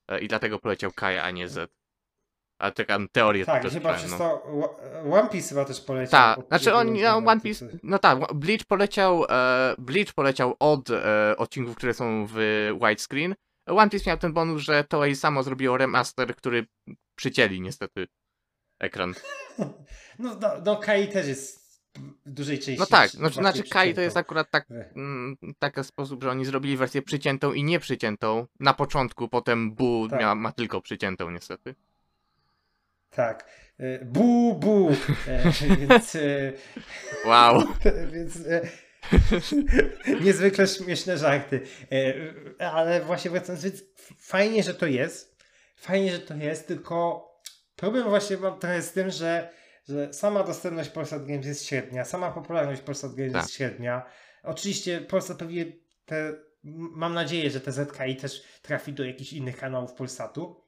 [0.09, 1.73] E, I dlatego poleciał Kaja, a nie Z.
[2.61, 4.19] A taka teoria Tak, też chyba przez no.
[4.19, 4.43] to
[5.13, 6.11] One Piece chyba też poleciał.
[6.11, 11.35] Tak, znaczy on, no, One Piece, no tak, Bleach poleciał, e, Bleach poleciał od e,
[11.37, 12.35] odcinków, które są w
[12.81, 13.35] widescreen.
[13.67, 16.67] One Piece miał ten bonus, że Toei samo zrobiło remaster, który
[17.15, 18.07] przycięli niestety
[18.81, 19.15] ekran.
[20.19, 21.60] No, no, no Kai też jest
[22.27, 22.79] w dużej części.
[22.79, 24.97] No tak, przy- znaczy, Kai to jest akurat tak, Ech.
[24.97, 30.21] mm, taki sposób, że oni zrobili wersję przyciętą i nieprzyciętą na początku, potem Bu Tak.
[30.21, 31.75] mia, ma tylko przyciętą niestety.
[33.11, 33.51] Tak.
[33.79, 34.91] E, Bu, bu.
[35.29, 35.43] E,
[35.89, 36.53] więc, e,
[37.27, 37.63] Wow.
[38.15, 38.61] więc e,
[40.25, 41.61] niezwykle śmieszne żarty.
[42.61, 43.83] E, ale właśnie wracając, więc
[44.19, 45.41] fajnie, że to jest.
[45.77, 47.27] Fajnie, że to jest, tylko
[47.77, 49.51] problem właśnie mam trochę z tym, że,
[49.89, 53.43] że sama dostępność Polsat Games jest średnia, sama popularność Polsat Games Tak.
[53.43, 54.07] jest średnia.
[54.43, 55.67] Oczywiście Polsat pewnie
[56.05, 56.35] te,
[56.65, 60.65] mam nadzieję, że te ZKI też trafi do jakichś innych kanałów Polsatu.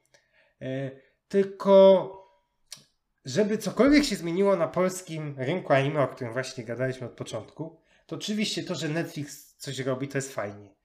[0.61, 0.91] E,
[1.27, 2.09] tylko
[3.25, 8.15] żeby cokolwiek się zmieniło na polskim rynku anime, o którym właśnie gadaliśmy od początku, to
[8.15, 10.75] oczywiście to, że Netflix coś robi, to jest fajnie.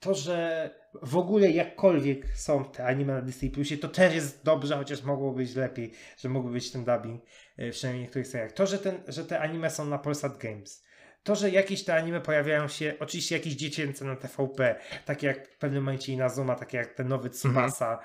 [0.00, 0.70] To, że
[1.02, 5.32] w ogóle jakkolwiek są te anime na Disney Plusie, to też jest dobrze, chociaż mogło
[5.32, 7.24] być lepiej, że mógłby być ten dubbing,
[7.56, 8.52] e, przynajmniej w niektórych seriach.
[8.52, 10.84] To, że, ten, że te anime są na Polsat Games.
[11.22, 15.58] To, że jakieś te anime pojawiają się, oczywiście jakieś dziecięce na TVP, takie jak w
[15.58, 17.98] pewnym momencie Inazuma, takie jak ten nowy Tsubasa,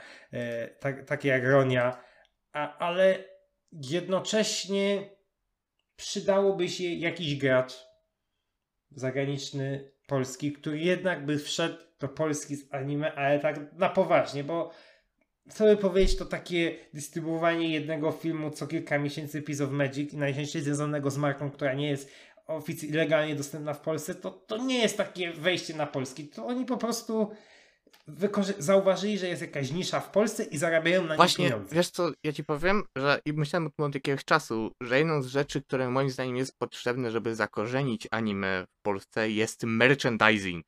[0.79, 2.03] tak, takie jak Ronia,
[2.53, 3.23] a, ale
[3.71, 5.09] jednocześnie
[5.95, 7.73] przydałoby się jakiś gracz
[8.91, 14.71] zagraniczny, polski, który jednak by wszedł do Polski z anime, ale tak na poważnie, bo
[15.49, 20.17] co by powiedzieć, to takie dystrybuowanie jednego filmu co kilka miesięcy Piece of Magic i
[20.17, 22.11] najczęściej związanego z marką, która nie jest
[22.47, 26.27] ofic- legalnie dostępna w Polsce, to, to nie jest takie wejście na polski.
[26.27, 27.31] To oni po prostu
[28.57, 31.75] zauważyli, że jest jakaś nisza w Polsce i zarabiają na Właśnie, pieniądze.
[31.75, 35.21] wiesz co, ja ci powiem, że i myślałem o tym od jakiegoś czasu, że jedną
[35.21, 40.65] z rzeczy, które moim zdaniem jest potrzebne, żeby zakorzenić anime w Polsce jest merchandising,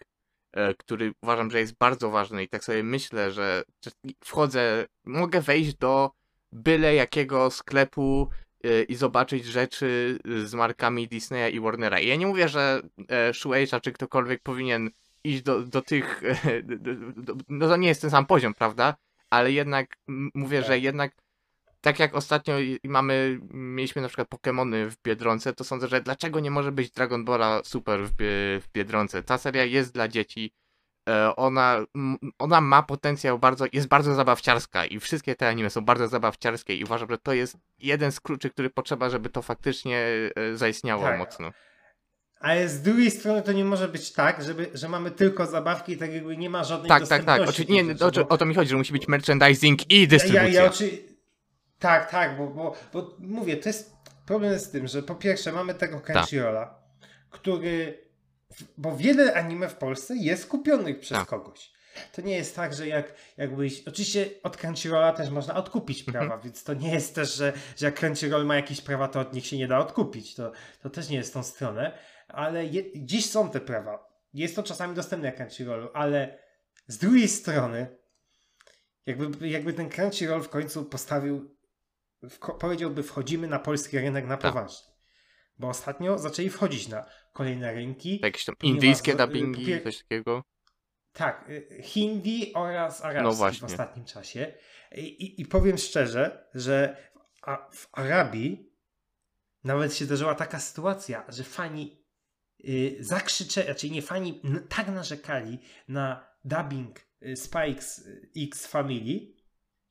[0.54, 3.92] e, który uważam, że jest bardzo ważny i tak sobie myślę, że że
[4.24, 6.12] wchodzę, mogę wejść do
[6.52, 8.30] byle jakiego sklepu
[8.64, 12.00] e, i zobaczyć rzeczy z markami Disneya i Warnera.
[12.00, 14.90] I ja nie mówię, że e, Shueisha czy ktokolwiek powinien
[15.26, 16.22] iść do, do tych,
[16.64, 18.96] do, do, no to nie jest ten sam poziom, prawda?
[19.30, 19.98] Ale jednak
[20.34, 20.68] mówię, Tak.
[20.68, 21.12] że jednak
[21.86, 26.52] tak jak ostatnio mamy, mieliśmy na przykład Pokémony w Biedronce, to sądzę, że dlaczego nie
[26.52, 28.12] może być Dragon Balla Super w,
[28.62, 29.24] w Biedronce?
[29.24, 30.54] Ta seria jest dla dzieci,
[31.10, 31.86] e, ona,
[32.40, 36.84] ona ma potencjał bardzo, jest bardzo zabawciarska i wszystkie te anime są bardzo zabawciarskie i
[36.84, 41.20] uważam, że to jest jeden z kluczy, który potrzeba, żeby to faktycznie e, zaistniało Tak.
[41.20, 41.52] mocno.
[42.40, 45.98] Ale z drugiej strony to nie może być tak, żeby, że mamy tylko zabawki i
[45.98, 47.42] tak jakby nie ma żadnej Tak, tak, tak.
[47.50, 50.48] Oczy, nie, o, bo- o to mi chodzi, że musi być merchandising i Ja, dystrybucja.
[50.50, 50.90] ja, oczy...
[51.80, 53.96] Tak, tak, bo, bo, bo mówię, to jest
[54.26, 56.80] problem z tym, że po pierwsze mamy tego Crunchyrolla,
[57.30, 57.98] który,
[58.78, 61.28] bo wiele anime w Polsce jest kupionych przez Tak.
[61.28, 61.72] kogoś.
[62.16, 63.84] To nie jest tak, że jak jakbyś.
[63.88, 66.28] Oczywiście od Crunchyrolla też można odkupić Mhm.
[66.28, 69.34] prawa, więc to nie jest też, że, że jak Crunchyroll ma jakieś prawa, to od
[69.34, 70.36] nich się nie da odkupić.
[70.36, 70.52] To,
[70.82, 71.98] to też nie jest tą stronę.
[72.36, 74.06] Ale je, dziś są te prawa.
[74.34, 76.40] Jest to czasami dostępne jak Crunchyrollu, ale
[76.88, 77.98] z drugiej strony,
[79.06, 81.58] jakby, jakby ten Crunchyroll w końcu postawił,
[82.24, 84.54] w, powiedziałby, wchodzimy na polski rynek na Tak.
[84.54, 84.88] poważnie.
[85.58, 88.20] Bo ostatnio zaczęli wchodzić na kolejne rynki.
[88.24, 90.44] Jakieś tam indyjskie zo- dubbingi, popier- coś takiego.
[91.14, 94.54] Tak, y, hindi oraz arabski No w ostatnim czasie.
[94.96, 96.98] I, i, powiem szczerze, że
[97.72, 98.72] w, Arabii
[99.64, 102.05] nawet się zdarzyła taka sytuacja, że fani y,
[103.00, 109.34] zakrzyczeli, raczej nie fani, tak narzekali na dubbing y, Spikes y, X Family,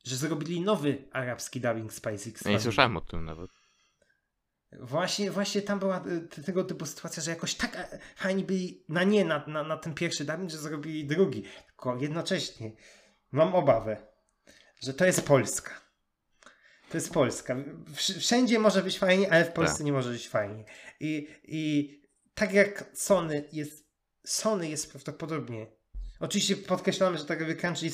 [0.05, 2.59] że zrobili nowy arabski dubbing Spikes X Family.
[2.59, 3.51] nie słyszałem o tym nawet.
[4.81, 9.05] Właśnie, właśnie tam była y, tego typu sytuacja, że jakoś tak e, fajni byli na
[9.05, 11.43] nie, na, na, na ten pierwszy dubbing, że zrobili drugi.
[11.67, 12.73] Tylko jednocześnie
[13.33, 14.07] mam obawę,
[14.81, 15.81] że to jest Polska.
[16.91, 17.57] To jest Polska.
[17.95, 19.87] Wsz- Wszędzie może być fajnie, ale w Polsce Tak.
[19.87, 20.65] nie może być fajnie.
[21.01, 22.04] I, I
[22.35, 23.89] tak jak Sony jest,
[24.27, 25.67] Sony jest prawdopodobnie
[26.21, 27.87] Oczywiście podkreślamy, że tak jakby Crunchy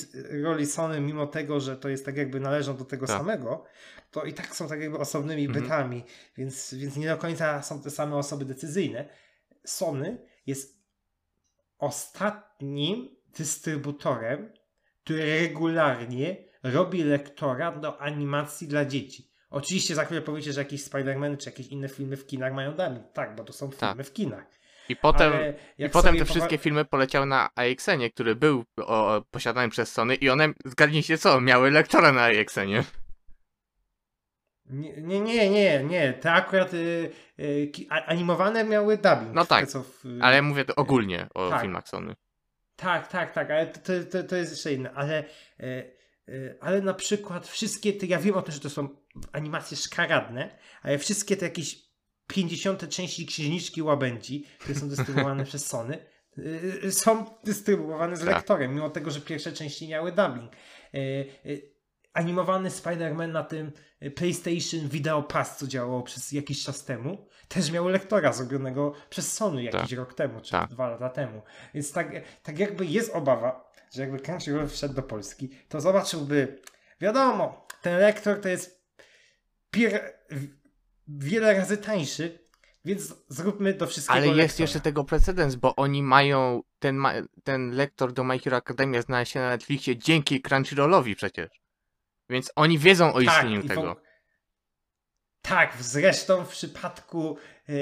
[0.42, 3.18] roli Sony, mimo tego, że to jest tak jakby należą do tego Tak.
[3.18, 3.64] samego,
[4.10, 5.62] to i tak są tak jakby osobnymi Mhm.
[5.64, 6.04] bytami,
[6.36, 9.08] więc, więc nie do końca są te same osoby decyzyjne.
[9.66, 10.80] Sony jest
[11.78, 14.52] ostatnim dystrybutorem,
[15.04, 19.29] który regularnie robi lektora do animacji dla dzieci.
[19.50, 23.12] Oczywiście za chwilę powiecie, że jakieś Spider-Man czy jakieś inne filmy w kinach mają dubbing.
[23.12, 23.78] Tak, bo to są Tak.
[23.90, 24.44] filmy w kinach.
[24.88, 25.32] I potem,
[25.78, 30.14] i potem te powa- wszystkie filmy poleciały na AXN-ie, który był o, posiadany przez Sony
[30.14, 32.84] i one, zgadnijcie co, miały lektora na AXN-ie.
[34.66, 36.12] Nie, nie, nie, nie, nie.
[36.12, 37.10] Te akurat y,
[37.40, 37.72] y,
[38.06, 39.34] animowane miały dubbing.
[39.34, 41.60] No tak, te, w, Ale ja mówię ogólnie o Tak.
[41.60, 42.14] filmach Sony.
[42.76, 43.80] Tak, tak, tak, ale to,
[44.12, 44.92] to, to, jest jeszcze inne.
[44.92, 45.24] Ale,
[45.60, 45.82] e,
[46.60, 48.88] ale na przykład wszystkie te, ja wiem o tym, że to są
[49.32, 51.90] animacje szkaradne, ale wszystkie te jakieś
[52.26, 56.06] 50 części księżniczki łabędzi, które są dystrybuowane przez Sony,
[56.38, 56.42] e,
[56.86, 58.28] e, są dystrybuowane z Tak.
[58.28, 60.52] lektorem, mimo tego, że pierwsze części miały dubbing.
[60.52, 61.24] E, e,
[62.12, 67.70] Animowany Spider-Man na tym e, PlayStation Video Pass, co działało przez jakiś czas temu, też
[67.70, 69.98] miał lektora zrobionego przez Sony jakiś Tak.
[69.98, 70.70] rok temu, czy Tak.
[70.70, 71.42] dwa lata temu.
[71.74, 72.12] Więc tak,
[72.42, 76.62] tak jakby jest obawa, że jakby Crunchyroll wszedł do Polski, to zobaczyłby,
[77.00, 78.84] wiadomo, ten lektor to jest
[79.70, 80.14] pier...
[81.08, 82.38] wiele razy tańszy,
[82.84, 84.62] więc zróbmy do wszystkiego Ale jest lektora.
[84.62, 87.12] jeszcze tego precedens, bo oni mają ten, ma
[87.44, 91.48] ten lektor do My Hero Academia znalazł się na Netflixie dzięki Crunchyrollowi przecież.
[92.28, 93.96] Więc oni wiedzą o istnieniu i tego.
[95.42, 97.36] Tak, zresztą w przypadku
[97.68, 97.72] y,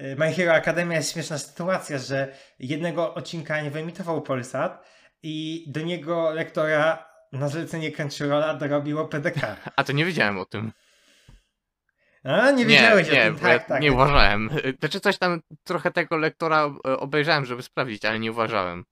[0.00, 4.84] y, My Hero Academia jest śmieszna sytuacja, że jednego odcinka nie wyemitował Polsat
[5.22, 9.56] i do niego lektora na zlecenie Crunchyrolla dorobiło PDK.
[9.76, 10.72] A to nie wiedziałem o tym.
[12.24, 13.82] A, nie wiedziałeś nie, o tym, bo tak, ja tak.
[13.82, 14.50] nie uważałem.
[14.78, 18.84] Znaczy coś tam trochę tego lektora e, obejrzałem, żeby sprawdzić, ale nie uważałem.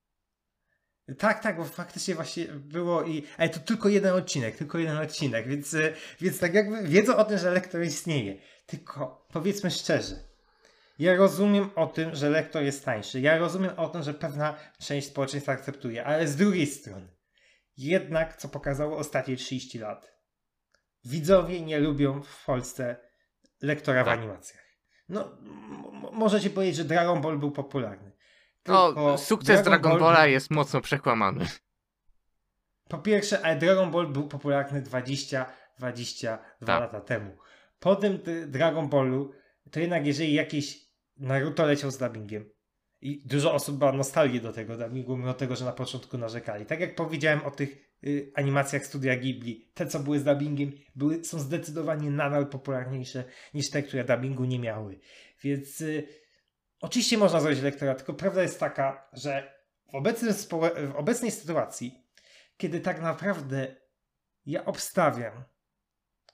[1.19, 3.23] Tak, tak, bo faktycznie właśnie było i.
[3.39, 7.25] Ale to tylko jeden odcinek, tylko jeden odcinek, więc, e, więc tak jakby wiedzą o
[7.25, 8.37] tym, że lektor istnieje.
[8.67, 10.30] Tylko powiedzmy szczerze.
[11.01, 13.21] Ja rozumiem o tym, że lektor jest tańszy.
[13.21, 17.09] Ja rozumiem o tym, że pewna część społeczeństwa akceptuje, ale z drugiej strony,
[17.77, 20.13] jednak co pokazało ostatnie 30 lat,
[21.05, 22.97] widzowie nie lubią w Polsce
[23.63, 24.19] lektora w Tak.
[24.19, 24.65] animacjach.
[25.09, 25.29] No,
[26.13, 28.13] możecie powiedzieć, że Dragon Ball był popularny.
[28.69, 31.47] No, Tylko sukces Dragon Ball Balla jest mocno przekłamany.
[32.89, 36.81] Po pierwsze, ale Dragon Ball był popularny 20-22 Tak.
[36.81, 37.37] lata temu.
[37.79, 39.33] Po tym Dragon Ballu,
[39.71, 40.90] to jednak jeżeli jakiś
[41.21, 42.51] Naruto leciał z dubbingiem
[43.01, 46.67] i dużo osób ma nostalgię do tego dubbingu, mimo tego, że na początku narzekali.
[46.67, 51.25] Tak jak powiedziałem o tych y, animacjach studia Ghibli, te co były z dubbingiem, były,
[51.25, 53.25] są zdecydowanie nadal popularniejsze
[53.55, 55.01] niż te, które dubbingu nie miały.
[55.43, 56.09] Więc y,
[56.81, 59.61] oczywiście można zrobić lektora, tylko prawda jest taka, że
[59.93, 60.35] w, obecnym
[60.93, 62.11] w obecnej sytuacji
[62.61, 63.77] kiedy tak naprawdę
[64.47, 65.45] ja obstawiam,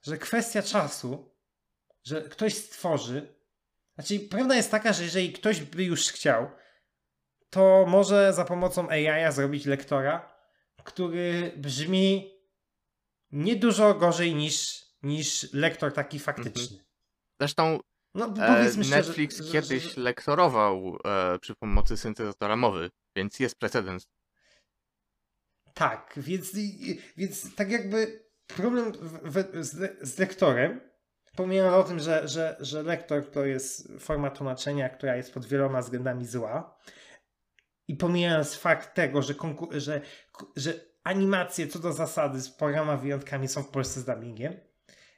[0.03, 1.37] że kwestia czasu,
[2.05, 3.36] że ktoś stworzy,
[3.99, 6.51] znaczy prawda jest taka, że jeżeli ktoś by już chciał,
[7.51, 10.37] to może za pomocą AI zrobić lektora,
[10.85, 12.37] który brzmi
[13.33, 16.85] nie dużo gorzej niż, niż lektor taki faktyczny.
[17.41, 17.81] Zresztą
[18.15, 22.91] No e, powiedzmy szczerze, Netflix że- że- kiedyś że- lektorował e, przy pomocy syntezatora mowy,
[23.17, 24.07] więc jest precedens.
[25.75, 26.53] Tak, więc,
[27.17, 30.81] więc tak jakby problem w, w, z, z lektorem,
[31.37, 35.81] pomijając o tym, że, że, że lektor to jest forma tłumaczenia, która jest pod wieloma
[35.81, 36.77] względami zła,
[37.89, 39.35] i pomijając fakt tego, że,
[39.71, 40.01] że,
[40.57, 44.55] że animacje co do zasady z paroma wyjątkami są w Polsce z dubbingiem,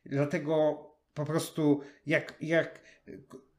[0.06, 0.84] dlatego
[1.14, 2.80] po prostu jak, jak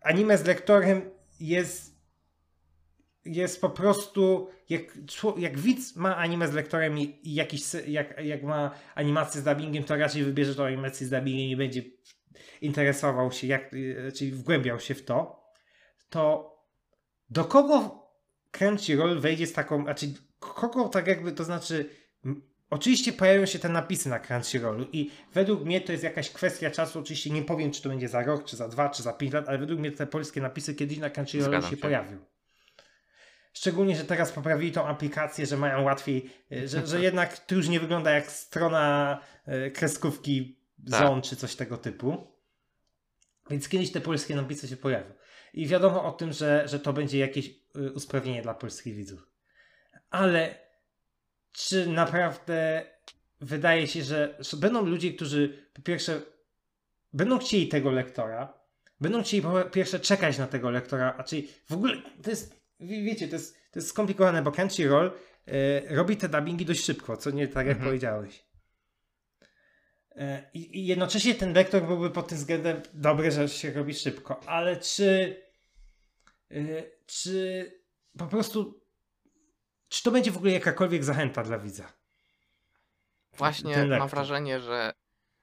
[0.02, 1.99] anime z lektorem jest
[3.26, 4.98] jest po prostu, jak,
[5.38, 9.95] jak widz ma anime z lektorem i, jakiś, jak, jak ma animację z dubbingiem, to
[9.95, 11.81] raczej wybierze tą animację z dubbingiem i będzie
[12.61, 15.44] interesował się, jak, y, czyli wgłębiał się w to,
[16.10, 16.49] to
[17.30, 18.10] do kogo
[18.52, 21.90] Crunchyroll wejdzie z taką, znaczy kogo tak jakby, to znaczy
[22.70, 26.99] oczywiście pojawią się te napisy na Crunchyrollu i według mnie to jest jakaś kwestia czasu,
[26.99, 29.49] oczywiście nie powiem, czy to będzie za rok, czy za dwa, czy za pięć lat,
[29.49, 31.82] ale według mnie te polskie napisy kiedyś na Crunchyrollu Zgadzam się się.
[31.82, 32.18] pojawią.
[33.53, 37.68] Szczególnie, że teraz poprawili tą aplikację, że mają łatwiej, y, że, że jednak to już
[37.68, 39.20] nie wygląda jak strona
[39.68, 40.60] y, kreskówki
[40.91, 40.99] Tak.
[40.99, 42.29] Zone czy coś tego typu.
[43.50, 45.12] Więc kiedyś te polskie napisy się pojawią.
[45.54, 49.28] I wiadomo o tym, że, że to będzie jakieś y, usprawnienie dla polskich widzów.
[50.10, 50.56] Ale
[51.52, 52.86] czy naprawdę
[53.42, 56.22] wydaje się, że, że będą ludzie, którzy po pierwsze
[57.14, 58.54] będą chcieli tego lektora,
[59.02, 63.04] będą chcieli po pierwsze czekać na tego lektora, a czyli w ogóle to jest, wie-
[63.04, 65.12] wiecie, to jest, to jest skomplikowane, bo Crunchyroll
[65.48, 65.52] y,
[65.96, 67.86] robi te dubbingi dość szybko, co nie tak jak Mhm.
[67.90, 68.49] powiedziałeś.
[70.20, 74.78] E, I, jednocześnie ten lektor byłby pod tym względem dobry, że się robi szybko, ale
[74.78, 75.41] czy
[76.52, 77.72] y, czy
[78.18, 78.82] po prostu
[79.90, 81.94] czy to będzie w ogóle jakakolwiek zachęta dla widza?
[83.38, 84.94] Właśnie mam wrażenie, że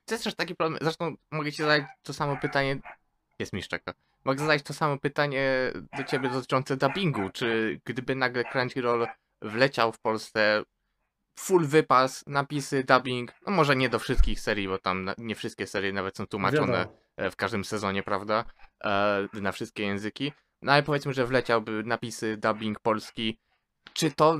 [0.05, 0.78] to jest też taki problem.
[0.82, 2.77] Zresztą mogę ci zadać to samo pytanie.
[3.39, 3.94] Jest mi szczeka.
[4.24, 7.31] Mogę zadać to samo pytanie do ciebie dotyczące dubbingu.
[7.31, 9.07] Czy gdyby nagle Crunchyroll
[9.43, 10.62] wleciał w Polsce
[11.39, 15.93] full wypas, napisy, dubbing, no może nie do wszystkich serii, bo tam nie wszystkie serie
[15.93, 16.97] nawet są tłumaczone Wiadomo.
[17.17, 18.45] e, w każdym sezonie, prawda?
[18.85, 20.33] E, na wszystkie języki.
[20.63, 23.39] No ale powiedzmy, że wleciałby napisy, dubbing polski.
[23.93, 24.39] Czy to,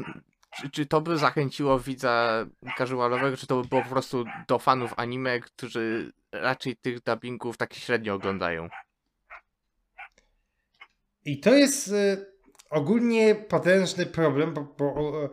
[0.57, 2.47] czy, czy to by zachęciło widza
[2.79, 7.75] casualowego, czy to by było po prostu do fanów anime, którzy raczej tych dubbingów tak
[7.75, 8.69] średnio oglądają?
[11.25, 12.27] I to jest y,
[12.71, 15.31] ogólnie potężny problem, bo, bo,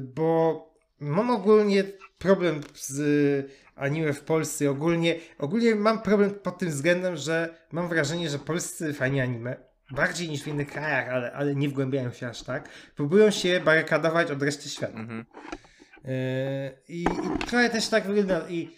[0.00, 1.84] bo mam ogólnie
[2.18, 4.70] problem z y, anime w Polsce.
[4.70, 9.56] Ogólnie, ogólnie mam problem pod tym względem, że mam wrażenie, że polscy fani anime,
[9.90, 14.30] bardziej niż w innych krajach, ale, ale nie wgłębiają się aż tak, próbują się barykadować
[14.30, 14.98] od reszty świata.
[14.98, 15.24] Mhm.
[16.04, 16.12] Yy,
[16.88, 18.48] I, I trochę też tak wygląda.
[18.48, 18.70] I,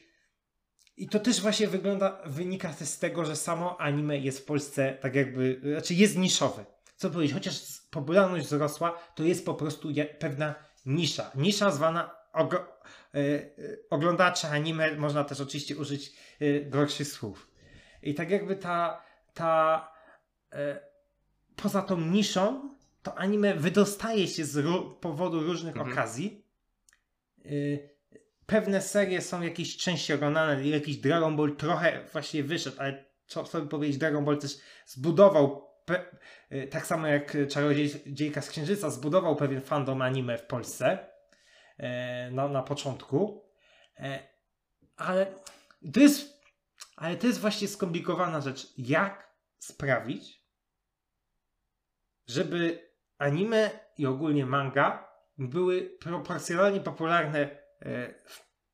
[0.96, 4.98] I to też właśnie wygląda, wynika też z tego, że samo anime jest w Polsce
[5.00, 6.64] tak jakby, znaczy jest niszowe.
[6.96, 9.88] Co powiedzieć, chociaż popularność wzrosła, to jest po prostu
[10.18, 10.54] pewna
[10.86, 11.30] nisza.
[11.34, 12.66] Nisza zwana ogro,
[13.14, 13.22] yy,
[13.58, 17.50] yy, oglądacze anime, można też oczywiście użyć yy, gorszych słów.
[18.02, 19.02] I tak jakby ta,
[19.34, 19.88] ta
[20.52, 20.58] yy,
[21.56, 24.66] poza tą niszą, to anime wydostaje się z
[25.00, 25.92] powodu różnych Mhm.
[25.92, 26.44] okazji.
[27.46, 27.90] Y,
[28.46, 33.68] pewne serie są jakieś części oglądane, jakiś Dragon Ball trochę właśnie wyszedł, ale co sobie
[33.68, 35.65] powiedzieć, Dragon Ball też zbudował, y,
[36.70, 41.08] tak samo jak Czarodziejka z Księżyca, zbudował pewien fandom anime w Polsce
[41.78, 43.44] e, na, na początku.
[43.98, 44.28] E,
[44.96, 45.26] Ale
[45.94, 46.42] to jest,
[46.96, 48.72] ale to jest właśnie skomplikowana rzecz.
[48.78, 50.46] Jak sprawić,
[52.28, 55.08] żeby anime i ogólnie manga
[55.38, 58.14] były proporcjonalnie popularne, e,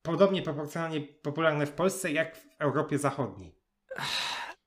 [0.01, 3.59] podobnie proporcjonalnie popularne w Polsce jak w Europie Zachodniej.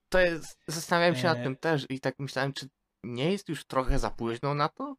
[0.08, 1.34] To jest, zastanawiałem się E.
[1.34, 2.68] nad tym też i tak myślałem, czy
[3.04, 4.96] nie jest już trochę za późno na to?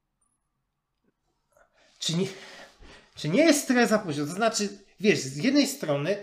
[1.99, 2.27] Czy nie,
[3.15, 4.25] czy nie jest trochę za późno?
[4.25, 4.69] To znaczy,
[4.99, 6.17] wiesz, z jednej strony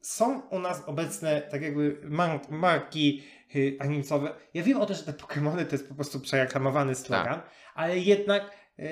[0.00, 3.22] są u nas obecne tak jakby man- marki
[3.56, 4.34] y, animowe.
[4.54, 7.40] Ja wiem o to, że te Pokémony to jest po prostu przereklamowany slogan,
[7.74, 8.82] ale jednak y,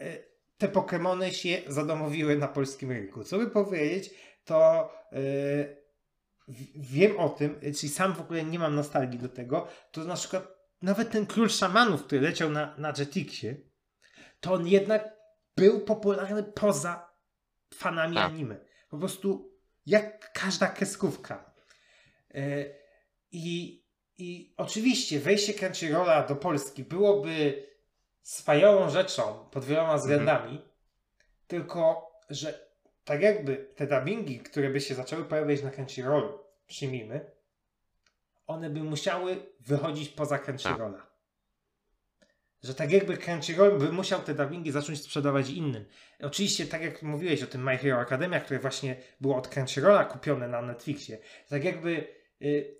[0.00, 0.24] y,
[0.58, 3.24] te Pokémony się zadomowiły na polskim rynku.
[3.24, 4.10] Co by powiedzieć,
[4.44, 5.83] to y,
[6.74, 10.14] wiem o tym, y, czyli sam w ogóle nie mam nostalgii do tego, to na
[10.14, 10.48] przykład
[10.82, 13.56] nawet ten Król Szamanów, który leciał na, na Jetixie,
[14.40, 15.16] to on jednak
[15.56, 17.10] był popularny poza
[17.74, 18.30] fanami Tak.
[18.30, 18.56] anime.
[18.88, 19.54] Po prostu
[19.86, 21.54] jak każda kreskówka.
[22.34, 22.64] E,
[23.32, 23.84] I,
[24.18, 27.66] I oczywiście wejście Crunchyrolla do Polski byłoby
[28.22, 30.60] wspaniałą rzeczą pod wieloma względami,
[31.46, 32.68] tylko że
[33.04, 37.30] tak jakby te dubbingi, które by się zaczęły pojawiać na Crunchyrollu, przyjmijmy,
[38.46, 41.06] one by musiały wychodzić poza Crunchyrolla.
[42.62, 45.84] Że tak jakby Crunchyroll by musiał te dubbingi zacząć sprzedawać innym.
[46.20, 50.48] Oczywiście, tak jak mówiłeś o tym My Hero Academia, które właśnie było od Crunchyrolla kupione
[50.48, 51.18] na Netflixie,
[51.48, 52.06] tak jakby
[52.42, 52.78] y,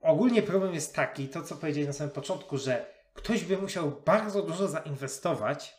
[0.00, 4.42] ogólnie problem jest taki, to co powiedziałeś na samym początku, że ktoś by musiał bardzo
[4.42, 5.74] dużo zainwestować,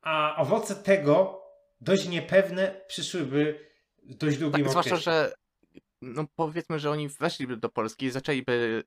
[0.00, 1.41] a owoce tego
[1.82, 3.66] dość niepewne przyszłyby
[4.02, 5.04] w dość długim Tak, zwłaszcza, okresie.
[5.04, 5.32] że
[6.02, 8.84] no powiedzmy, że oni weszliby do Polski i zaczęliby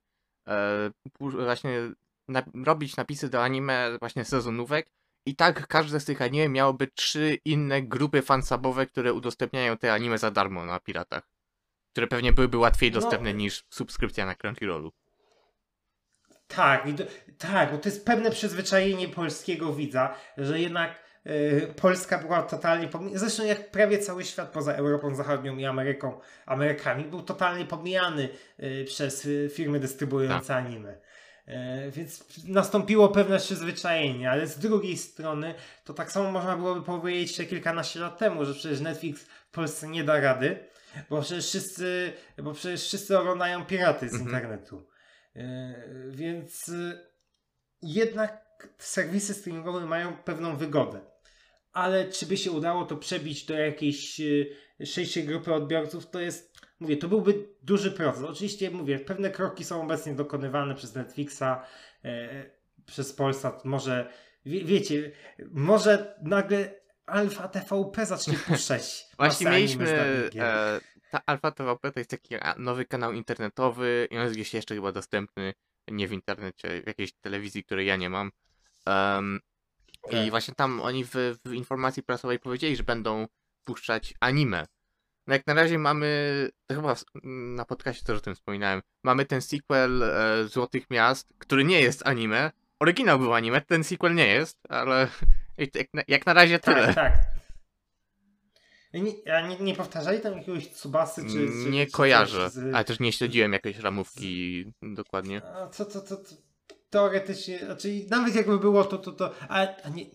[0.47, 1.79] e, właśnie
[2.27, 4.89] na, robić napisy do anime właśnie sezonówek
[5.25, 10.17] i tak każde z tych anime miałoby trzy inne grupy fansubowe, które udostępniają te anime
[10.17, 11.29] za darmo na piratach.
[11.91, 12.99] Które pewnie byłyby łatwiej No.
[13.01, 14.91] dostępne niż subskrypcja na Crunchyrollu.
[16.47, 17.03] Tak, i to,
[17.37, 21.04] tak, bo to jest pewne przyzwyczajenie polskiego widza, że jednak
[21.81, 23.19] Polska była totalnie pomijana.
[23.19, 28.29] Zresztą jak prawie cały świat poza Europą Zachodnią i Ameryką, Amerykami był totalnie pomijany
[28.59, 30.97] y, przez y, firmy dystrybuujące anime.
[31.87, 37.21] Y, więc nastąpiło pewne przyzwyczajenie, ale z drugiej strony to tak samo można byłoby powiedzieć
[37.29, 40.59] jeszcze kilkanaście lat temu, że przecież Netflix w Polsce nie da rady,
[41.09, 44.29] bo przecież wszyscy, bo przecież wszyscy oglądają piraty z Mhm.
[44.29, 44.87] internetu.
[46.09, 46.99] Więc y,
[47.81, 48.45] jednak
[48.77, 51.14] serwisy streamingowe mają pewną wygodę.
[51.75, 56.53] Ale czy by się udało to przebić do jakiejś y, szerszej grupy odbiorców, to jest,
[56.79, 58.23] mówię, to byłby duży proces.
[58.23, 61.43] Oczywiście, mówię, pewne kroki są obecnie dokonywane przez Netflixa,
[62.05, 62.45] e,
[62.85, 63.65] przez Polsat.
[63.65, 64.11] Może,
[64.45, 65.11] wie, wiecie,
[65.51, 66.73] może nagle
[67.05, 69.05] Alfa TVP zacznie puszczać.
[69.17, 69.91] Właśnie mieliśmy
[70.35, 70.81] e,
[71.11, 74.91] ta Alpha TVP to jest taki nowy kanał internetowy i on jest gdzieś jeszcze chyba
[74.91, 75.53] dostępny
[75.87, 78.31] nie w internecie, w jakiejś telewizji, której ja nie mam.
[80.07, 80.29] I Tak.
[80.29, 81.13] właśnie tam oni w,
[81.45, 83.27] w informacji prasowej powiedzieli, że będą
[83.63, 84.65] puszczać anime.
[85.27, 86.95] No jak na razie mamy, to chyba
[87.55, 92.07] na podcastie też o tym wspominałem, mamy ten sequel e, Złotych Miast, który nie jest
[92.07, 92.51] anime.
[92.79, 95.07] Oryginał był anime, ten sequel nie jest, ale
[95.75, 96.85] jak na, jak na razie tyle.
[96.85, 97.13] Tak, tak.
[98.93, 101.33] Nie, a nie, nie powtarzali tam jakiegoś Tsubasy czy...
[101.63, 105.41] czy nie czy kojarzę, z- ale też nie śledziłem jakiejś ramówki dokładnie.
[105.45, 106.35] A co, co, co, co
[106.95, 110.05] teoretycznie, znaczy nawet jakby było to, to, to, a, a nie,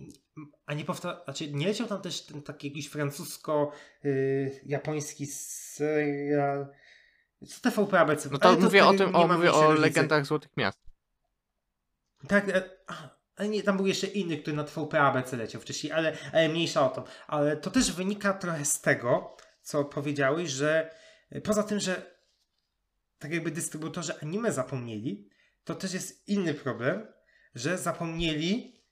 [0.66, 6.68] a nie powtarza, znaczy nie leciał tam też ten taki jakiś francusko-japoński serial,
[7.48, 10.56] co TVP ABC, No to ale mówię o wtedy tym, o, mówię o legendach Złotych
[10.56, 10.78] Miast.
[12.28, 12.70] Tak, e,
[13.36, 16.92] ale nie, tam był jeszcze inny, który na TVP ABC leciał wcześniej, ale, ale mniejsza
[16.92, 17.04] o to.
[17.26, 20.94] Ale to też wynika trochę z tego, co powiedziałeś, że
[21.30, 22.20] e, poza tym, że
[23.18, 25.30] tak jakby dystrybutorzy anime zapomnieli,
[25.64, 27.06] to też jest inny problem,
[27.54, 28.82] że zapomnieli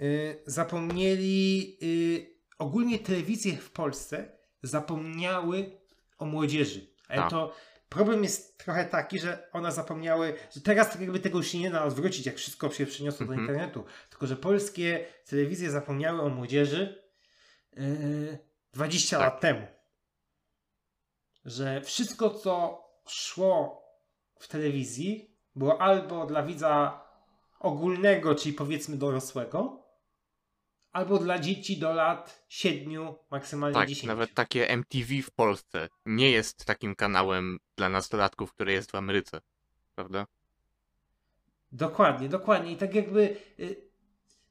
[0.00, 5.78] y, zapomnieli y, ogólnie telewizje w Polsce zapomniały
[6.18, 6.94] o młodzieży.
[7.08, 7.30] Ale Tak.
[7.30, 7.54] to
[7.88, 11.70] problem jest trochę taki, że one zapomniały, że teraz tak jakby tego już się nie
[11.70, 13.48] da odwrócić, jak wszystko się przeniosło do Mhm.
[13.48, 13.84] internetu.
[14.10, 17.02] Tylko, że polskie telewizje zapomniały o młodzieży
[17.78, 18.38] y,
[18.72, 19.26] 20 Tak.
[19.32, 19.66] lat temu.
[21.44, 23.84] Że wszystko, co szło
[24.38, 27.04] w telewizji, było albo dla widza
[27.60, 29.84] ogólnego, czyli powiedzmy dorosłego,
[30.92, 34.06] albo dla dzieci do lat 7, maksymalnie Tak, 10.
[34.06, 39.40] nawet takie MTV w Polsce nie jest takim kanałem dla nastolatków, który jest w Ameryce.
[39.94, 40.26] Prawda?
[41.72, 42.72] Dokładnie, dokładnie.
[42.72, 43.76] I tak jakby y,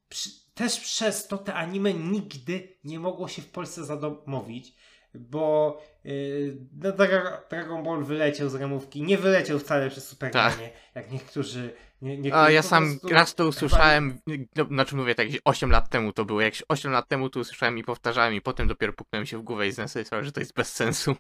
[0.10, 4.76] przy, też przez to te anime nigdy nie mogło się w Polsce zadomowić,
[5.16, 9.02] bo y, no, Dra- Dragon Ball wyleciał z ramówki.
[9.02, 11.74] Nie wyleciał wcale przez Supermanie, jak niektórzy.
[12.02, 12.48] Nie, niektórzy Tak.
[12.48, 14.18] A ja sam raz to chyba- usłyszałem,
[14.56, 17.40] no, znaczy mówię tak, jakieś 8 lat temu to było, jakieś 8 lat temu to
[17.40, 20.54] usłyszałem i powtarzałem i potem dopiero puknąłem się w głowę i sprawę, że to jest
[20.54, 21.16] bez sensu.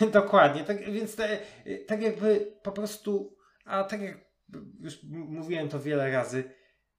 [0.12, 1.38] Dokładnie, tak, więc te,
[1.86, 4.18] tak jakby po prostu, a tak jak
[4.80, 6.44] już mówiłem to wiele razy,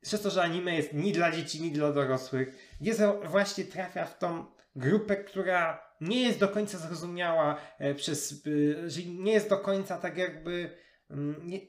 [0.02, 4.18] przez to, że anime jest ni dla dzieci, ni dla dorosłych, Gezo właśnie trafia w
[4.20, 4.46] tą
[4.76, 9.98] grupę, która nie jest do końca zrozumiała e, przez, e, że nie jest do końca
[9.98, 10.78] tak jakby
[11.10, 11.60] mm, nie,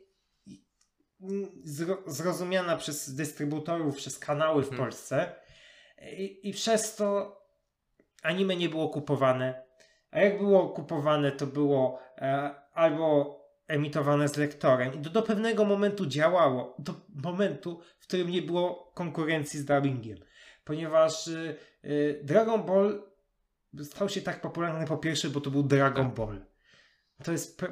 [1.65, 4.83] zro, zrozumiana przez dystrybutorów, przez kanały w Mhm.
[4.83, 5.35] Polsce
[6.17, 7.41] I, i przez to
[8.23, 9.65] anime nie było kupowane.
[10.11, 15.65] A jak było kupowane, to było e, albo emitowane z lektorem i to do pewnego
[15.65, 20.19] momentu działało, do momentu, w którym nie było konkurencji z dubbingiem.
[20.65, 21.57] Ponieważ y,
[22.23, 23.03] Dragon Ball
[23.85, 26.47] stał się tak popularny po pierwsze, bo to był Dragon Ball.
[27.25, 27.63] To jest,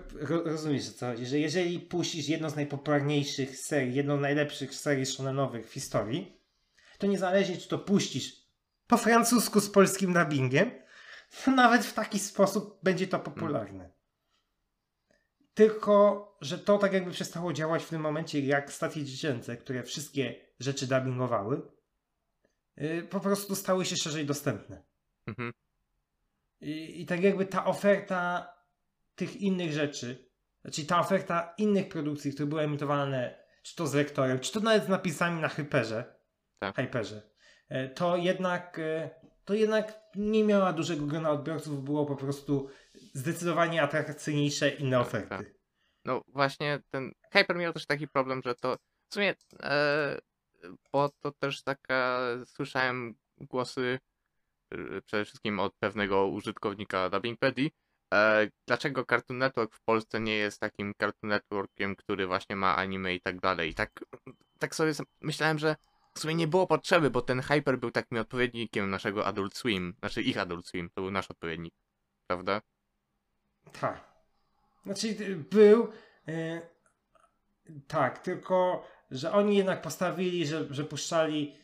[0.44, 5.06] rozumiesz o co chodzi, że jeżeli puścisz jedną z najpopularniejszych serii, jedną z najlepszych serii
[5.06, 6.40] shonenowych w historii,
[6.98, 8.43] to niezależnie czy to puścisz
[8.86, 10.70] po francusku z polskim dubbingiem,
[11.44, 13.90] to nawet w taki sposób będzie to popularne.
[15.55, 20.34] Tylko, że to tak jakby przestało działać w tym momencie, jak stacje dziecięce, które wszystkie
[20.60, 21.62] rzeczy dubbingowały,
[23.11, 24.82] po prostu stały się szerzej dostępne.
[25.27, 25.53] Mhm.
[26.61, 28.53] I, I tak jakby ta oferta
[29.15, 30.31] tych innych rzeczy,
[30.62, 34.85] znaczy ta oferta innych produkcji, które były emitowane, czy to z lektorem, czy to nawet
[34.85, 36.15] z napisami na Hyperze,
[36.59, 36.77] Tak.
[36.77, 37.23] Hyperze,
[37.69, 39.11] e, to jednak, e,
[39.44, 42.69] to jednak nie miała dużego grona odbiorców, było po prostu
[43.15, 45.28] zdecydowanie atrakcyjniejsze inne Tak, oferty.
[45.28, 45.47] tak.
[46.05, 48.77] No właśnie ten Hyper miał też taki problem, że to
[49.09, 50.19] w sumie, e,
[50.93, 53.98] bo to też taka, słyszałem głosy
[54.70, 57.70] e, przede wszystkim od pewnego użytkownika Dubbingpedii,
[58.14, 63.14] e, dlaczego Cartoon Network w Polsce nie jest takim Cartoon Networkiem, który właśnie ma anime
[63.14, 63.70] i tak dalej.
[63.70, 64.05] I tak,
[64.59, 65.76] tak sobie myślałem, że
[66.14, 70.22] w sumie nie było potrzeby, bo ten Hyper był takim odpowiednikiem naszego Adult Swim, znaczy
[70.22, 71.74] ich Adult Swim, to był nasz odpowiednik,
[72.26, 72.60] prawda?
[73.80, 74.12] Tak.
[74.84, 75.93] Znaczy y, był.
[76.28, 76.62] y,
[77.89, 81.55] tak, tylko że oni jednak postawili, że, że puszczali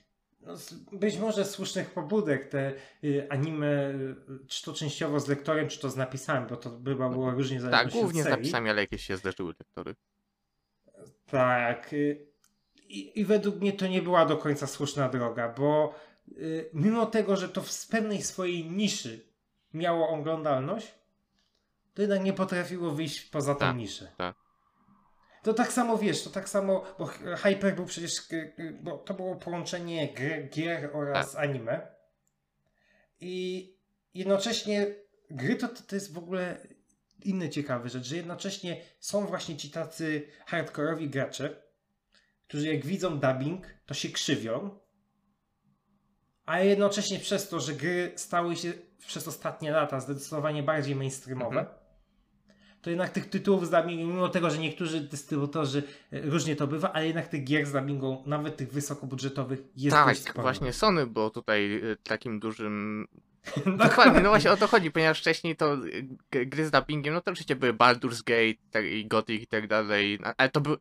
[0.40, 2.72] no, z być może słusznych pobudek te
[3.04, 4.16] y, anime, y,
[4.46, 7.62] czy to częściowo z lektorem, czy to z napisami, bo to bywa było różnie Tak,
[7.62, 9.94] zależności od głównie z napisami, ale jakieś się zdarzyły lektory.
[11.30, 11.92] Tak.
[11.92, 12.26] y,
[12.88, 15.94] I, I według mnie to nie była do końca słuszna droga, bo
[16.38, 19.28] y, mimo tego, że to w pewnej swojej niszy
[19.74, 20.94] miało oglądalność,
[21.94, 24.12] to jednak nie potrafiło wyjść poza tą Tak, niszę.
[24.16, 24.36] tak.
[25.48, 28.12] To tak samo wiesz, to tak samo, bo Hy- Hyper był przecież,
[28.82, 31.42] bo to było połączenie gry, gier oraz Tak.
[31.44, 31.86] anime.
[33.20, 33.74] I
[34.14, 34.86] jednocześnie
[35.30, 36.56] gry to, to, to jest w ogóle
[37.24, 41.62] inny ciekawy rzecz, że jednocześnie są właśnie ci tacy hardkorowi gracze,
[42.48, 44.78] którzy jak widzą dubbing, to się krzywią,
[46.46, 48.72] a jednocześnie przez to, że gry stały się
[49.06, 51.78] przez ostatnie lata zdecydowanie bardziej mainstreamowe, Mhm.
[52.82, 55.82] To jednak tych tytułów z dubbingiem, mimo tego, że niektórzy dystrybutorzy
[56.12, 60.06] e, różnie to bywa, ale jednak tych gier z dubbingą, nawet tych wysokobudżetowych, jest tak,
[60.08, 60.42] dość sporo.
[60.42, 63.06] właśnie Sony było tutaj y, takim dużym
[63.86, 65.76] Dokładnie, no właśnie o to chodzi, ponieważ wcześniej to
[66.30, 69.66] g- gry z dubbingiem, no to oczywiście były Baldur's Gate tak, i Gothic i tak
[69.68, 70.76] dalej, na- ale to był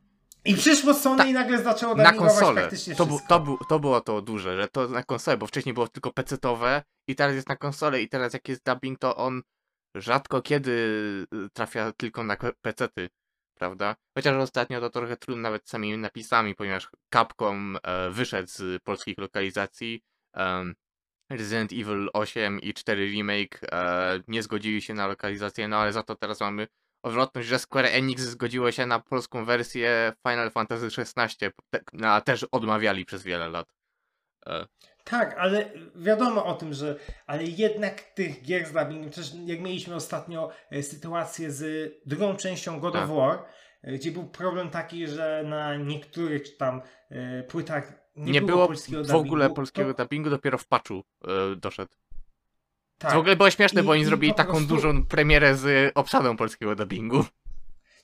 [0.45, 2.61] I przyszło Sony Ta- i nagle zaczęło na konsolę.
[2.61, 5.73] praktycznie To, bu, to, bu, to było to duże, że to na konsolę, bo wcześniej
[5.73, 9.41] było tylko pecetowe i teraz jest na konsolę i teraz jak jest dubbing, to on
[9.95, 10.71] rzadko kiedy
[11.33, 13.09] y, trafia tylko na pecety,
[13.55, 13.95] prawda?
[14.17, 20.01] Chociaż ostatnio to trochę trudno nawet samymi napisami, ponieważ Capcom e, wyszedł z polskich lokalizacji.
[20.33, 20.75] em,
[21.31, 26.03] Resident Evil 8 i 4 Remake e, nie zgodziły się na lokalizację, no ale za
[26.03, 26.67] to teraz mamy
[27.03, 32.43] odwrotność, że Square Enix zgodziło się na polską wersję Final Fantasy XVI, te- a też
[32.51, 33.73] odmawiali przez wiele lat.
[34.45, 34.67] E,
[35.09, 35.65] Tak, ale
[35.95, 40.83] wiadomo o tym, że ale jednak tych gier z dubbingiem, też jak mieliśmy ostatnio e,
[40.83, 43.09] sytuację z drugą częścią God of Tak.
[43.09, 43.45] War,
[43.83, 49.03] e, gdzie był problem taki, że na niektórych tam e, płytach nie, nie, było polskiego
[49.03, 51.03] w ogóle dubbingu, polskiego to, dubbingu, dopiero w patchu
[51.57, 51.91] doszedł.
[52.97, 56.37] tak, w ogóle było śmieszne, I- bo oni zrobili taką prostu- dużą premierę z obsadą
[56.37, 57.25] polskiego dubbingu.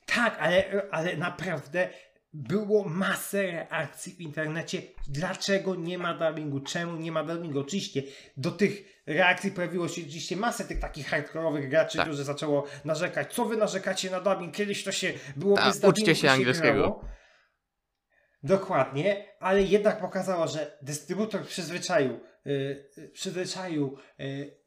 [0.06, 1.90] Tak, ale, ale naprawdę
[2.34, 4.82] było masę reakcji w internecie.
[5.08, 6.60] Dlaczego nie ma dubbingu?
[6.60, 7.60] Czemu nie ma dubbingu?
[7.60, 8.04] Oczywiście
[8.38, 12.08] do tych reakcji pojawiło się oczywiście masę tych takich hardkorowych graczy, Tak.
[12.08, 13.34] którzy zaczęło narzekać.
[13.34, 14.56] Co wy narzekacie na dubbing?
[14.56, 16.74] Kiedyś to się było Tak, bez dubbingu uczcie się angielskiego.
[16.74, 17.06] grało.
[18.44, 24.58] Dokładnie, ale jednak pokazało, że dystrybutor przyzwyczaił, yy, przyzwyczaił yy,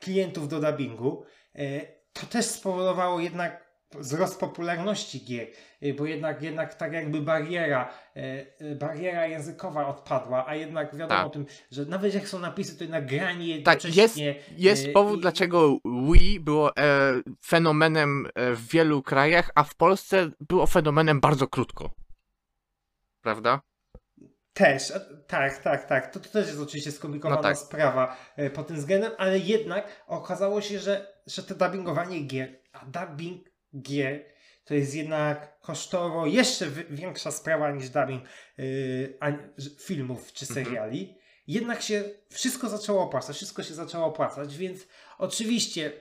[0.00, 1.24] klientów do dubbingu.
[1.54, 5.46] Yy, to też spowodowało jednak wzrost popularności gier,
[5.80, 8.22] yy, bo jednak, jednak tak jakby bariera, yy,
[8.60, 11.26] yy, bariera językowa odpadła, a jednak wiadomo Tak.
[11.26, 14.34] o tym, że nawet jak są napisy, to jednak granie Tak, jest, jednocześnie...
[14.56, 15.76] jest yy, powód, i- dlaczego
[16.12, 17.12] Wii było e,
[17.46, 21.90] fenomenem e, w wielu krajach, a w Polsce było fenomenem bardzo krótko.
[23.22, 23.60] Prawda?
[24.52, 24.92] Też,
[25.26, 26.12] tak, tak, tak.
[26.12, 27.58] To, to też jest oczywiście skomplikowana No tak.
[27.58, 32.84] sprawa e, pod tym względem, ale jednak okazało się, że, że to dubbingowanie gier, a
[32.86, 33.48] dubbing
[33.80, 34.24] gier
[34.64, 38.24] to jest jednak kosztowo jeszcze większa sprawa niż dubbing
[38.58, 39.18] yy,
[39.78, 40.64] filmów czy Mhm.
[40.66, 41.18] seriali.
[41.46, 44.86] Jednak się wszystko zaczęło opłacać, wszystko się zaczęło opłacać, więc
[45.18, 45.92] oczywiście,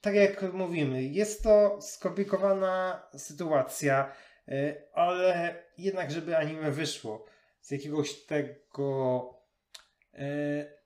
[0.00, 4.12] tak jak mówimy, jest to skomplikowana sytuacja,
[4.46, 7.26] yy, ale jednak, żeby anime wyszło
[7.60, 9.30] z jakiegoś tego,
[10.12, 10.20] yy,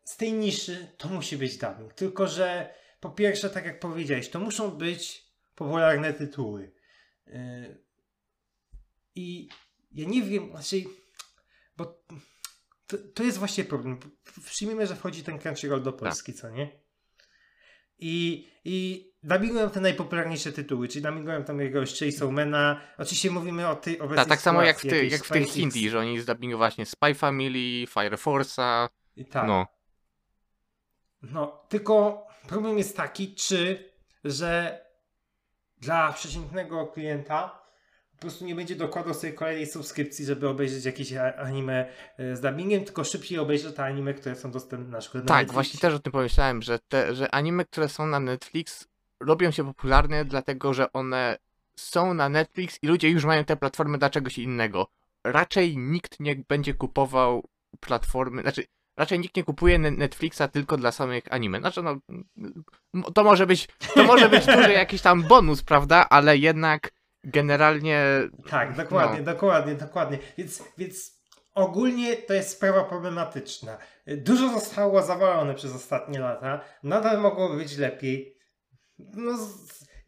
[0.04, 1.94] z tej niszy, to musi być dubbing.
[1.94, 5.27] Tylko, że po pierwsze, tak jak powiedziałeś, to muszą być
[5.58, 6.72] popularne tytuły.
[7.26, 7.34] Yy,
[9.14, 9.48] I
[9.92, 10.76] ja nie wiem, znaczy,
[11.76, 12.04] bo
[12.86, 13.98] to, to jest właśnie problem.
[14.44, 16.80] Przyjmijmy, że wchodzi ten Crunchyroll do Polski, co nie?
[17.98, 22.30] I, i dubbingują te najpopularniejsze tytuły, czyli dubbingują tam jakiegoś Chainsaw
[22.98, 25.48] Oczywiście mówimy o tej obecnej Ta, tak samo jak w, ty, jak w tych.
[25.48, 29.46] Hindi, że oni zdubbingują właśnie Spy Family, Fire Force'a, I Tak.
[29.46, 29.66] no.
[31.22, 33.92] No, tylko problem jest taki, czy,
[34.24, 34.80] że
[35.80, 37.58] dla przeciętnego klienta
[38.18, 41.86] po prostu nie będzie dokładał sobie kolejnej subskrypcji, żeby obejrzeć jakieś anime
[42.18, 45.36] e, z dubbingiem, tylko szybciej obejrzy te anime, które są dostępne na przykład na Tak,
[45.36, 45.54] Netflixie.
[45.54, 48.88] właśnie też o tym pomyślałem, że te, że anime, które są na Netflix
[49.20, 51.36] robią się popularne dlatego, że one
[51.76, 54.86] są na Netflix i ludzie już mają te platformy dla czegoś innego.
[55.24, 57.48] Raczej nikt nie będzie kupował
[57.80, 58.64] platformy, znaczy
[58.98, 61.58] raczej nikt nie kupuje Ne- Netflixa tylko dla samych anime.
[61.58, 61.96] Znaczy no,
[63.14, 66.90] to może być, to może być duży jakiś tam bonus, prawda, ale jednak
[67.24, 68.04] generalnie
[68.50, 69.24] Tak, dokładnie, No.
[69.24, 70.18] dokładnie, dokładnie.
[70.38, 71.20] Więc, więc
[71.54, 73.78] ogólnie to jest sprawa problematyczna.
[74.06, 76.60] Dużo zostało zawalone przez ostatnie lata.
[76.82, 78.36] Nadal mogło być lepiej.
[78.98, 79.32] No,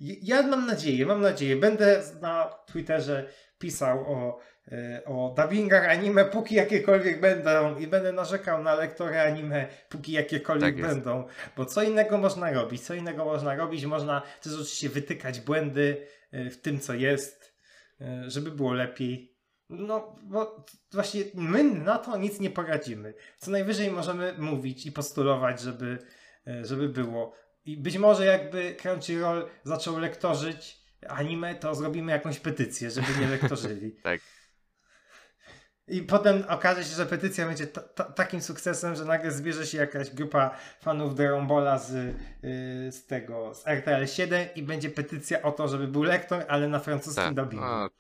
[0.01, 1.57] ja mam nadzieję, mam nadzieję.
[1.57, 4.39] Będę na Twitterze pisał o,
[5.07, 10.87] o dubbingach anime, póki jakiekolwiek będą i będę narzekał na lektory anime, póki jakiekolwiek Tak
[10.87, 11.27] będą.
[11.57, 12.83] Bo co innego można robić?
[12.83, 13.85] Co innego można robić?
[13.85, 17.55] Można też oczywiście wytykać błędy e, w tym, co jest,
[18.01, 19.37] e, żeby było lepiej.
[19.71, 23.15] No, bo właśnie my na to nic nie poradzimy.
[23.39, 25.99] Co najwyżej możemy mówić i postulować, żeby,
[26.47, 27.35] e, żeby było.
[27.65, 33.93] I być może jakby Crunchyroll zaczął lektorzyć anime, to zrobimy jakąś petycję, żeby nie lektorzyli.
[34.03, 34.21] tak.
[35.91, 39.79] I potem okaże się, że petycja będzie ta, ta, takim sukcesem, że nagle zbierze się
[39.79, 45.53] jakaś grupa fanów Derombola z, yy, z tego, z RTL 7 i będzie petycja o
[45.53, 47.35] to, żeby był lektor, ale na francuskim Tak.
[47.35, 47.65] dubbingu.
[47.67, 47.91] O.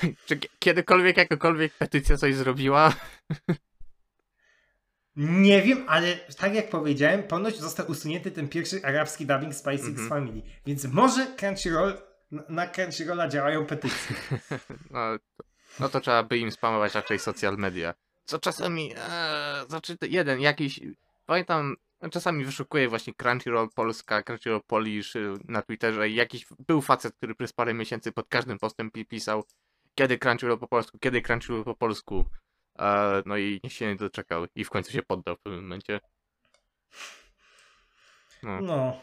[0.26, 2.92] Czy kie- kiedykolwiek jakakolwiek petycja coś zrobiła?
[5.16, 9.88] Nie wiem, ale tak jak powiedziałem, ponoć został usunięty ten pierwszy arabski dubbing Spy Six
[9.88, 10.08] Mhm.
[10.08, 10.42] Family.
[10.66, 11.94] Więc może Crunchyroll,
[12.30, 14.16] na- na Crunchyrolla działają petycje.
[14.90, 15.44] No, to-
[15.80, 17.94] no to trzeba by im spamować raczej social media.
[18.24, 20.80] Co czasami, e, znaczy jeden jakiś,
[21.26, 21.76] pamiętam
[22.10, 27.34] czasami wyszukuję właśnie Crunchyroll Polska, Crunchyroll Polish y, na Twitterze i jakiś był facet, który
[27.34, 29.44] przez parę miesięcy pod każdym postem pi- pisał
[29.94, 32.24] kiedy Crunchyroll po polsku, kiedy Crunchyroll po polsku.
[32.78, 36.00] E, no i się nie doczekał i w końcu się poddał w pewnym momencie.
[38.42, 38.60] No.
[38.60, 39.00] No,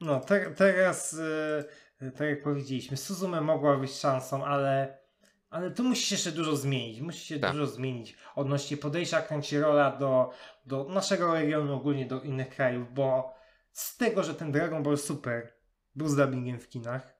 [0.00, 1.64] no te, teraz, y,
[2.00, 4.98] tak jak powiedzieliśmy, Suzume mogła być szansą, ale,
[5.50, 7.00] ale tu musi się jeszcze dużo zmienić.
[7.00, 7.52] Musi się Tak.
[7.52, 10.30] dużo zmienić odnośnie podejścia Crunchyrolla do,
[10.66, 13.34] do naszego regionu, ogólnie do innych krajów, bo
[13.72, 15.52] z tego, że ten Dragon Ball Super
[15.94, 17.16] był z dubbingiem w kinach,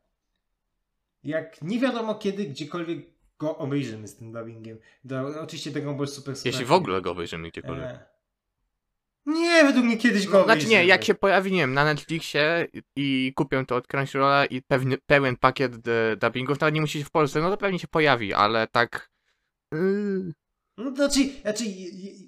[1.24, 4.78] jak nie wiadomo kiedy, gdziekolwiek go obejrzymy z tym dubbingiem.
[5.04, 6.52] Do, oczywiście Dragon Ball Super Super.
[6.52, 7.84] Jeśli w ogóle go obejrzymy gdziekolwiek.
[7.84, 8.15] E,
[9.26, 12.66] Nie, według mnie kiedyś go No, znaczy nie, jak się pojawi, nie wiem, na Netflixie
[12.96, 17.04] i kupią to od Crunchyrolla i pewny, pełen pakiet e, dubbingów, nawet nie musi się
[17.04, 19.10] w Polsce, no to pewnie się pojawi, ale tak...
[19.72, 20.32] Yy,
[20.78, 21.64] No to znaczy, znaczy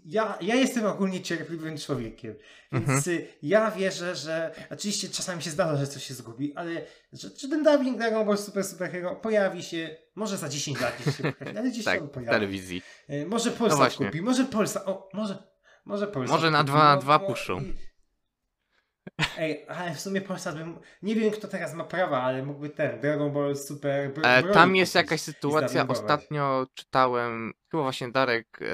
[0.04, 2.34] ja, ja jestem ogólnie cierpliwym człowiekiem,
[2.72, 3.18] więc Mhm.
[3.18, 7.48] y, ja wierzę, że oczywiście czasami się zdarza, że coś się zgubi, ale że, że
[7.48, 11.70] ten dubbing Dragon Ball Super Super Hero pojawi się, może za 10 lat pojawi, ale
[11.70, 12.30] gdzieś tak, pojawi.
[12.32, 12.82] telewizji.
[13.10, 14.06] Y, Może Polsat właśnie.
[14.06, 15.47] kupi, może Polsat, o, może,
[15.88, 17.62] może Polsat Może na dwa- no, dwa puszczą.
[19.38, 23.00] Ej, ale w sumie Polsat bym, nie wiem kto teraz ma prawa, ale mógłby ten
[23.00, 28.66] Dragon Ball Super Bro- E, tam jest jakaś sytuacja, ostatnio czytałem, chyba właśnie Darek, e,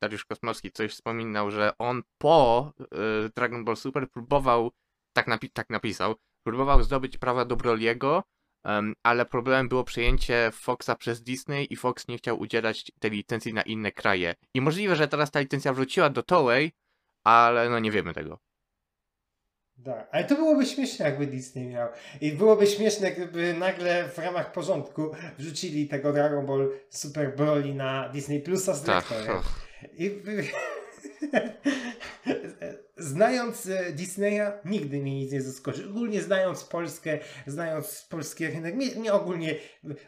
[0.00, 4.70] Dariusz Kosmowski coś wspominał, że on po e, Dragon Ball Super próbował,
[5.12, 8.22] tak, napi- tak napisał, próbował zdobyć prawa do Broliego,
[8.64, 13.54] em, ale problemem było przejęcie Foxa przez Disney i Fox nie chciał udzielać tej licencji
[13.54, 14.34] na inne kraje.
[14.54, 16.72] I możliwe, że teraz ta licencja wróciła do Toei,
[17.24, 18.38] ale no nie wiemy tego.
[19.84, 21.88] Tak, ale to byłoby śmieszne, jakby Disney miał.
[22.20, 28.08] I byłoby śmieszne, gdyby nagle w ramach porządku wrzucili tego Dragon Ball Super Broly na
[28.08, 29.36] Disney Plusa z Tak, dyrektorem.
[29.36, 29.44] och.
[29.98, 30.42] I by...
[32.96, 35.88] Znając e, Disneya, nigdy mnie nic nie zaskoczy.
[35.88, 39.54] Ogólnie znając Polskę, znając polski rynek, mnie, mnie ogólnie.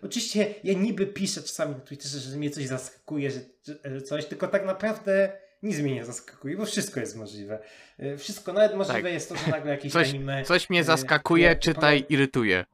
[0.03, 3.41] Oczywiście ja niby piszę czasami na Twitterze, że mnie coś zaskakuje, że,
[3.85, 7.59] że- coś, tylko tak naprawdę nic mnie nie zaskakuje, bo wszystko jest możliwe.
[7.99, 9.13] E, Wszystko, nawet możliwe Tak.
[9.13, 10.45] jest to, że nagle jakieś Coś, anime.
[10.45, 12.65] coś mnie e, zaskakuje, nie, czytaj, irytuje.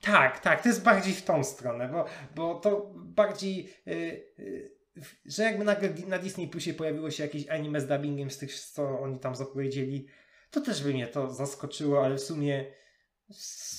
[0.00, 2.04] Tak, tak, to jest bardziej w tą stronę, bo,
[2.34, 3.92] bo to bardziej, y,
[4.38, 4.70] y,
[5.24, 9.00] że jakby nagle na Disney Plusie pojawiło się jakieś anime z dubbingiem z tych, co
[9.00, 10.06] oni tam zapowiedzieli,
[10.50, 12.72] to też by mnie to zaskoczyło, ale w sumie,
[13.30, 13.34] w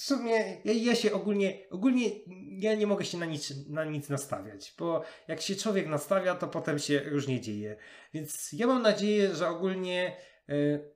[0.05, 2.09] sumie ja, ja się ogólnie, ogólnie
[2.59, 6.47] ja nie mogę się na nic, na nic nastawiać, bo jak się człowiek nastawia, to
[6.47, 7.75] potem się różnie dzieje.
[8.13, 10.17] Więc ja mam nadzieję, że ogólnie
[10.49, 10.91] y,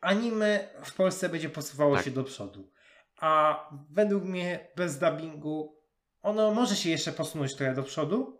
[0.00, 2.04] anime w Polsce będzie posuwało Tak.
[2.04, 2.70] się do przodu.
[3.16, 3.60] A
[3.90, 5.81] według mnie bez dubbingu
[6.22, 8.38] ono może się jeszcze posunąć trochę do przodu,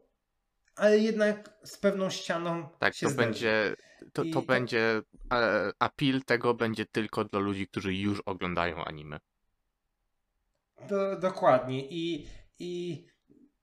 [0.76, 3.74] ale jednak z pewną ścianą Tak, się to będzie,
[4.12, 5.02] to, I to to- będzie,
[5.32, 9.20] e, appeal tego będzie tylko dla ludzi, którzy już oglądają anime.
[10.88, 11.88] Do, dokładnie.
[11.90, 12.26] I,
[12.58, 13.04] I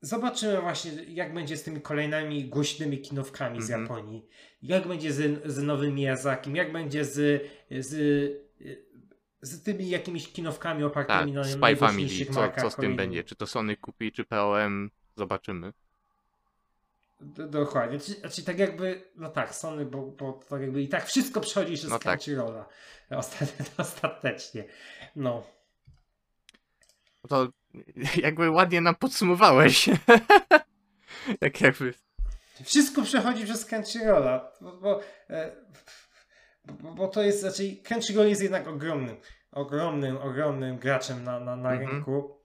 [0.02, 3.82] zobaczymy właśnie, jak będzie z tymi kolejnymi głośnymi kinówkami z Mhm.
[3.82, 4.28] Japonii.
[4.62, 8.49] Jak będzie z, z nowym Miyazakim, jak będzie z, z,
[9.42, 13.24] z tymi jakimiś kinówkami Tak, opartymi na Spy Family, co, markach co z tym będzie?
[13.24, 14.90] Czy to Sony kupi, czy POM?
[15.16, 15.74] Zobaczymy.
[17.22, 18.00] D- Dokładnie.
[18.00, 21.42] Czyli, czyli tak jakby, no tak, Sony, bo, bo to tak jakby i tak wszystko
[21.42, 22.20] przechodzi jeszcze z No tak.
[22.20, 22.66] Crunchyrolla.
[23.10, 24.64] Ostat, ostatecznie.
[25.16, 25.44] No.
[27.30, 27.48] To
[28.24, 29.90] jakby ładnie nam podsumowałeś.
[31.42, 31.94] tak jakby.
[32.64, 35.52] Wszystko przechodzi przez Crunchyrolla, bo, bo, e,
[36.72, 39.18] bo, bo to jest, znaczy Crunchyroll jest jednak ogromnym,
[39.52, 41.90] ogromnym, ogromnym graczem na, na, na Mhm.
[41.90, 42.40] rynku.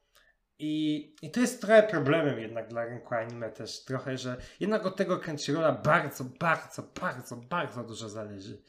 [0.58, 4.96] I, I to jest trochę problemem jednak dla rynku anime też trochę, że jednak od
[4.96, 8.62] tego Crunchyrolla bardzo, bardzo, bardzo, bardzo dużo zależy.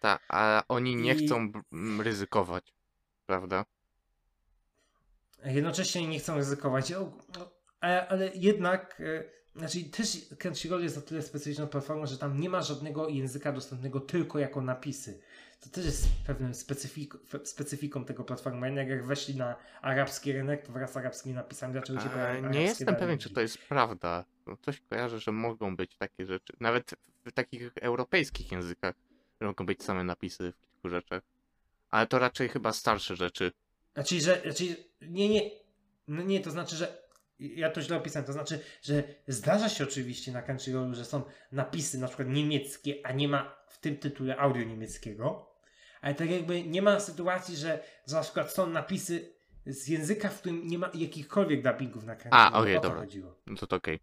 [0.00, 1.52] Tak, a oni nie I- chcą
[2.02, 2.74] ryzykować.
[3.26, 3.64] Prawda?
[5.44, 6.92] Jednocześnie nie chcą ryzykować.
[7.80, 9.24] Ale jednak, e,
[9.58, 14.00] znaczy też Crunchyroll jest o tyle specyficzną platformą, że tam nie ma żadnego języka dostępnego
[14.00, 15.20] tylko jako napisy.
[15.60, 17.14] To też jest pewnym specyfik,
[17.44, 18.66] specyfiką tego platformy.
[18.66, 22.62] Jednak jak weszli na arabski rynek, to wraz z arabskimi napisami zaczęły się pojawiać nie
[22.62, 23.22] jestem pewien, dubbingi.
[23.22, 24.24] czy to jest prawda.
[24.46, 26.52] No, Coś kojarzę, że mogą być takie rzeczy.
[26.60, 26.94] Nawet
[27.24, 28.94] w takich europejskich językach
[29.40, 31.22] mogą być same napisy w kilku rzeczach.
[31.90, 33.52] Ale to raczej chyba starsze rzeczy.
[33.94, 35.50] Znaczy, że, znaczy, nie, nie,
[36.08, 37.07] no nie, to znaczy, że
[37.40, 41.98] ja to źle opisałem, to znaczy, że zdarza się oczywiście na Crunchyrollu, że są napisy
[41.98, 45.50] na przykład niemieckie, a nie ma w tym tytule audio niemieckiego,
[46.00, 49.32] ale tak jakby nie ma sytuacji, że, na przykład są napisy
[49.66, 52.56] z języka, w którym nie ma jakichkolwiek dubbingów na Crunchyrollu.
[52.62, 53.00] okej, o to dobra.
[53.00, 53.40] chodziło.
[53.46, 54.00] No to, to okej.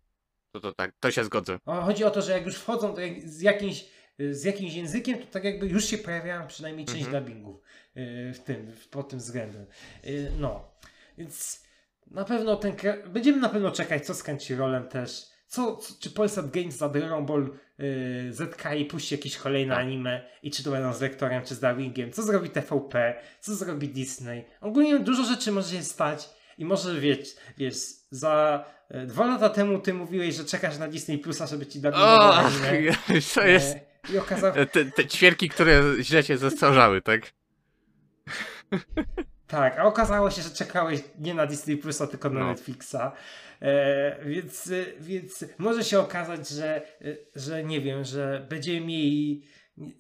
[0.52, 1.60] To, to tak, to się zgodzę.
[1.66, 3.86] O, Chodzi o to, że jak już wchodzą to jak z, jakimś,
[4.32, 7.24] z jakimś językiem, to tak jakby już się pojawiają przynajmniej część Mhm.
[7.24, 7.62] dubbingów
[7.98, 9.66] y, w tym, w, pod tym względem.
[10.06, 10.72] Y, No,
[11.18, 11.65] więc
[12.12, 12.76] na pewno ten,
[13.08, 15.26] będziemy na pewno czekać, co z Crunchyrolem też.
[15.48, 17.50] Co, co, czy Polsat Games za Dragon Ball
[17.80, 19.84] y, ZKI puści jakieś kolejne Tak.
[19.84, 23.90] anime i czy to będą z lektorem, czy z dubbingiem, co zrobi TVP, co zrobi
[23.90, 24.46] Disney.
[24.62, 27.76] Ogólnie dużo rzeczy może się stać i może wiesz, wiesz
[28.12, 32.30] za e, dwa lata temu ty mówiłeś, że czekasz na Disney Plusa, żeby ci dubbingował
[32.30, 32.96] O, anime.
[33.36, 33.76] to jest
[34.10, 37.22] E, I okazało te, te ćwierki, które źle cię zestarzały, tak?
[39.48, 42.48] Tak, a okazało się, że czekałeś nie na Disney Plusa, tylko na No.
[42.48, 42.96] Netflixa.
[43.62, 49.44] E, więc, e, więc może się okazać, że, e, że nie wiem, że będziemy mieli,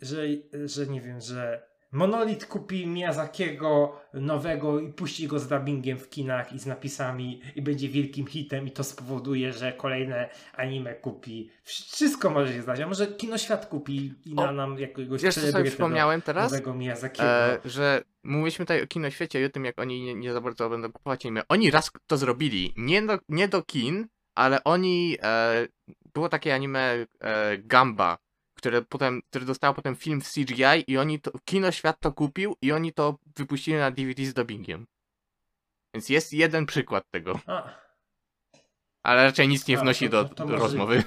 [0.02, 0.18] że,
[0.66, 6.54] że nie wiem, że Monolith kupi Miyazakiego nowego i puści go z dubbingiem w kinach
[6.54, 11.50] i z napisami i będzie wielkim hitem i to spowoduje, że kolejne anime kupi.
[11.64, 15.42] Wszystko może się zdać, a może Kinoświat kupi i na O, nam jakiegoś Wiesz, co
[15.42, 16.52] sobie do teraz?
[16.52, 17.30] nowego Miyazakiego.
[17.30, 20.70] E, że mówiliśmy tutaj o kinoświecie i o tym, jak oni nie, nie za bardzo
[20.70, 21.42] będą kupować anime.
[21.50, 22.74] Oni raz to zrobili.
[22.78, 25.18] Nie do, nie do kin, ale oni...
[25.24, 25.68] E,
[26.14, 28.18] było takie anime e, Gamba,
[28.66, 31.32] które potem, które dostało potem film w CGI i oni to...
[31.46, 34.88] Kinoświat to kupił i oni to wypuścili na DVD z dubbingiem.
[35.94, 37.40] Więc jest jeden przykład tego.
[37.46, 37.70] A.
[39.04, 41.04] Ale raczej nic nie A, wnosi do, to- to do rozmowy.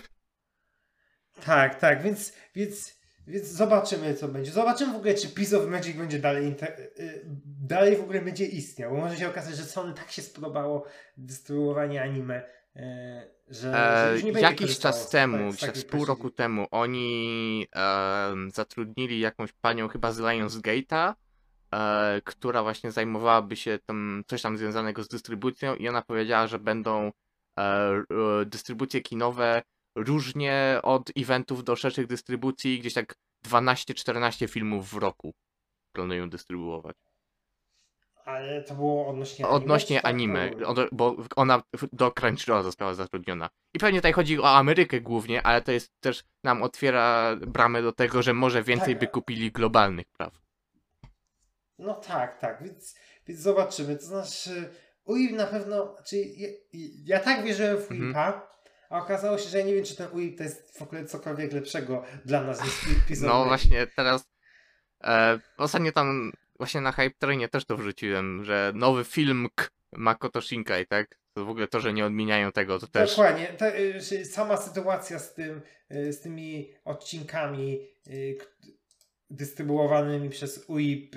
[1.44, 4.50] Tak, tak, więc, więc, więc zobaczymy, co będzie.
[4.50, 6.80] Zobaczymy w ogóle, czy Piece of Magic będzie dalej, inter...
[6.98, 8.90] y, dalej w ogóle będzie istniał.
[8.90, 10.86] Bo może się okazać, że Sony tak się spodobało
[11.16, 12.48] dystrybuowanie anime, y,
[12.78, 19.20] że, że E, będzie jakiś czas temu, takiej z pół roku temu, oni em, zatrudnili
[19.20, 21.14] jakąś panią chyba z Lionsgate'a,
[21.74, 26.58] e, która właśnie zajmowałaby się tym, coś tam związanego z dystrybucją i ona powiedziała, że
[26.58, 27.12] będą
[27.58, 28.04] e, e,
[28.46, 29.62] dystrybucje kinowe
[29.96, 33.14] różnie od eventów do szerszych dystrybucji, gdzieś tak
[33.46, 35.34] 12-14 filmów w roku
[35.92, 36.96] planują dystrybuować.
[38.28, 39.56] Ale to było odnośnie anime.
[39.56, 40.50] Odnośnie tak anime,
[40.92, 43.50] bo ona do Crunchyrolla została zatrudniona.
[43.74, 47.92] I pewnie tutaj chodzi o Amerykę głównie, ale to jest też nam otwiera bramę do
[47.92, 49.00] tego, że może więcej Tak.
[49.00, 50.32] by kupili globalnych praw.
[51.78, 52.94] No tak, tak, więc,
[53.26, 53.96] więc zobaczymy.
[53.96, 54.70] To znaczy,
[55.04, 56.48] UIP na pewno, czyli ja,
[57.04, 58.02] ja tak wierzyłem w Mhm.
[58.02, 58.48] UIP-a,
[58.90, 61.52] a okazało się, że ja nie wiem, czy ten UIP to jest w ogóle cokolwiek
[61.52, 64.28] lepszego dla nas niż of No właśnie teraz
[65.04, 70.42] e, ostatnio tam właśnie na Hype Trainie też to wrzuciłem, że nowy film K Makoto
[70.42, 71.18] Shinkai, tak?
[71.32, 73.10] To w ogóle to, że nie odmieniają tego, to też...
[73.10, 73.46] Dokładnie.
[73.46, 75.62] Ta, y, sama sytuacja z tym,
[75.92, 78.38] y, z tymi odcinkami y,
[79.30, 81.16] dystrybuowanymi przez UIP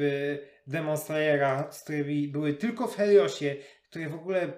[0.68, 3.56] Demon Slayera, z którymi były tylko w Heliosie,
[3.90, 4.54] które w ogóle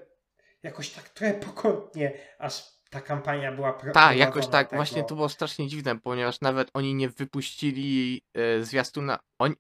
[0.64, 4.70] jakoś tak trochę pokątnie, aż ta kampania była pro- Tak, jakoś tak.
[4.70, 4.78] tego.
[4.78, 9.20] Właśnie to było strasznie dziwne, ponieważ nawet oni nie wypuścili e, zwiastuna.
[9.40, 9.56] On...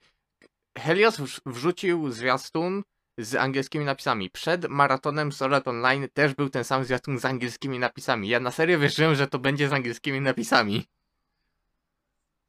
[0.77, 2.83] Helios wrz- wrzucił zwiastun
[3.17, 4.29] z angielskimi napisami.
[4.29, 8.29] Przed maratonem Sword Online też był ten sam zwiastun z angielskimi napisami.
[8.29, 10.85] Ja na serio wierzyłem, że to będzie z angielskimi napisami.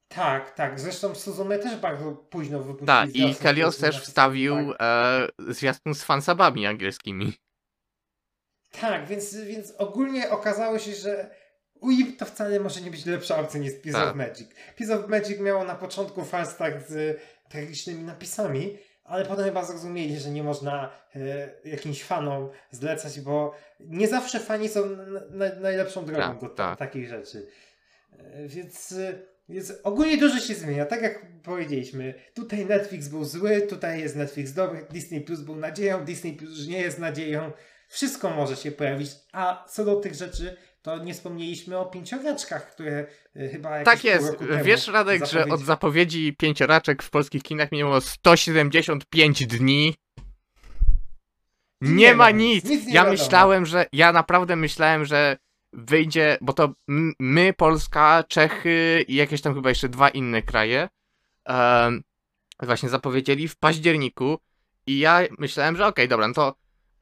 [0.08, 0.80] Tak, tak.
[0.80, 2.86] Zresztą Suzume też bardzo późno wypuścił.
[2.86, 7.32] Tak, i Helios też wstawił Tak, e, zwiastun z fansabami angielskimi.
[8.80, 11.30] tak więc, więc ogólnie okazało się, że
[11.80, 14.08] UIP to wcale może nie być lepsza opcja niż Piece Tak.
[14.10, 14.48] of Magic.
[14.76, 17.20] Piece of Magic miało na początku falstart z
[17.54, 24.08] tragicznymi napisami, ale potem chyba zrozumieli, że nie można e, jakimś fanom zlecać, bo nie
[24.08, 26.78] zawsze fani są na, na, najlepszą drogą Tak, do ta, tak.
[26.78, 27.46] takich rzeczy.
[28.18, 28.94] E, więc,
[29.48, 30.86] więc ogólnie dużo się zmienia.
[30.86, 36.04] Tak jak powiedzieliśmy, tutaj Netflix był zły, tutaj jest Netflix dobry, Disney Plus był nadzieją,
[36.04, 37.52] Disney Plus już nie jest nadzieją.
[37.88, 43.06] Wszystko może się pojawić, a co do tych rzeczy, to nie wspomnieliśmy o pięcioraczkach, które
[43.36, 44.36] e, chyba Tak jest.
[44.64, 49.94] Wiesz, Radek, że od zapowiedzi- zapowiedzi pięcioraczek w polskich kinach minęło 175 dni.
[51.80, 52.64] Nie, Nie ma nic.
[52.64, 53.10] nic, nie ja wiadomo.
[53.22, 53.86] myślałem, że.
[53.92, 55.36] Ja naprawdę myślałem, że
[55.72, 56.38] wyjdzie.
[56.40, 56.72] Bo to
[57.18, 60.88] my, Polska, Czechy i jakieś tam chyba jeszcze dwa inne kraje.
[61.44, 62.02] em,
[62.62, 64.38] właśnie zapowiedzieli w październiku.
[64.86, 66.54] I ja myślałem, że okej, dobra, no to.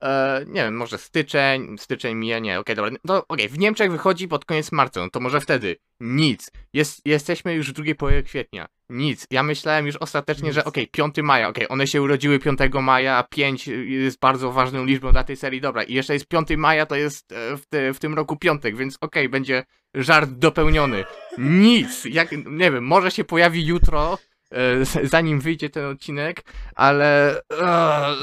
[0.03, 4.29] E, nie wiem, może styczeń, styczeń mija, nie, okej, dobra, no okej, w Niemczech wychodzi
[4.29, 8.66] pod koniec marca, no to może wtedy, nic, jest, jesteśmy już w drugiej połowie kwietnia,
[8.89, 10.66] nic, ja myślałem już ostatecznie, że Nic.
[10.66, 15.12] okej, 5 maja, okej, one się urodziły 5 maja, a 5 jest bardzo ważną liczbą
[15.12, 17.99] dla tej serii, dobra, i jeszcze jest 5 maja, to jest e, w, te, w
[17.99, 19.65] tym roku piątek, więc okej, będzie
[19.95, 21.05] żart dopełniony,
[21.39, 24.19] nic, jak, nie wiem, może się pojawi jutro,
[25.05, 26.43] zanim wyjdzie ten odcinek,
[26.74, 27.41] ale...
[27.61, 28.15] e,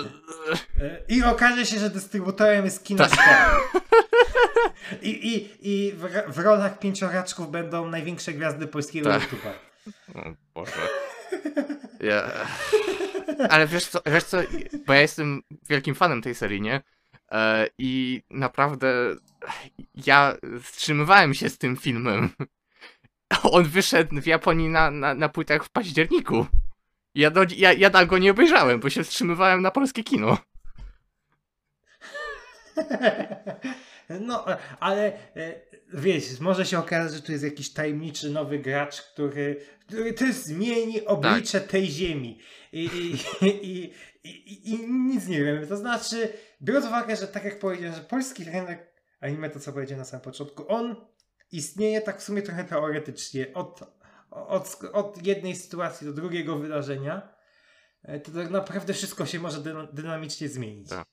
[0.82, 2.88] E, I okaże się, że dystrybutorem jest Tak.
[2.88, 3.52] Kinoświat.
[5.02, 9.22] I, i, i w, w rolach pięcioraczków będą największe gwiazdy polskiego Tak.
[9.22, 9.52] YouTube'a.
[10.16, 10.72] O Boże.
[12.00, 12.32] Ja...
[13.50, 14.38] Ale wiesz co, wiesz co,
[14.88, 16.82] bo ja jestem wielkim fanem tej serii, nie?
[17.32, 18.94] E, I naprawdę
[20.06, 22.30] ja wstrzymywałem się z tym filmem.
[23.44, 26.46] On wyszedł w Japonii na, na, na płytach w październiku.
[27.16, 30.38] Ja, do, ja, ja tak go nie obejrzałem, bo się wstrzymywałem na polskie kino.
[34.22, 34.46] No,
[34.80, 35.62] ale e,
[35.94, 41.06] wiesz, może się okazać, że tu jest jakiś tajemniczy nowy gracz, który, który też zmieni
[41.06, 42.40] oblicze tej ziemi.
[42.74, 42.90] I,
[43.42, 43.94] i,
[44.24, 45.68] i, i, nic nie wiem.
[45.68, 50.00] To znaczy, biorąc uwagę, że tak jak powiedziałem, że polski rynek anime, to co powiedziałem
[50.00, 50.96] na samym początku, on
[51.52, 53.54] istnieje tak w sumie trochę teoretycznie.
[53.54, 53.80] Od,
[54.32, 57.36] od, od jednej sytuacji do drugiego wydarzenia,
[58.04, 60.90] e, to tak naprawdę wszystko się może dyna- dynamicznie zmienić.
[60.90, 61.08] Tak.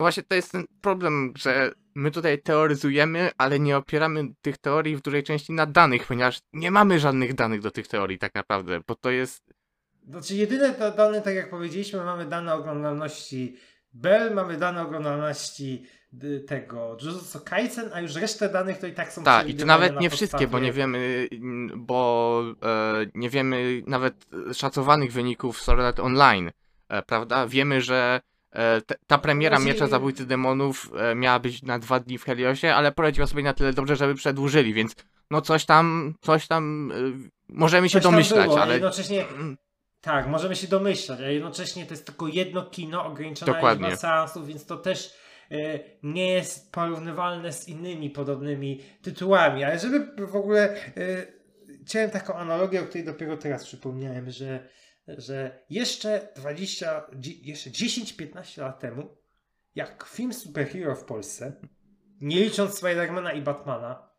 [0.00, 5.02] Właśnie to jest ten problem, że my tutaj teoryzujemy, ale nie opieramy tych teorii w
[5.02, 8.94] dużej części na danych, ponieważ nie mamy żadnych danych do tych teorii tak naprawdę, bo
[8.94, 9.54] to jest...
[10.08, 13.56] Znaczy jedyne da- dane, tak jak powiedzieliśmy, mamy dane oglądalności
[13.92, 15.86] Bell, mamy dane oglądalności
[16.46, 19.94] tego Jujutsu Kaisen, a już resztę danych to i tak są Tak, i to nawet
[19.94, 25.80] na nie wszystkie, bo nie wiemy, mm, bo e, nie wiemy nawet szacowanych wyników Sword
[25.80, 26.50] Art Online,
[26.88, 27.46] e, prawda?
[27.46, 28.20] Wiemy, że
[28.50, 32.24] e, te, ta premiera Znaczy- Miecza Zabójcy Demonów e, miała być na dwa dni w
[32.24, 34.94] Heliosie, ale poradziła sobie na tyle dobrze, żeby przedłużyli, więc
[35.30, 38.72] no coś tam, coś tam e, możemy się Coś tam domyślać, było, ale...
[38.72, 39.56] jednocześnie Mm,
[40.00, 43.84] tak, możemy się domyślać, ale jednocześnie to jest tylko jedno kino, ograniczona Dokładnie.
[43.86, 45.14] liczba seansów, więc to też
[46.02, 51.26] nie jest porównywalne z innymi podobnymi tytułami, ale żeby w ogóle e,
[51.84, 54.68] chciałem taką analogię, o której dopiero teraz przypomniałem, że,
[55.08, 59.16] że jeszcze 20, dzi- jeszcze 10-15 lat temu,
[59.74, 61.52] jak film superhero w Polsce,
[62.20, 64.10] nie licząc Spidermana i Batmana,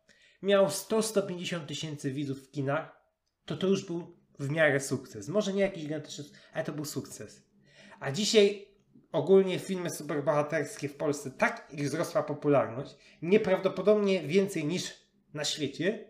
[0.42, 2.96] miał 100-150 tysięcy widzów w kinach,
[3.44, 5.28] to to już był w miarę sukces.
[5.28, 7.46] Może nie jakiś gigantyczny, ale to był sukces.
[8.00, 8.68] A dzisiaj
[9.12, 14.94] ogólnie filmy superbohaterskie w Polsce tak ich wzrosła popularność, nieprawdopodobnie więcej niż
[15.34, 16.04] na świecie,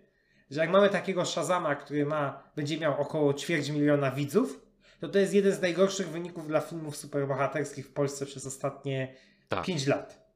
[0.50, 4.66] że jak mamy takiego Shazama, który ma, będzie miał około ćwierć miliona widzów,
[5.00, 9.14] to to jest jeden z najgorszych wyników dla filmów superbohaterskich w Polsce przez ostatnie
[9.48, 9.64] Tak.
[9.64, 10.26] 5 lat.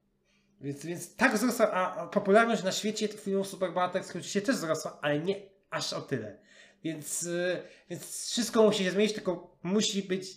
[0.61, 5.19] Więc, więc tak wzrosła, a popularność na świecie tych filmów superbohaterskich oczywiście też wzrosła, ale
[5.19, 5.37] nie
[5.70, 6.39] aż o tyle.
[6.85, 10.28] Więc, y, więc wszystko musi się zmienić, tylko musi być,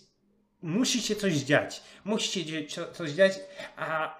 [0.64, 1.82] musi się coś dziać.
[2.04, 3.40] Musi się coś dziać,
[3.76, 4.14] a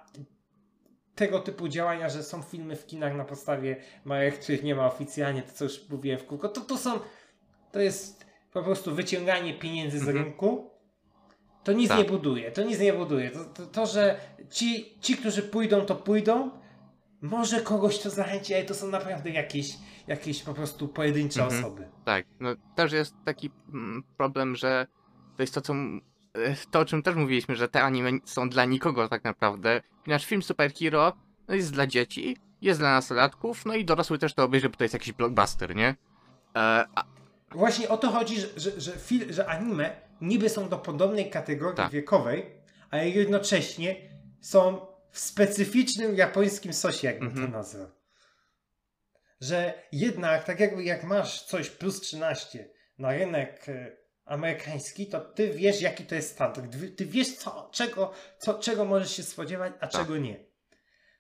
[1.15, 5.43] tego typu działania, że są filmy w kinach na podstawie marek, których nie ma oficjalnie,
[5.43, 7.01] to co już mówiłem w kółko, to, to są,
[7.73, 10.25] to jest po prostu wyciąganie pieniędzy z Mhm.
[10.25, 10.71] rynku.
[11.65, 11.99] To nic Tak.
[11.99, 13.31] nie buduje, to nic nie buduje.
[13.31, 16.51] To, to, to że ci, ci, którzy pójdą, to pójdą,
[17.21, 19.69] może kogoś to zachęci, ale to są naprawdę jakieś,
[20.07, 21.65] jakieś po prostu pojedyncze Mhm.
[21.65, 21.89] osoby.
[22.05, 24.87] Tak, no też jest taki mm, problem, że
[25.37, 25.75] to jest to, co.
[26.35, 29.81] e, To, o czym też mówiliśmy, że te anime są dla nikogo tak naprawdę.
[30.05, 31.13] Ponieważ film superhero
[31.49, 34.85] no jest dla dzieci, jest dla nastolatków, no i dorosły też to obejrzy, bo to
[34.85, 35.89] jest jakiś blockbuster, nie?
[35.89, 35.95] E,
[36.95, 37.05] a,
[37.51, 41.77] Właśnie o to chodzi, że, że, że, fil, że anime niby są do podobnej kategorii
[41.77, 41.91] Tak.
[41.93, 42.47] wiekowej,
[42.91, 43.97] ale jednocześnie
[44.41, 47.47] są w specyficznym japońskim sosie, jakbym Mhm.
[47.53, 47.87] to nazwał.
[49.41, 55.51] Że jednak, tak jakby jak masz coś plus 13 na rynek e, amerykański, to ty
[55.51, 56.73] wiesz, jaki to jest standard.
[56.73, 59.91] Ty- Ty wiesz, co, czego, co, czego możesz się spodziewać, a Tak.
[59.91, 60.45] czego nie.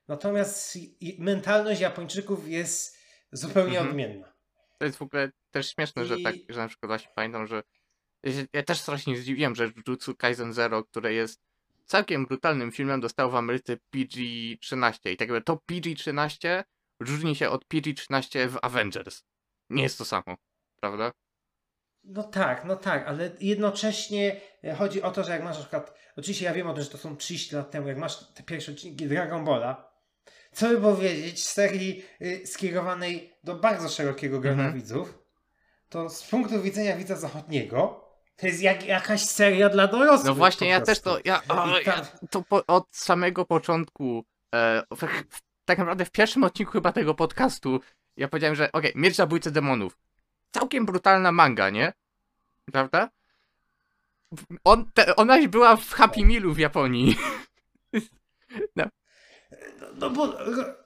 [0.08, 0.78] Natomiast
[1.18, 2.98] mentalność Japończyków jest
[3.32, 3.88] zupełnie Mhm.
[3.88, 4.34] odmienna.
[4.78, 7.62] to jest w ogóle też śmieszne, że I- tak, że na przykład właśnie pamiętam, że.
[8.52, 11.40] Ja też strasznie zdziwiłem, że Jujutsu Kaisen Zero, które jest
[11.86, 15.10] całkiem brutalnym filmem, dostał w Ameryce PG-13.
[15.12, 16.64] I tak jakby to PG-13
[17.00, 19.22] różni się od PG-13 w Avengers.
[19.70, 20.36] Nie jest to samo,
[20.80, 21.12] prawda?
[22.04, 25.94] No tak, no tak, ale jednocześnie e, chodzi o to, że jak masz na przykład,
[26.16, 28.72] oczywiście ja wiem o tym, że to są 30 lat temu, jak masz te pierwsze
[28.72, 29.90] odcinki Dragon Balla,
[30.52, 34.74] co by powiedzieć, serii y, skierowanej do bardzo szerokiego grona Mhm.
[34.74, 35.18] widzów,
[35.88, 38.04] to z punktu widzenia widza zachodniego,
[38.36, 40.26] to jest jak, jakaś seria dla dorosłych.
[40.26, 41.18] No właśnie, ja też to.
[41.24, 44.24] Ja, o, ja tam- to po, od samego początku.
[44.54, 45.00] E, w,
[45.30, 47.80] w, tak naprawdę w pierwszym odcinku chyba tego podcastu
[48.16, 49.98] ja powiedziałem, że okej, Miecz Zabójcy Demonów.
[50.54, 51.92] Całkiem brutalna manga, nie?
[52.72, 53.10] Prawda?
[54.64, 57.16] On, te, ona była w Happy Mealu w Japonii.
[59.96, 60.38] No bo,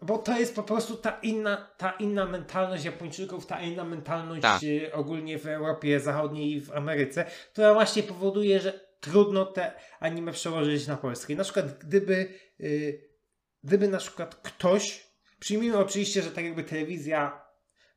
[0.02, 4.60] bo to jest po prostu ta inna, ta inna mentalność Japończyków, ta inna mentalność Tak.
[4.64, 10.32] e, ogólnie w Europie Zachodniej i w Ameryce, która właśnie powoduje, że trudno te anime
[10.32, 11.36] przełożyć na polskie.
[11.36, 13.08] Na przykład gdyby, y,
[13.64, 15.06] gdyby na przykład ktoś,
[15.40, 17.47] przyjmijmy oczywiście, że tak jakby telewizja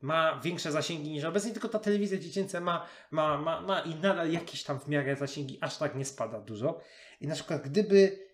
[0.02, 4.32] ma większe zasięgi niż obecnie, tylko ta telewizja dziecięca ma, ma, ma, ma i nadal
[4.32, 6.82] jakieś tam w miarę zasięgi, aż tak nie spada dużo.
[7.22, 8.28] I na przykład gdyby,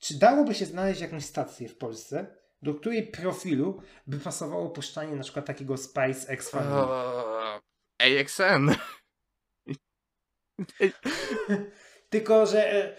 [0.00, 5.22] czy dałoby się znaleźć jakąś stację w Polsce, do której profilu by pasowało puszczanie na
[5.22, 6.86] przykład takiego Spice X Family?
[7.98, 8.70] Eee, AXN.
[12.10, 12.96] Tylko, że, e,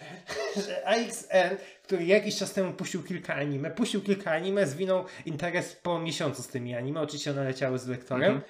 [0.65, 5.99] że AXN, który jakiś czas temu puścił kilka anime, puścił kilka anime, zwinął interes po
[5.99, 7.01] miesiącu z tymi anime.
[7.01, 8.31] Oczywiście one leciały z lektorem.
[8.35, 8.41] Mhm.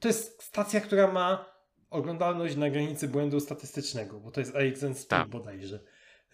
[0.00, 1.54] To jest stacja, która ma
[1.90, 5.28] oglądalność na granicy błędu statystycznego, bo to jest AXN Speed Tak.
[5.28, 5.80] bodajże.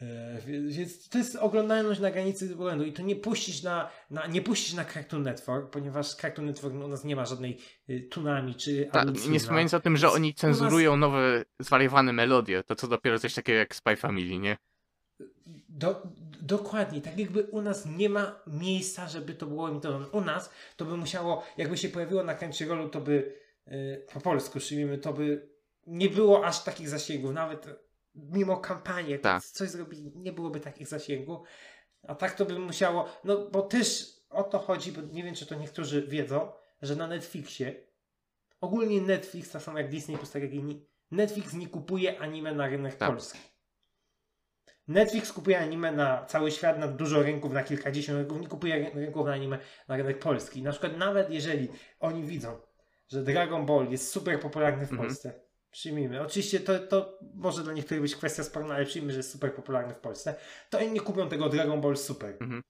[0.03, 0.39] E,
[0.69, 4.75] Więc to jest oglądalność na granicy błędu i to nie puścisz na, na, nie puścisz
[4.75, 7.59] na Cartoon Network, ponieważ Cartoon Network u nas nie ma żadnej
[7.91, 12.13] y, tunami czy Ta, nie wspominając o tym, że oni u nas- cenzurują nowe, zwariowane
[12.13, 14.57] melodie, to co dopiero coś takiego jak Spy Family, nie?
[15.69, 16.03] Do,
[16.43, 20.09] dokładnie, tak jakby u nas nie ma miejsca, żeby to było emitowane.
[20.09, 23.35] U nas to by musiało, jakby się pojawiło na Crunchyrollu, to by
[23.69, 25.49] y, po polsku przyjmijmy, to by
[25.87, 27.67] nie było aż takich zasięgów, nawet
[28.15, 29.45] mimo kampanii, Tak.
[29.45, 31.49] coś zrobili, nie byłoby takich zasięgów.
[32.09, 35.47] A tak to by musiało, no bo też o to chodzi, bo nie wiem, czy
[35.47, 36.53] to niektórzy wiedzą,
[36.83, 37.75] że na Netflixie,
[38.61, 42.67] ogólnie Netflix, tak samo jak Disney, plus tak jak inni, Netflix nie kupuje anime na
[42.67, 43.09] rynek Tak.
[43.11, 43.39] polski.
[44.91, 48.91] Netflix kupuje anime na cały świat, na dużo rynków, na kilkadziesiąt rynków, nie kupuje ry-
[49.01, 49.59] rynków na anime
[49.89, 50.63] na rynek polski.
[50.63, 51.69] Na przykład nawet jeżeli
[52.01, 52.57] oni widzą,
[53.09, 55.01] że Dragon Ball jest super popularny w Mhm.
[55.09, 55.33] Polsce,
[55.71, 59.55] przyjmijmy, oczywiście to, to może dla niektórych być kwestia sporna, ale przyjmijmy, że jest super
[59.55, 60.35] popularny w Polsce,
[60.71, 62.31] to oni nie kupią tego Dragon Ball Super.
[62.41, 62.63] Mhm.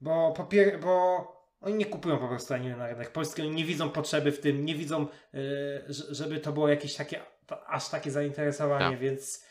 [0.00, 1.26] Bo, po pier- bo
[1.60, 4.64] oni nie kupują po prostu anime na rynek polski, oni nie widzą potrzeby w tym,
[4.64, 5.40] nie widzą, yy,
[5.88, 7.20] że- żeby to było jakieś takie,
[7.66, 8.98] aż takie zainteresowanie, Tak.
[8.98, 9.44] więc,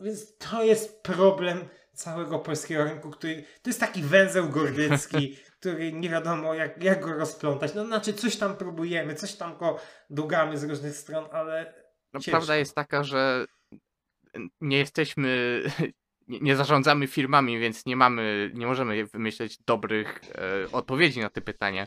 [0.00, 6.08] więc to jest problem całego polskiego rynku, który to jest taki węzeł gordycki, który nie
[6.10, 7.74] wiadomo jak, jak go rozplątać.
[7.74, 9.78] No znaczy coś tam próbujemy, coś tam go
[10.10, 11.74] długamy z różnych stron, ale
[12.12, 12.30] No, Ciężko.
[12.30, 13.46] prawda jest taka, że
[14.60, 15.62] nie jesteśmy,
[16.28, 21.40] nie, nie zarządzamy firmami, więc nie mamy, nie możemy wymyśleć dobrych e, odpowiedzi na te
[21.40, 21.86] pytania.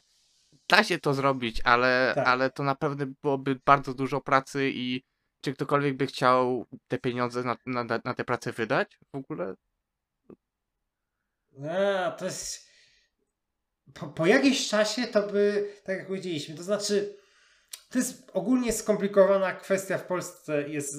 [0.69, 2.27] Da się to zrobić, ale, Tak.
[2.27, 5.03] ale to naprawdę byłoby bardzo dużo pracy i
[5.41, 9.55] czy ktokolwiek by chciał te pieniądze na, na, na tę pracę wydać w ogóle?
[11.69, 12.69] A, to jest.
[13.93, 17.17] Po, po jakimś czasie to by, tak jak powiedzieliśmy, to znaczy,
[17.89, 20.69] to jest ogólnie skomplikowana kwestia w Polsce.
[20.69, 20.95] Jest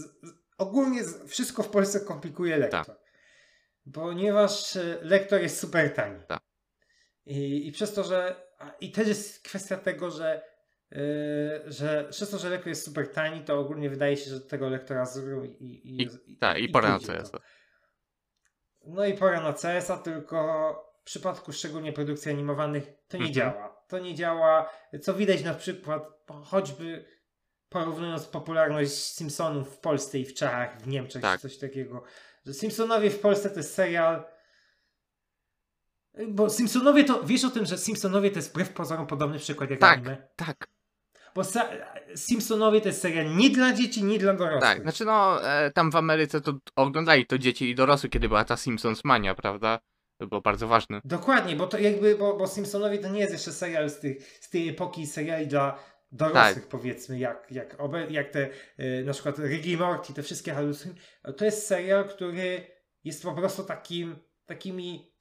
[0.58, 2.86] ogólnie wszystko w Polsce komplikuje lektor.
[2.86, 3.00] Tak.
[3.92, 6.20] Ponieważ e, lektor jest super tani.
[6.28, 6.42] Tak.
[7.26, 8.50] I, I przez to, że.
[8.80, 10.50] I też jest kwestia tego, że.
[10.92, 10.96] E,
[11.66, 15.06] że przez to, że lektor jest super tani, to ogólnie wydaje się, że tego lektora
[15.06, 16.02] zrobią i, i,
[16.32, 16.98] I- Tak, i pora na.
[16.98, 17.32] CS.
[18.86, 23.34] No i pora na CS-a, tylko w przypadku szczególnie produkcji animowanych to nie Mhm.
[23.34, 23.82] działa.
[23.88, 24.70] To nie działa,
[25.02, 26.02] co widać na przykład
[26.44, 27.04] choćby
[27.68, 31.40] porównując popularność Simpsonów w Polsce i w Czechach, w Niemczech, Tak.
[31.40, 32.02] coś takiego.
[32.46, 34.24] Że Simpsonowie w Polsce to jest serial.
[36.28, 39.80] Bo Simpsonowie to, wiesz o tym, że Simpsonowie to jest wbrew pozorom podobny przykład jak
[39.80, 39.98] Tak.
[39.98, 40.28] anime?
[40.36, 40.68] Tak,
[41.34, 41.42] Bo
[42.14, 44.60] Simpsonowie to jest serial nie dla dzieci, nie dla dorosłych.
[44.62, 44.82] tak.
[44.82, 48.56] Znaczy no, e, tam w Ameryce to oglądali to dzieci i dorosłych, kiedy była ta
[48.56, 49.78] Simpsons mania, prawda?
[50.18, 51.00] To było bardzo ważne.
[51.04, 54.50] Dokładnie, bo to jakby, bo, bo Simpsonowie to nie jest jeszcze serial z, tych, z
[54.50, 55.78] tej epoki seriali dla
[56.12, 56.68] dorosłych Tak.
[56.68, 58.48] powiedzmy, jak, jak, obe, jak te
[58.80, 60.94] y, na przykład Ricky Morty, te wszystkie halusy.
[61.36, 62.66] To jest serial, który
[63.04, 64.16] jest po prostu takim,
[64.46, 65.12] takimi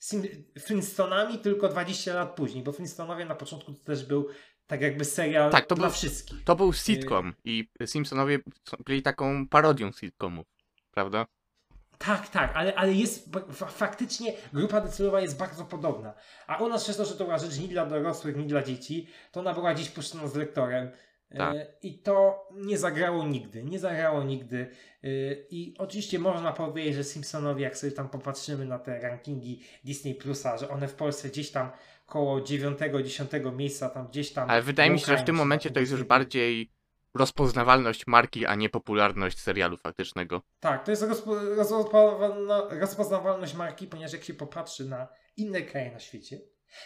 [0.60, 4.28] Flintstonami tylko 20 lat później, bo Flintstonowie na początku to też był
[4.70, 6.44] tak jakby serial Tak, to dla był- wszystkich.
[6.44, 8.40] To był sitcom i Simpsonowie
[8.86, 10.46] byli taką parodią sitcomów,
[10.92, 11.26] prawda?
[11.98, 13.30] Tak, tak, ale, ale jest
[13.68, 16.14] faktycznie grupa docelowa jest bardzo podobna.
[16.48, 19.08] A u nas przez to, że to była rzecz nie dla dorosłych, nie dla dzieci,
[19.32, 20.92] to ona była gdzieś puszczona z lektorem.
[21.38, 21.56] Tak.
[21.56, 24.58] E, I to nie zagrało nigdy, nie zagrało nigdy.
[25.04, 25.08] E,
[25.50, 30.58] I oczywiście można powiedzieć, że Simpsonowie, jak sobie tam popatrzymy na te rankingi Disney Plusa,
[30.58, 31.72] że one w Polsce gdzieś tam
[32.10, 34.50] koło 9-10 miejsca, tam gdzieś tam.
[34.50, 36.72] Ale wydaje mi się, że w tym momencie tym to jest już bardziej
[37.14, 40.42] rozpoznawalność marki, a nie popularność serialu faktycznego.
[40.60, 45.08] Tak, to jest rozpo, rozpoznawalno- rozpoznawalność marki, ponieważ jak się popatrzy na
[45.38, 46.40] inne kraje na świecie,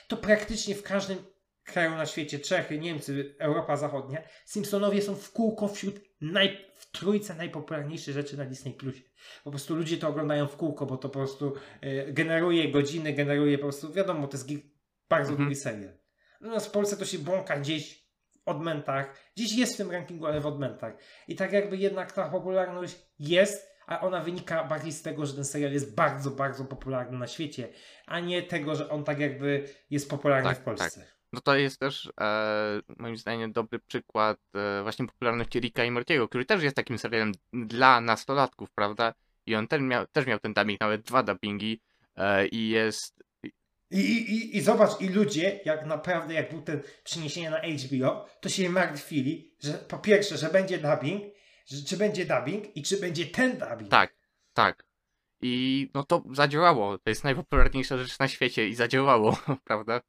[0.08, 1.18] to praktycznie w każdym
[1.64, 7.36] kraju na świecie, Czechy, Niemcy, Europa Zachodnia, Simpsonowie są w kółko wśród naj, w trójce
[7.36, 9.02] najpopularniejszych rzeczy na Disney Plusie.
[9.44, 13.58] Po prostu ludzie to oglądają w kółko, bo to po prostu e, generuje godziny, generuje
[13.58, 14.48] po prostu, wiadomo, to jest
[15.16, 15.38] bardzo Mhm.
[15.38, 15.94] długi serial.
[16.42, 20.42] Natomiast w Polsce to się błąka gdzieś w odmętach, gdzieś jest w tym rankingu, ale
[20.42, 20.94] w odmętach.
[21.28, 25.46] I tak jakby jednak ta popularność jest, a ona wynika bardziej z tego, że ten
[25.46, 27.70] serial jest bardzo, bardzo popularny na świecie,
[28.08, 31.08] a nie tego, że on tak jakby jest popularny Tak, w Polsce.
[31.34, 36.28] No to jest też e, moim zdaniem dobry przykład e, właśnie popularności Ricka i Mortiego,
[36.28, 39.14] który też jest takim serialem dla nastolatków, prawda?
[39.46, 41.82] I on też miał, też miał ten dubbing, nawet dwa dubbingi
[42.16, 43.24] e, i jest...
[43.94, 48.50] I, i, I zobacz, i ludzie, jak naprawdę, jak był ten przeniesienie na HBO, to
[48.50, 51.24] się martwili, że po pierwsze, że będzie dubbing,
[51.66, 53.90] że, czy będzie dubbing i czy będzie ten dubbing.
[53.90, 54.14] Tak,
[54.54, 54.86] tak.
[55.42, 56.98] I no to zadziałało.
[56.98, 59.38] To jest najpopularniejsza rzecz na świecie i zadziałało,
[59.68, 60.02] prawda?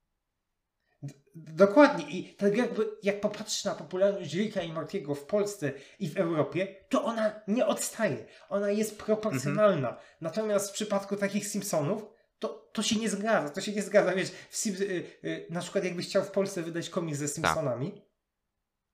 [1.34, 2.10] Dokładnie.
[2.10, 6.76] I tak jakby, jak popatrzysz na popularność Ricka i Mortiego w Polsce i w Europie,
[6.88, 8.26] to ona nie odstaje.
[8.48, 9.88] Ona jest proporcjonalna.
[9.88, 10.06] Mhm.
[10.20, 13.48] Natomiast w przypadku takich Simpsonów, to, to się nie zgadza.
[13.48, 14.14] To się nie zgadza.
[14.14, 18.02] Wiesz, Sim, y, y, na przykład jakbyś chciał w Polsce wydać komiks ze Simpsonami,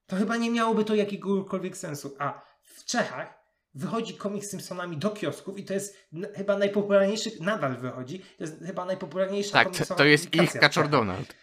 [0.07, 2.17] to chyba nie miałoby to jakiegokolwiek sensu.
[2.19, 3.41] A w Czechach
[3.75, 5.97] wychodzi komiks z Simpsonami do kiosków i to jest
[6.35, 10.89] chyba najpopularniejszy, nadal wychodzi, to jest chyba najpopularniejsza Tak, to, to jest ich Kaczor.
[10.89, 11.35] Donald.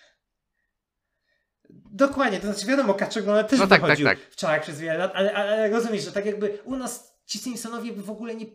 [1.91, 4.19] Dokładnie, to znaczy wiadomo, Kaczor Donald też No tak, tak, wychodził tak.
[4.19, 7.93] w Czechach przez wiele lat, ale, ale rozumiesz, że tak jakby u nas ci Simpsonowie
[7.93, 8.45] by w ogóle nie...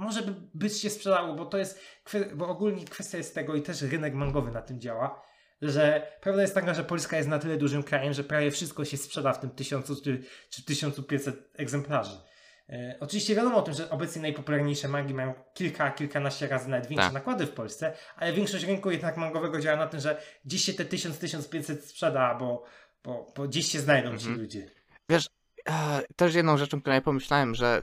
[0.00, 1.80] Może by, by się sprzedało, bo to jest,
[2.34, 5.22] bo ogólnie kwestia jest tego i też rynek mangowy na tym działa,
[5.62, 8.96] że prawda jest taka, że Polska jest na tyle dużym krajem, że prawie wszystko się
[8.96, 12.16] sprzeda w tym 1000 czy, czy 1500 egzemplarzy.
[12.68, 17.06] E, oczywiście wiadomo o tym, że obecnie najpopularniejsze mangi mają kilka, kilkanaście razy nawet większe
[17.06, 17.14] Tak.
[17.14, 20.84] nakłady w Polsce, ale większość rynku jednak mangowego działa na tym, że gdzieś się te
[20.84, 22.64] 1000-1500 sprzeda, bo,
[23.04, 24.40] bo, bo gdzieś się znajdą ci Mhm.
[24.40, 24.70] ludzie.
[25.68, 27.82] E, też jedną rzeczą, którą ja pomyślałem, że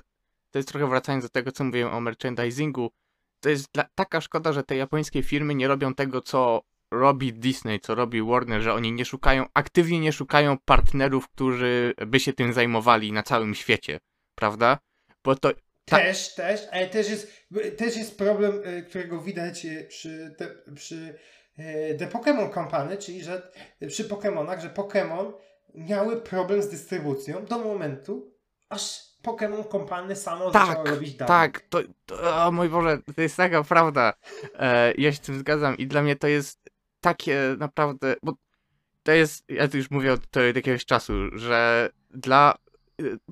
[0.58, 2.92] to jest trochę wracając do tego, co mówiłem o merchandisingu,
[3.40, 6.62] to jest dla, taka szkoda, że te japońskie firmy nie robią tego, co
[6.92, 12.20] robi Disney, co robi Warner, że oni nie szukają, aktywnie nie szukają partnerów, którzy by
[12.20, 14.00] się tym zajmowali na całym świecie,
[14.36, 14.80] prawda?
[15.24, 15.52] Bo to
[15.86, 16.02] Tak.
[16.02, 17.48] Też, też, ale też jest,
[17.78, 21.18] też jest problem, y, którego widać y, przy, te, przy
[21.60, 23.52] y, The Pokémon Company, czyli że
[23.88, 25.34] przy Pokémonach, że Pokémon
[25.76, 28.38] miały problem z dystrybucją do momentu,
[28.70, 31.28] aż Pokémon Company samo Tak, zaczęło robić dubbing.
[31.28, 34.14] Tak, to, to o mój Boże, to jest taka prawda.
[34.60, 36.70] E, ja się z tym zgadzam i dla mnie to jest
[37.02, 38.34] takie naprawdę, bo
[39.04, 42.56] to jest, ja tu już mówię od, to od jakiegoś czasu, że dla,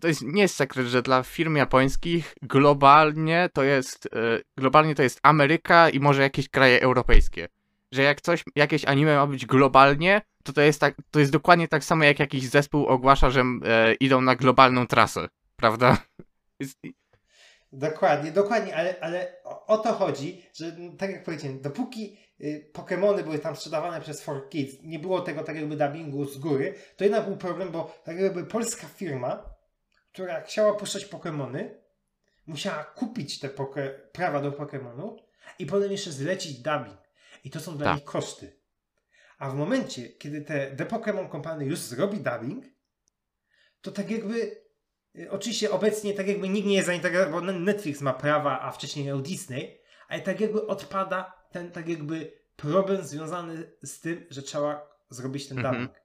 [0.02, 5.04] to jest, nie jest sekret, że dla firm japońskich globalnie to jest, e, globalnie to
[5.04, 7.48] jest Ameryka i może jakieś kraje europejskie.
[7.92, 11.68] Że jak coś, jakieś anime ma być globalnie, to to jest tak, to jest dokładnie
[11.68, 15.98] tak samo jak jakiś zespół ogłasza, że e, idą na globalną trasę, prawda?
[17.72, 23.24] Dokładnie, dokładnie, ale, ale o, o to chodzi, że tak jak powiedziałem, dopóki y, Pokémony
[23.24, 27.26] były tam sprzedawane przez 4Kids, nie było tego tak jakby dubbingu z góry, to jednak
[27.26, 29.56] był problem, bo tak jakby polska firma,
[30.14, 31.70] która chciała puszczać Pokémony,
[32.48, 35.16] musiała kupić te poke- prawa do Pokémonu
[35.60, 36.98] i potem jeszcze zlecić dubbing.
[37.44, 37.96] I to są dla Tak.
[37.96, 38.60] nich koszty.
[39.38, 42.66] A w momencie, kiedy te The Pokémon Company już zrobi dubbing,
[43.82, 44.65] to tak jakby
[45.30, 49.22] Oczywiście obecnie tak jakby nikt nie jest zainteresowany, bo Netflix ma prawa, a wcześniej miał
[49.22, 55.48] Disney, ale tak jakby odpada ten tak jakby problem związany z tym, że trzeba zrobić
[55.48, 55.76] ten Mhm.
[55.76, 56.02] dubbing.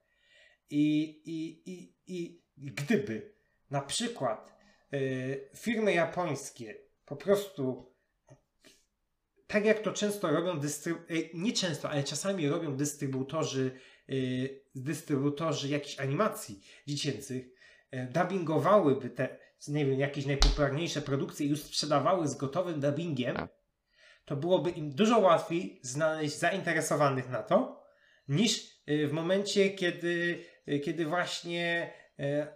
[0.70, 3.34] I, i, i, I gdyby
[3.70, 4.56] na przykład
[4.94, 6.74] y, firmy japońskie
[7.06, 7.94] po prostu
[9.46, 13.70] tak jak to często robią dystrybutorzy, nie często, ale czasami robią dystrybutorzy,
[14.10, 17.46] y, dystrybutorzy jakichś animacji dziecięcych,
[17.92, 19.36] dubbingowałyby te,
[19.68, 23.50] nie wiem, jakieś najpopularniejsze produkcje i już sprzedawały z gotowym dubbingiem, Tak.
[24.24, 27.84] to byłoby im dużo łatwiej znaleźć zainteresowanych na to,
[28.28, 28.60] niż
[28.90, 32.46] y, w momencie, kiedy, y, kiedy właśnie e,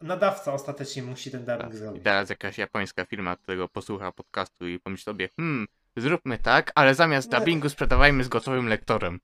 [0.00, 2.04] nadawca ostatecznie musi ten dubbing I zrobić.
[2.04, 5.66] teraz jakaś japońska firma tego posłucha podcastu i pomyśli sobie, hmm,
[5.96, 7.38] zróbmy tak, ale zamiast Nie.
[7.38, 9.20] dubbingu sprzedawajmy z gotowym lektorem.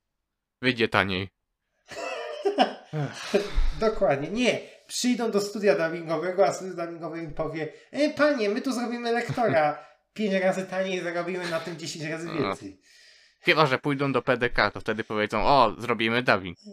[0.63, 1.29] Wyjdzie taniej.
[3.81, 4.76] Dokładnie, nie.
[4.87, 9.87] Przyjdą do studia dubbingowego, a studio dubbingowe im powie e, panie, my tu zrobimy lektora.
[10.15, 12.33] Pięć razy taniej zarobimy na tym 10 razy No.
[12.35, 12.81] więcej.
[13.41, 16.59] Chyba, że pójdą do PDK, to wtedy powiedzą, o, zrobimy dubbing.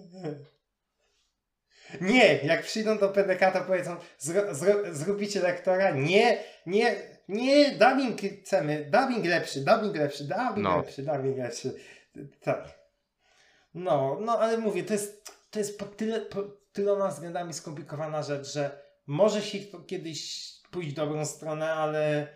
[2.02, 5.92] Nie, jak przyjdą do PDK, to powiedzą, zro, zro, zrobicie lektora?
[5.92, 6.96] Nie, nie,
[7.28, 10.78] nie, dubbing chcemy, dubbing lepszy, dubbing lepszy, dubbing No.
[10.78, 11.74] lepszy, dubbing lepszy.
[12.42, 12.64] Tak.
[13.74, 18.54] No, no ale mówię, to jest, to jest pod tyle, pod tyloma względami skomplikowana rzecz,
[18.54, 22.28] że może się kiedyś pójść w dobrą stronę, ale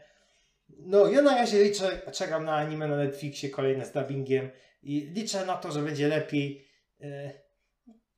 [0.69, 4.49] no ja na razie liczę, czekam na anime na Netflixie kolejne z dubbingiem
[4.83, 6.67] i liczę na to, że będzie lepiej.
[7.01, 7.33] E,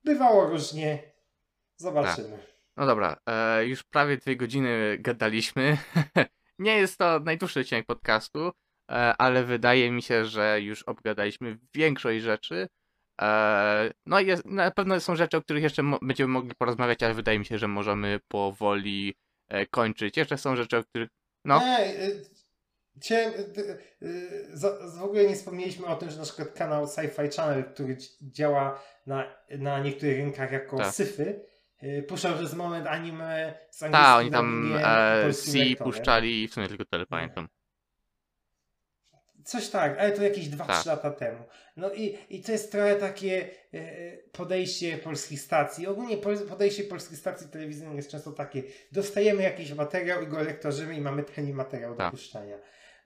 [0.04, 1.14] Bywało różnie.
[1.76, 2.38] Zobaczymy.
[2.78, 5.78] No dobra, e, już prawie dwie godziny gadaliśmy.
[6.60, 8.52] Nie jest to najdłuższy odcinek podcastu, e,
[9.18, 12.68] ale wydaje mi się, że już obgadaliśmy większość rzeczy.
[13.22, 17.14] E, no i jest, na pewno są rzeczy, o których jeszcze będziemy mogli porozmawiać, ale
[17.14, 19.16] wydaje mi się, że możemy powoli
[19.48, 20.18] e, kończyć.
[20.18, 21.10] Jeszcze są rzeczy, o których.
[21.46, 21.62] No,
[23.02, 23.34] chciałem,
[24.02, 27.64] y, za- z- w ogóle nie wspomnieliśmy o tym, że na przykład kanał Sci-Fi Channel,
[27.64, 30.94] który dzi- działa na, na niektórych rynkach jako Tak.
[30.94, 31.46] syfy,
[32.08, 35.52] puszczał przez moment anime z angielskim tak, oni tam e, C
[35.84, 37.48] puszczali i w sumie tylko tyle pamiętam.
[39.50, 40.86] Coś tak, ale to jakieś 2-3 Tak.
[40.86, 41.44] lata temu.
[41.78, 45.88] No i, i to jest trochę takie e, podejście polskich stacji.
[45.88, 46.18] Ogólnie
[46.50, 48.64] podejście polskich stacji telewizyjnych jest często takie.
[48.92, 52.12] Dostajemy jakiś materiał i go lektorzymy i mamy tani materiał do Tak.
[52.12, 52.58] puszczania.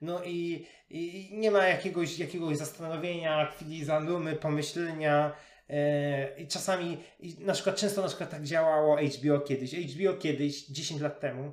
[0.01, 5.35] No i, i nie ma jakiegoś, jakiegoś zastanowienia, chwili zadumy, pomyślenia.
[5.69, 9.73] E, I czasami, i na przykład często na przykład tak działało HBO kiedyś.
[9.73, 11.51] HBO kiedyś, 10 lat temu,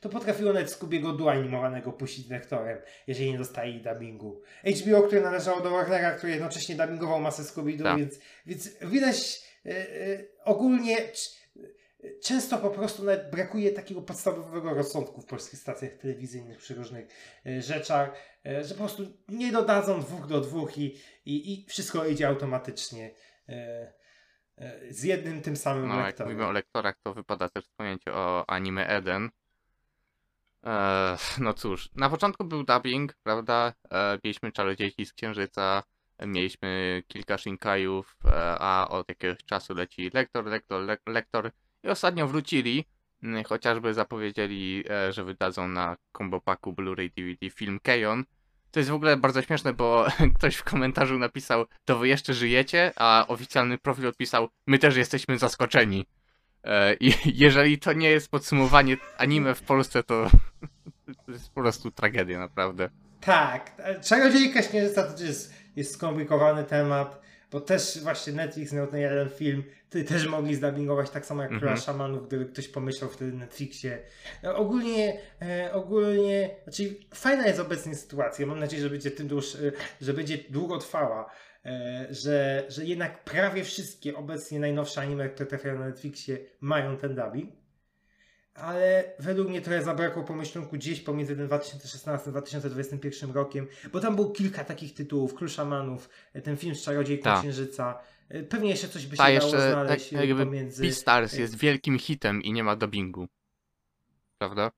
[0.00, 4.42] to potrafiło nawet Scoobiego Dua animowanego puścić lektorem jeżeli nie dostali dubbingu.
[4.64, 7.98] HBO, które należało do Warnera, który jednocześnie dubbingował masę Scooby-Doo, Tak.
[7.98, 9.72] więc, więc widać e,
[10.44, 10.96] ogólnie
[12.22, 17.06] często po prostu nawet brakuje takiego podstawowego rozsądku w polskich stacjach telewizyjnych przy różnych
[17.46, 18.12] e, rzeczach,
[18.44, 23.10] że po prostu nie dodadzą dwóch do dwóch i, i, i wszystko idzie automatycznie
[24.90, 26.32] z jednym tym samym No, jak lektorem.
[26.32, 29.30] mówimy o lektorach, to wypada też wspomnieć o anime Eden.
[30.66, 33.72] E, no cóż, na początku był dubbing, prawda?
[33.90, 35.82] E, mieliśmy czarodziejki z księżyca,
[36.26, 41.50] mieliśmy kilka shinkajów, e, a od jakiegoś czasu leci lektor, lektor, lek, lektor
[41.84, 42.84] i ostatnio wrócili,
[43.46, 48.24] chociażby zapowiedzieli, że wydadzą na combo packu Blu-ray DVD film Keon.
[48.70, 50.06] To jest w ogóle bardzo śmieszne, bo
[50.36, 55.38] ktoś w komentarzu napisał, to wy jeszcze żyjecie, a oficjalny profil odpisał, my też jesteśmy
[55.38, 56.06] zaskoczeni.
[56.64, 57.12] E, I
[57.44, 60.30] jeżeli to nie jest podsumowanie anime w Polsce, to,
[61.26, 62.90] to jest po prostu tragedia, naprawdę.
[63.20, 63.72] Tak,
[64.02, 67.20] Czarodziejka Śnieżyca to jest, jest skomplikowany temat,
[67.50, 71.52] bo też właśnie Netflix miał ten jeden film, ty też mogli zdubbingować tak samo jak
[71.52, 71.60] Mhm.
[71.60, 73.98] Króla Szamanów, gdyby ktoś pomyślał wtedy Netflixie.
[74.44, 79.54] E, ogólnie, e, ogólnie, znaczy fajna jest obecnie sytuacja, mam nadzieję, że będzie tym dłuż,
[79.54, 79.58] e,
[80.00, 81.30] że będzie długo trwała, e,
[82.10, 87.50] że, że jednak prawie wszystkie obecnie najnowsze anime, które trafiają na Netflixie mają ten dubbing.
[88.54, 94.16] Ale według mnie trochę zabrakło pomyślunku gdzieś pomiędzy tym 2016 a 2021 rokiem, bo tam
[94.16, 96.08] było kilka takich tytułów, Król Szamanów,
[96.44, 97.40] ten film z Czarodziejką Tak.
[97.40, 98.00] Księżyca.
[98.28, 100.82] E, Pewnie jeszcze coś by się Ta dało jeszcze, tak znaleźć e, jakby pomiędzy...
[100.82, 103.28] Beastars jest wielkim hitem i nie ma dubbingu.
[104.38, 104.70] Prawda?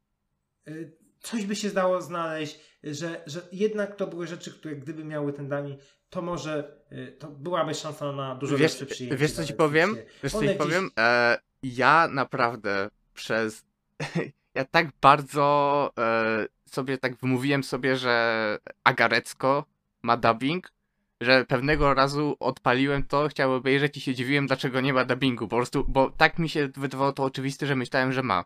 [0.66, 0.72] e,
[1.20, 5.48] Coś by się dało znaleźć, że, że jednak to były rzeczy, które gdyby miały ten
[5.48, 5.78] dani,
[6.10, 9.16] to może e, to byłaby szansa na dużo Wiesz, lepsze przyjęcie.
[9.16, 9.96] wiesz co na ci powiem?
[10.22, 10.90] Wiesz co ci gdzieś- powiem?
[10.98, 13.64] E, ja naprawdę przez...
[14.54, 19.64] ja tak bardzo e, sobie tak wymówiłem sobie, że Agarecko
[20.02, 20.72] ma dubbing,
[21.20, 25.48] że pewnego razu odpaliłem to, chciałem obejrzeć i się dziwiłem, dlaczego nie ma dubbingu.
[25.48, 28.44] Po prostu, bo tak mi się wydawało to oczywiste, że myślałem, że ma.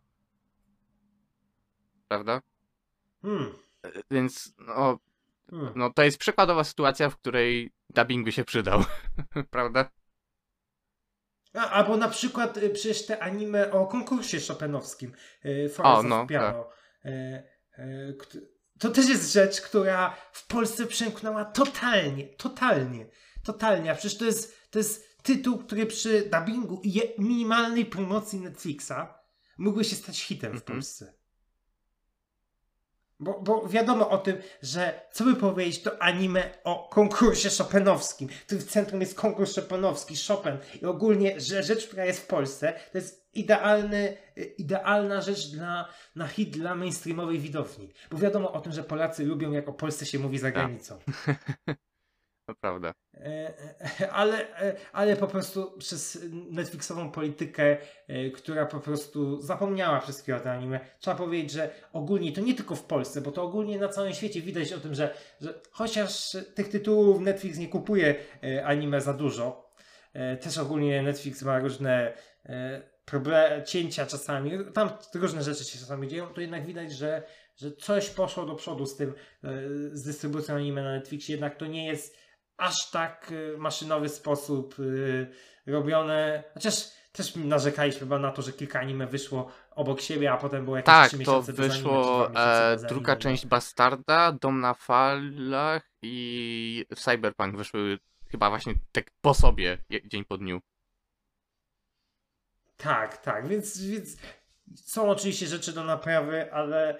[2.08, 2.42] Prawda?
[3.22, 3.52] Hmm,
[4.10, 4.98] Więc no,
[5.50, 5.72] hmm.
[5.76, 8.84] no to jest przykładowa sytuacja, w której dubbing by się przydał.
[9.50, 9.90] Prawda?
[11.54, 15.12] A, albo na przykład y, przecież te anime o konkursie chopinowskim
[15.44, 16.70] y, of no, Piano.
[17.04, 17.08] Y,
[17.78, 18.38] y, kt-
[18.78, 23.06] to też jest rzecz, która w Polsce przemknęła totalnie, totalnie,
[23.44, 23.90] totalnie.
[23.90, 28.92] A przecież to jest, to jest tytuł, który przy dubbingu i minimalnej promocji Netflixa
[29.58, 30.76] mógłby się stać hitem w Mhm.
[30.76, 31.14] Polsce.
[33.20, 38.28] Bo, bo wiadomo o tym, że co by powiedzieć, to anime o konkursie chopinowskim.
[38.48, 40.58] Tu w centrum jest konkurs chopinowski, Chopin.
[40.82, 45.88] I ogólnie że rzecz, która jest w Polsce, to jest idealny, y, idealna rzecz dla,
[46.16, 47.92] na hit dla mainstreamowej widowni.
[48.10, 50.98] Bo wiadomo o tym, że Polacy lubią, jak o Polsce się mówi za granicą.
[52.46, 52.94] To prawda.
[53.14, 53.54] E,
[54.00, 56.18] e, ale, e, ale po prostu przez
[56.50, 57.76] Netflixową politykę,
[58.34, 62.76] która po prostu zapomniała wszystkiego o tym anime, trzeba powiedzieć, że ogólnie to nie tylko
[62.76, 66.68] w Polsce, bo to ogólnie na całym świecie widać o tym, że, że chociaż tych
[66.68, 68.14] tytułów Netflix nie kupuje
[68.64, 69.72] anime za dużo,
[70.40, 72.12] też ogólnie Netflix ma różne
[73.04, 77.22] problemy, cięcia czasami, tam różne rzeczy się czasami dzieją, to jednak widać, że,
[77.56, 79.14] że coś poszło do przodu z tym,
[79.92, 82.25] z dystrybucją anime na Netflixie, jednak to nie jest
[82.56, 85.26] aż tak y, maszynowy sposób y,
[85.66, 86.44] robione.
[86.54, 90.76] Chociaż też narzekaliśmy chyba na to, że kilka anime wyszło obok siebie, a potem było
[90.76, 93.22] jakieś Tak, 3 to miesiące anime, czy wyszło dwa miesiące e, druga anime.
[93.22, 97.98] część Bastarda, Dom na falach i Cyberpunk wyszły
[98.30, 100.60] chyba właśnie tak po sobie, dzień po dniu.
[102.76, 104.16] Tak, tak, więc, więc
[104.74, 106.98] są oczywiście rzeczy do naprawy, ale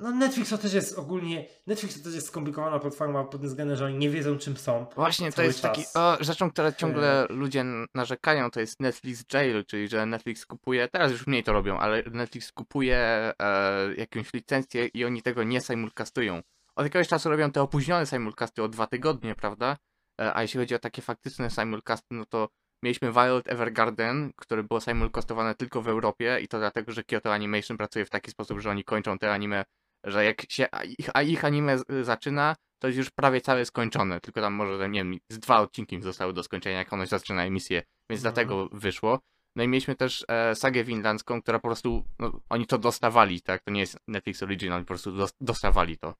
[0.00, 3.76] no Netflix to też jest ogólnie, Netflix to też jest skomplikowana platforma pod tym względem,
[3.76, 4.86] że oni nie wiedzą czym są.
[4.96, 5.82] Właśnie to jest taki.
[5.82, 5.96] czas.
[5.96, 10.88] O, rzeczą, która ciągle ludzie n- narzekają, to jest Netflix Jail, czyli że Netflix kupuje.
[10.88, 15.60] Teraz już mniej to robią, ale Netflix kupuje e, jakąś licencję i oni tego nie
[15.60, 16.42] simulcastują.
[16.76, 19.76] Od jakiegoś czasu robią te opóźnione simulcasty o dwa tygodnie, prawda?
[20.20, 22.48] E, a jeśli chodzi o takie faktyczne simulcasty, no to
[22.82, 27.76] mieliśmy Violet Evergarden, które było simulcastowane tylko w Europie i to dlatego, że Kyoto Animation
[27.76, 29.64] pracuje w taki sposób, że oni kończą te anime,
[30.04, 34.20] że jak się a ich, a ich anime zaczyna, to jest już prawie całe skończone,
[34.20, 37.82] tylko tam może, nie wiem, z dwa odcinki zostały do skończenia, jak ono zaczyna emisję,
[38.10, 38.34] więc Mhm.
[38.34, 39.20] dlatego wyszło.
[39.56, 43.62] No i mieliśmy też e, sagę finlandzką, która po prostu, no, oni to dostawali, tak?
[43.62, 46.14] To nie jest Netflix Original, po prostu dos- dostawali to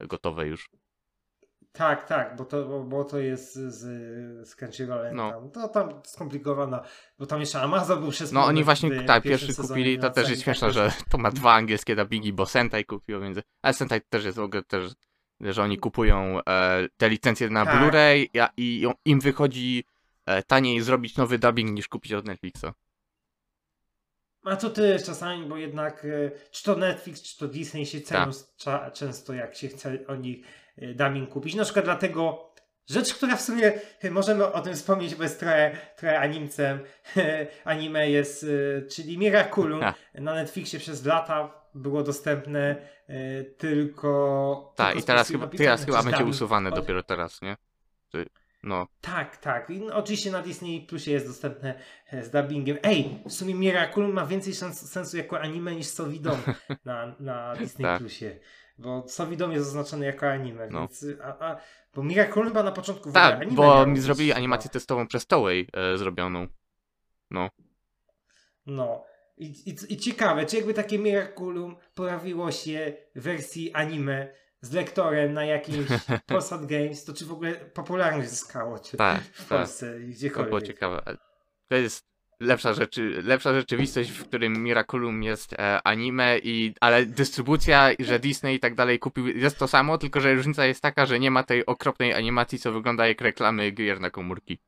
[0.00, 0.70] gotowe już.
[1.72, 3.78] Tak, tak, bo to, bo, bo to jest z,
[4.48, 5.30] z Crunchyrollem No.
[5.30, 5.50] tam.
[5.50, 6.82] To tam skomplikowana,
[7.18, 9.98] bo tam jeszcze Amazon był przez No oni w właśnie, tak, pierwszym pierwszy sezonie kupili,
[9.98, 13.38] to też jest śmieszne, tak, że to ma dwa angielskie dubbingi, bo Sentai kupił, więc...
[13.62, 14.92] Ale Sentai też jest w ogóle też,
[15.40, 17.74] że oni kupują e, te licencje na Tak.
[17.80, 19.84] Blu-ray a, i im wychodzi
[20.26, 22.66] e, taniej zrobić nowy dubbing niż kupić od Netflixa.
[24.44, 28.30] A to też czasami, bo jednak e, czy to Netflix, czy to Disney się cenią
[28.64, 28.92] Tak.
[28.92, 30.46] często, jak się chce o nich
[30.78, 31.54] e, dubbing kupić.
[31.54, 32.52] Na przykład dlatego
[32.86, 36.80] rzecz, która w sumie e, możemy o tym wspomnieć, bo jest trochę, trochę animcem,
[37.64, 39.80] anime jest, e, czyli Miraculum
[40.14, 42.76] na Netflixie przez lata było dostępne
[43.08, 44.72] e, tylko...
[44.76, 47.56] Tak, i teraz chyba, teraz chyba będzie usuwane dopiero teraz, nie?
[48.12, 48.26] Czy,
[48.62, 49.70] no, Tak, tak.
[49.70, 51.74] I no, oczywiście na Disney Plusie jest dostępne
[52.10, 52.78] e, z dubbingiem.
[52.82, 56.38] Ej, w sumie Miraculum ma więcej szans, sensu jako anime niż Sovidom
[56.84, 57.98] na, na Disney Tak.
[57.98, 58.38] Plusie.
[58.78, 60.80] Bo Sovidom jest oznaczony jako anime, No.
[60.80, 61.06] więc...
[61.22, 61.56] A, a,
[61.94, 65.26] bo Miraculum chyba na początku w ogóle tak, anime bo mi zrobili animację testową przez
[65.26, 66.46] Toei e, zrobioną.
[67.30, 67.50] No.
[69.38, 74.28] I, i, I ciekawe, czy jakby takie Miraculum pojawiło się w wersji anime
[74.62, 75.86] z lektorem na jakimś
[76.26, 78.78] Polsat Games, to czy w ogóle popularność zyskało?
[78.78, 79.58] Czy Tak, w tak.
[79.58, 80.66] Polsce i To było gdziekolwiek?
[80.66, 81.02] ciekawe.
[81.68, 82.04] To jest
[82.40, 88.54] lepsza, rzeczy, lepsza rzeczywistość, w którym Miraculum jest e, anime, i, ale dystrybucja, że Disney
[88.54, 91.42] i tak dalej kupił, jest to samo, tylko że różnica jest taka, że nie ma
[91.42, 94.58] tej okropnej animacji, co wygląda jak reklamy gier na komórki.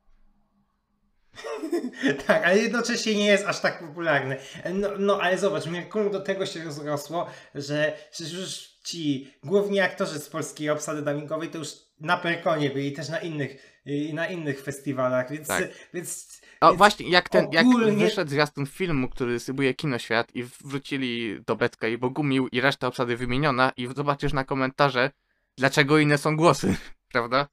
[2.27, 4.37] Tak, ale jednocześnie nie jest aż tak popularny.
[4.73, 10.19] No, no ale zobacz, Miraculum do tego się rozrosło, że, że już ci główni aktorzy
[10.19, 11.67] z polskiej obsady dubbingowej to już
[11.99, 15.63] na Perkonie byli też na innych, y, na innych festiwalach, więc, Tak.
[15.93, 20.43] więc O, Więc właśnie, jak ten, jak ogólnie- wyszedł zwiastun filmu, który sybuje Kinoświat i
[20.43, 25.11] wrócili do Becka i Bogumił i reszta obsady wymieniona i zobaczysz na komentarze,
[25.57, 26.75] dlaczego inne są głosy,
[27.13, 27.47] prawda?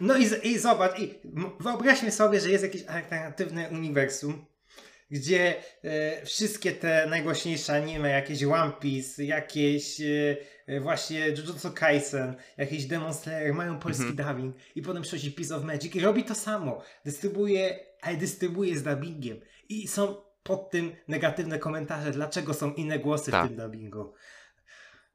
[0.00, 1.14] No i, i zobacz, i
[1.60, 4.44] wyobraźmy sobie, że jest jakieś alternatywne uniwersum,
[5.12, 10.36] gdzie e, wszystkie te najgłośniejsze anime, jakieś One Piece, jakieś e,
[10.66, 14.28] e, właśnie Jujutsu Kaisen, jakieś Demon Slayer mają polski Mhm.
[14.36, 16.82] dubbing i potem przychodzi Piece of Magic i robi to samo.
[17.04, 19.40] Dystrybuuje, ale dystrybuuje z dubbingiem.
[19.68, 23.44] I są pod tym negatywne komentarze, dlaczego są inne głosy Tak.
[23.44, 24.12] w tym dubbingu.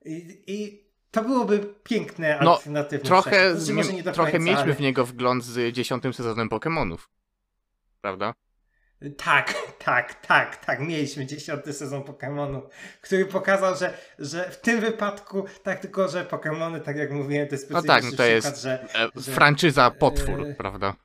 [0.05, 3.55] I, i to byłoby piękne No, alternatywne Trochę.
[3.55, 6.97] Znaczy, nie do trochę końca, mieliśmy ale- w niego wgląd z dziesiątym sezonem Pokémonów.
[8.01, 8.33] Prawda?
[9.17, 9.53] Tak,
[9.85, 10.79] tak, tak, tak.
[10.79, 12.61] Mieliśmy dziesiąty sezon Pokémonu,
[13.01, 17.55] który pokazał, że, że w tym wypadku, tak tylko, że Pokémony, tak jak mówiłem, to
[17.55, 20.95] jest No tak, no to jest przykład, że E, Że- franczyza potwór, e, prawda?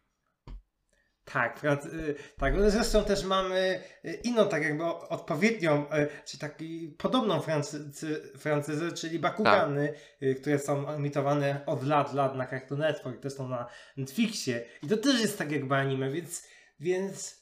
[1.24, 2.54] tak, y, tak.
[2.56, 5.86] no Zresztą też mamy y, inną, tak jakby odpowiednią,
[6.26, 12.46] czy taki podobną francyzy, francyzę, czyli Bakugany, y, które są emitowane od lat, lat na
[12.46, 13.66] Cartoon Network, też są na
[13.96, 14.64] Netflixie.
[14.82, 16.48] I to też jest tak jakby anime, więc,
[16.80, 17.41] więc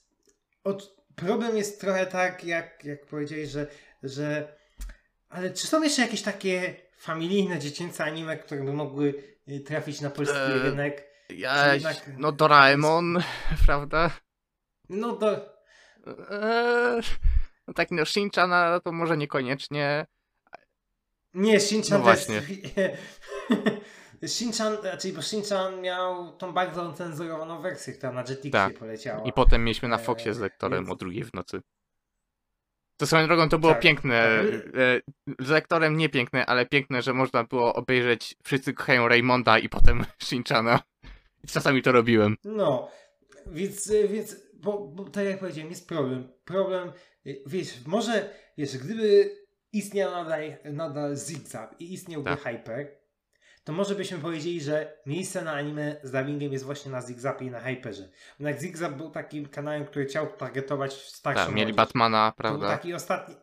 [0.65, 3.66] od, problem jest trochę tak, jak, jak powiedziałeś, że,
[4.03, 4.57] że
[5.28, 9.15] ale czy są jeszcze jakieś takie familijne, dziecięce anime, które by mogły
[9.49, 11.07] y, trafić na polski Eee, rynek?
[11.28, 13.23] Ja, jednak- no Doraemon,
[13.66, 14.11] prawda?
[14.89, 15.61] No to
[16.07, 17.03] Eee,
[17.69, 20.07] no tak, no Shinchana to może niekoniecznie.
[21.35, 22.31] Nie, Shinchan No to jest...
[24.26, 28.78] Shinchan, czyli bo Shinchan miał tą bardzo cenzurowaną wersję, która na Jetixie Tak.
[28.78, 29.24] poleciała.
[29.28, 31.60] I potem mieliśmy na Eee, Foxie z lektorem więc- o drugiej w nocy.
[32.97, 34.28] To swoją drogą to było Tak, piękne.
[34.38, 34.74] tak.
[35.40, 39.68] e, Z lektorem nie piękne, ale piękne, że można było obejrzeć Wszyscy kochają Raymonda i
[39.68, 40.80] potem Shinchana.
[41.44, 42.36] I czasami to robiłem.
[42.44, 42.88] No,
[43.47, 46.32] więc, więc bo, bo tak jak powiedziałem, jest problem.
[46.44, 46.92] Problem,
[47.47, 49.36] wiesz, może, wiesz, gdyby
[49.72, 52.40] istniał nadal, nadal Zigzag i istniałby Tak.
[52.42, 52.99] Hyper,
[53.65, 57.51] to może byśmy powiedzieli, że miejsce na anime z dubbingiem jest właśnie na Zigzapie i
[57.51, 58.09] na Hyperze.
[58.39, 61.77] Jednak Zigzap był takim kanałem, który chciał targetować starszą Tak, mieli młodzież.
[61.77, 62.69] Batmana, To był prawda?
[62.77, 63.35] taki ostatni.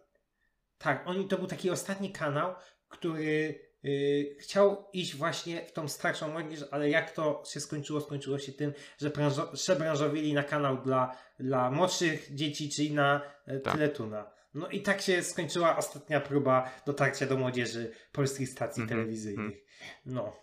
[0.77, 2.56] Tak, oni to był taki ostatni kanał,
[2.88, 8.02] który y, chciał iść właśnie w tą starszą młodzież, ale jak to się skończyło?
[8.02, 13.60] Skończyło się tym, że branżo- przebranżowili na kanał dla, dla młodszych dzieci, czyli na e,
[13.60, 13.73] Tak.
[13.73, 14.31] Teletuna.
[14.53, 19.57] No i tak się skończyła ostatnia próba dotarcia do młodzieży polskich stacji Mhm, telewizyjnych.
[20.05, 20.35] No,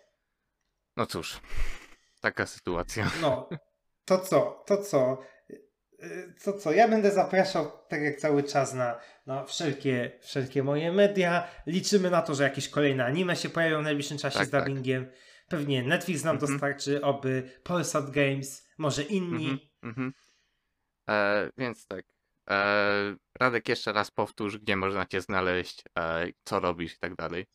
[0.97, 1.39] No cóż,
[2.21, 3.11] taka sytuacja.
[3.21, 3.49] no,
[4.05, 5.21] to co, to co?
[6.03, 10.91] Y, To co, ja będę zapraszał, tak jak cały czas, na, na wszelkie, wszelkie moje
[10.91, 11.47] media.
[11.67, 14.65] Liczymy na to, że jakieś kolejne anime się pojawią w najbliższym czasie Tak, z tak.
[14.65, 15.11] dubbingiem.
[15.49, 16.51] Pewnie Netflix nam Mhm.
[16.51, 19.45] dostarczy, oby Polsat Games, może inni.
[19.49, 20.13] Mhm, mhm.
[21.09, 22.05] E, więc tak.
[22.49, 27.45] E, Radek, jeszcze raz powtórz, gdzie można cię znaleźć, e, co robisz i tak dalej.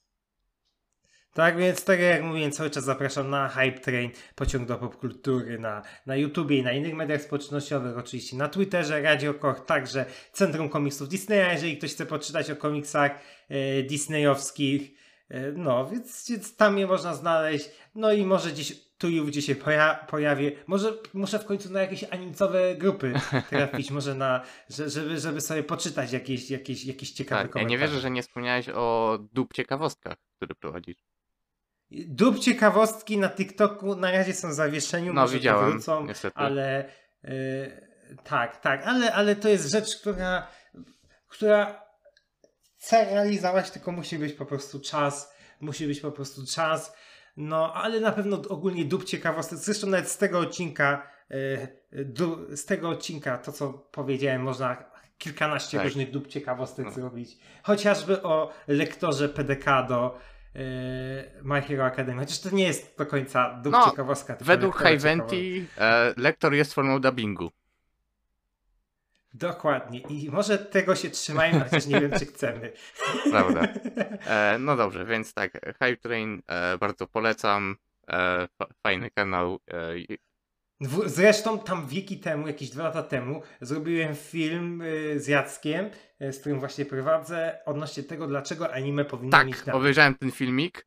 [1.35, 5.83] Tak więc, tak jak mówiłem, cały czas zapraszam na Hype Train, pociąg do popkultury na,
[6.07, 11.09] na YouTubie i na innych mediach społecznościowych, oczywiście na Twitterze, Radio Koch, także Centrum Komiksów
[11.09, 13.11] Disneya, jeżeli ktoś chce poczytać o komiksach
[13.49, 14.91] e, disneyowskich,
[15.29, 19.43] e, no, więc, więc tam je można znaleźć, no i może gdzieś tu i ówdzie
[19.43, 23.13] się poja- pojawię, może muszę w końcu na jakieś animcowe grupy
[23.51, 27.67] trafić, może na, że, żeby, żeby sobie poczytać jakieś, jakieś, jakieś ciekawe Tak, ja nie
[27.67, 27.89] komentarze.
[27.93, 31.10] wierzę, że nie wspomniałeś o dób ciekawostkach, który prowadzisz.
[31.93, 36.37] Dób ciekawostki na TikToku na razie są w zawieszeniu, No może widziałem, powrócą, niestety.
[36.37, 36.89] ale
[37.25, 37.87] y,
[38.25, 40.47] tak, tak, ale, ale to jest rzecz, która,
[41.29, 41.83] która
[42.79, 46.97] chce realizować, tylko musi być po prostu czas, musi być po prostu czas,
[47.37, 52.65] no ale na pewno ogólnie dób ciekawostek, zresztą nawet z tego odcinka, y, du, z
[52.65, 55.87] tego odcinka, to co powiedziałem, można kilkanaście Tak.
[55.87, 56.93] różnych dób ciekawostek No.
[56.93, 60.19] zrobić, chociażby o lektorze PDK do
[61.43, 64.37] My Hero Academia, chociaż to nie jest do końca dób No, ciekawostka.
[64.41, 67.51] Według Hiventi e, lektor jest formą dubbingu.
[69.35, 70.01] Dokładnie.
[70.01, 72.73] I może tego się trzymajmy, chociaż nie wiem, czy chcemy.
[73.31, 73.61] Prawda.
[74.27, 77.77] E, no dobrze, więc tak, Hype Train e, bardzo polecam.
[78.09, 79.59] E, fa- fajny kanał.
[81.07, 85.91] Zresztą tam wieki temu, jakieś dwa lata temu, zrobiłem film y, z Jackiem,
[86.23, 90.87] y, z którym właśnie prowadzę, odnośnie tego, dlaczego anime powinno mieć tak, obejrzałem ten filmik,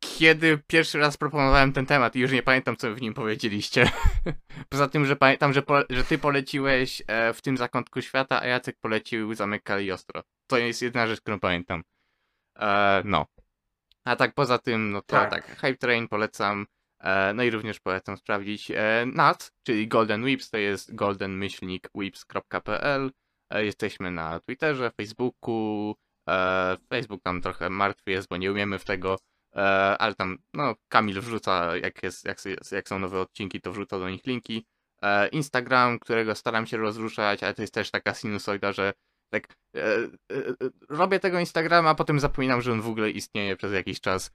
[0.00, 3.90] kiedy pierwszy raz proponowałem ten temat i już nie pamiętam, co w nim powiedzieliście.
[4.68, 8.46] Poza tym, że pamiętam, że, po, że ty poleciłeś e, w tym zakątku świata, a
[8.46, 10.22] Jacek polecił Zamek Kaliostro.
[10.46, 11.82] To jest jedna rzecz, którą pamiętam.
[12.58, 13.26] E, no.
[14.04, 15.30] A tak poza tym, no to Tak.
[15.30, 16.66] tak, Hype Train polecam.
[17.04, 23.10] E, no i również polecam sprawdzić e, NAT, czyli Golden Whips, to jest golden-whips.pl.
[23.50, 25.94] E, jesteśmy na Twitterze, Facebooku.
[26.90, 29.18] Facebook tam trochę martwy jest, bo nie umiemy w tego,
[29.98, 32.38] ale tam, no, Kamil wrzuca, jak, jest, jak,
[32.72, 34.66] jak są nowe odcinki, to wrzuca do nich linki.
[35.32, 38.92] Instagram, którego staram się rozruszać, ale to jest też taka sinusoida, że
[39.34, 39.96] tak e,
[40.32, 40.54] e,
[40.88, 44.30] robię tego Instagrama, a potem zapominam, że on w ogóle istnieje przez jakiś czas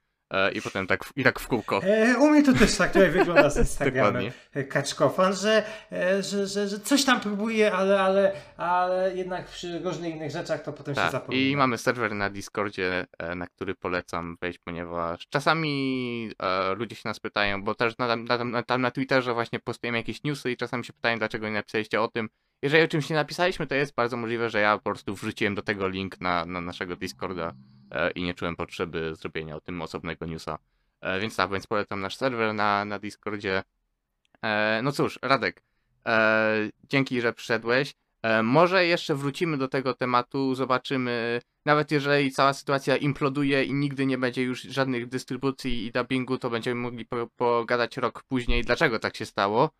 [0.54, 1.80] i potem tak w, i tak w kółko.
[1.84, 6.46] E, u mnie to też tak tutaj wygląda z Instagramem e, Kaczkofan, że, e, że,
[6.46, 10.94] że, że coś tam próbuje, ale, ale, ale jednak przy różnych innych rzeczach to potem
[10.94, 11.42] się Tak, zapomina.
[11.42, 17.08] i mamy serwer na Discordzie, e, na który polecam wejść, ponieważ czasami e, ludzie się
[17.08, 20.56] nas pytają, bo też na, na, na, tam na Twitterze właśnie postujemy jakieś newsy i
[20.56, 22.28] czasami się pytają, dlaczego nie napisaliście o tym.
[22.62, 25.62] Jeżeli o czymś nie napisaliśmy, to jest bardzo możliwe, że ja po prostu wrzuciłem do
[25.62, 27.52] tego link na, na naszego Discorda e,
[28.14, 30.58] i nie czułem potrzeby zrobienia o tym osobnego newsa.
[31.00, 33.62] E, więc tak, więc polecam nasz serwer na, na Discordzie.
[34.42, 35.62] E, no cóż, Radek,
[36.06, 37.94] e, dzięki, że przyszedłeś.
[38.22, 41.40] E, może jeszcze wrócimy do tego tematu, zobaczymy.
[41.64, 46.50] Nawet jeżeli cała sytuacja imploduje i nigdy nie będzie już żadnych dystrybucji i dubbingu, to
[46.50, 49.70] będziemy mogli po, pogadać rok później, dlaczego tak się stało.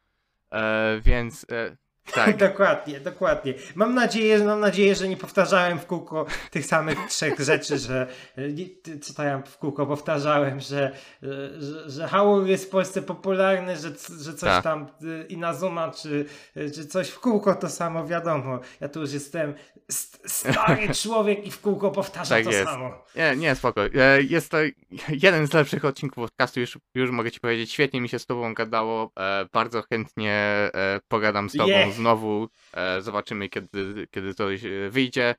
[0.53, 1.77] E, więc e,
[2.15, 2.37] tak.
[2.49, 3.55] dokładnie, dokładnie.
[3.75, 8.07] Mam nadzieję, mam nadzieję, że nie powtarzałem w kółko tych samych trzech rzeczy, że
[8.39, 10.93] e, co to ja w kółko powtarzałem, że,
[11.23, 11.27] e,
[11.61, 12.09] że, że
[12.47, 13.89] jest w Polsce popularny, że,
[14.21, 14.65] że coś Tak.
[14.65, 16.25] tam e, Inazuma, czy,
[16.57, 18.61] e, czy coś w kółko to samo, wiadomo.
[18.81, 19.55] Ja tu już jestem
[19.91, 22.65] st- stary człowiek i w kółko powtarzam Tak to jest.
[22.71, 23.05] samo.
[23.17, 23.81] Nie, nie, spoko.
[24.29, 24.59] Jest to
[25.09, 27.73] jeden z lepszych odcinków podcastu, już, już mogę ci powiedzieć.
[27.73, 29.13] Świetnie mi się z tobą gadało.
[29.53, 30.71] Bardzo chętnie
[31.09, 31.99] pogadam z tobą Yeah.
[32.05, 32.49] Znowu.
[32.75, 34.57] E, Zobaczymy, kiedy, kiedy to e,
[34.91, 35.35] wyjdzie.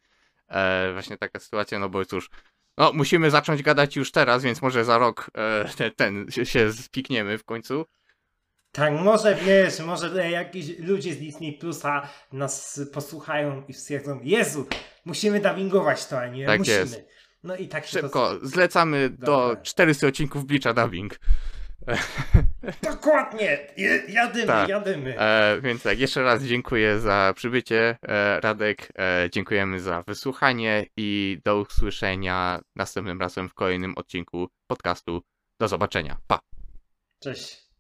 [0.50, 2.30] E, Właśnie taka sytuacja, no bo cóż,
[2.78, 6.74] no musimy zacząć gadać już teraz, więc może za rok e, te- ten się- się
[6.74, 7.86] spikniemy w końcu.
[8.72, 14.68] Tak, może wiesz, może jakiś ludzie z Disney Plusa nas posłuchają i stwierdzą, Jezu,
[15.06, 16.78] musimy dubbingować to, a nie Tak musimy.
[16.78, 17.02] jest.
[17.44, 18.02] No i tak się to...
[18.02, 19.62] Szybko, zlecamy do Dobra.
[19.62, 21.20] 400 odcinków Blicza Dubbing.
[22.92, 23.68] Dokładnie!
[24.08, 24.70] Jadymy, Tak.
[24.70, 25.20] jadymy.
[25.20, 28.90] E, więc tak, jeszcze raz dziękuję za przybycie, e, Radek.
[29.00, 35.22] E, dziękujemy za wysłuchanie i do usłyszenia następnym razem w kolejnym odcinku podcastu.
[35.60, 36.18] Do zobaczenia.
[36.28, 36.40] Pa!
[37.24, 37.71] Cześć.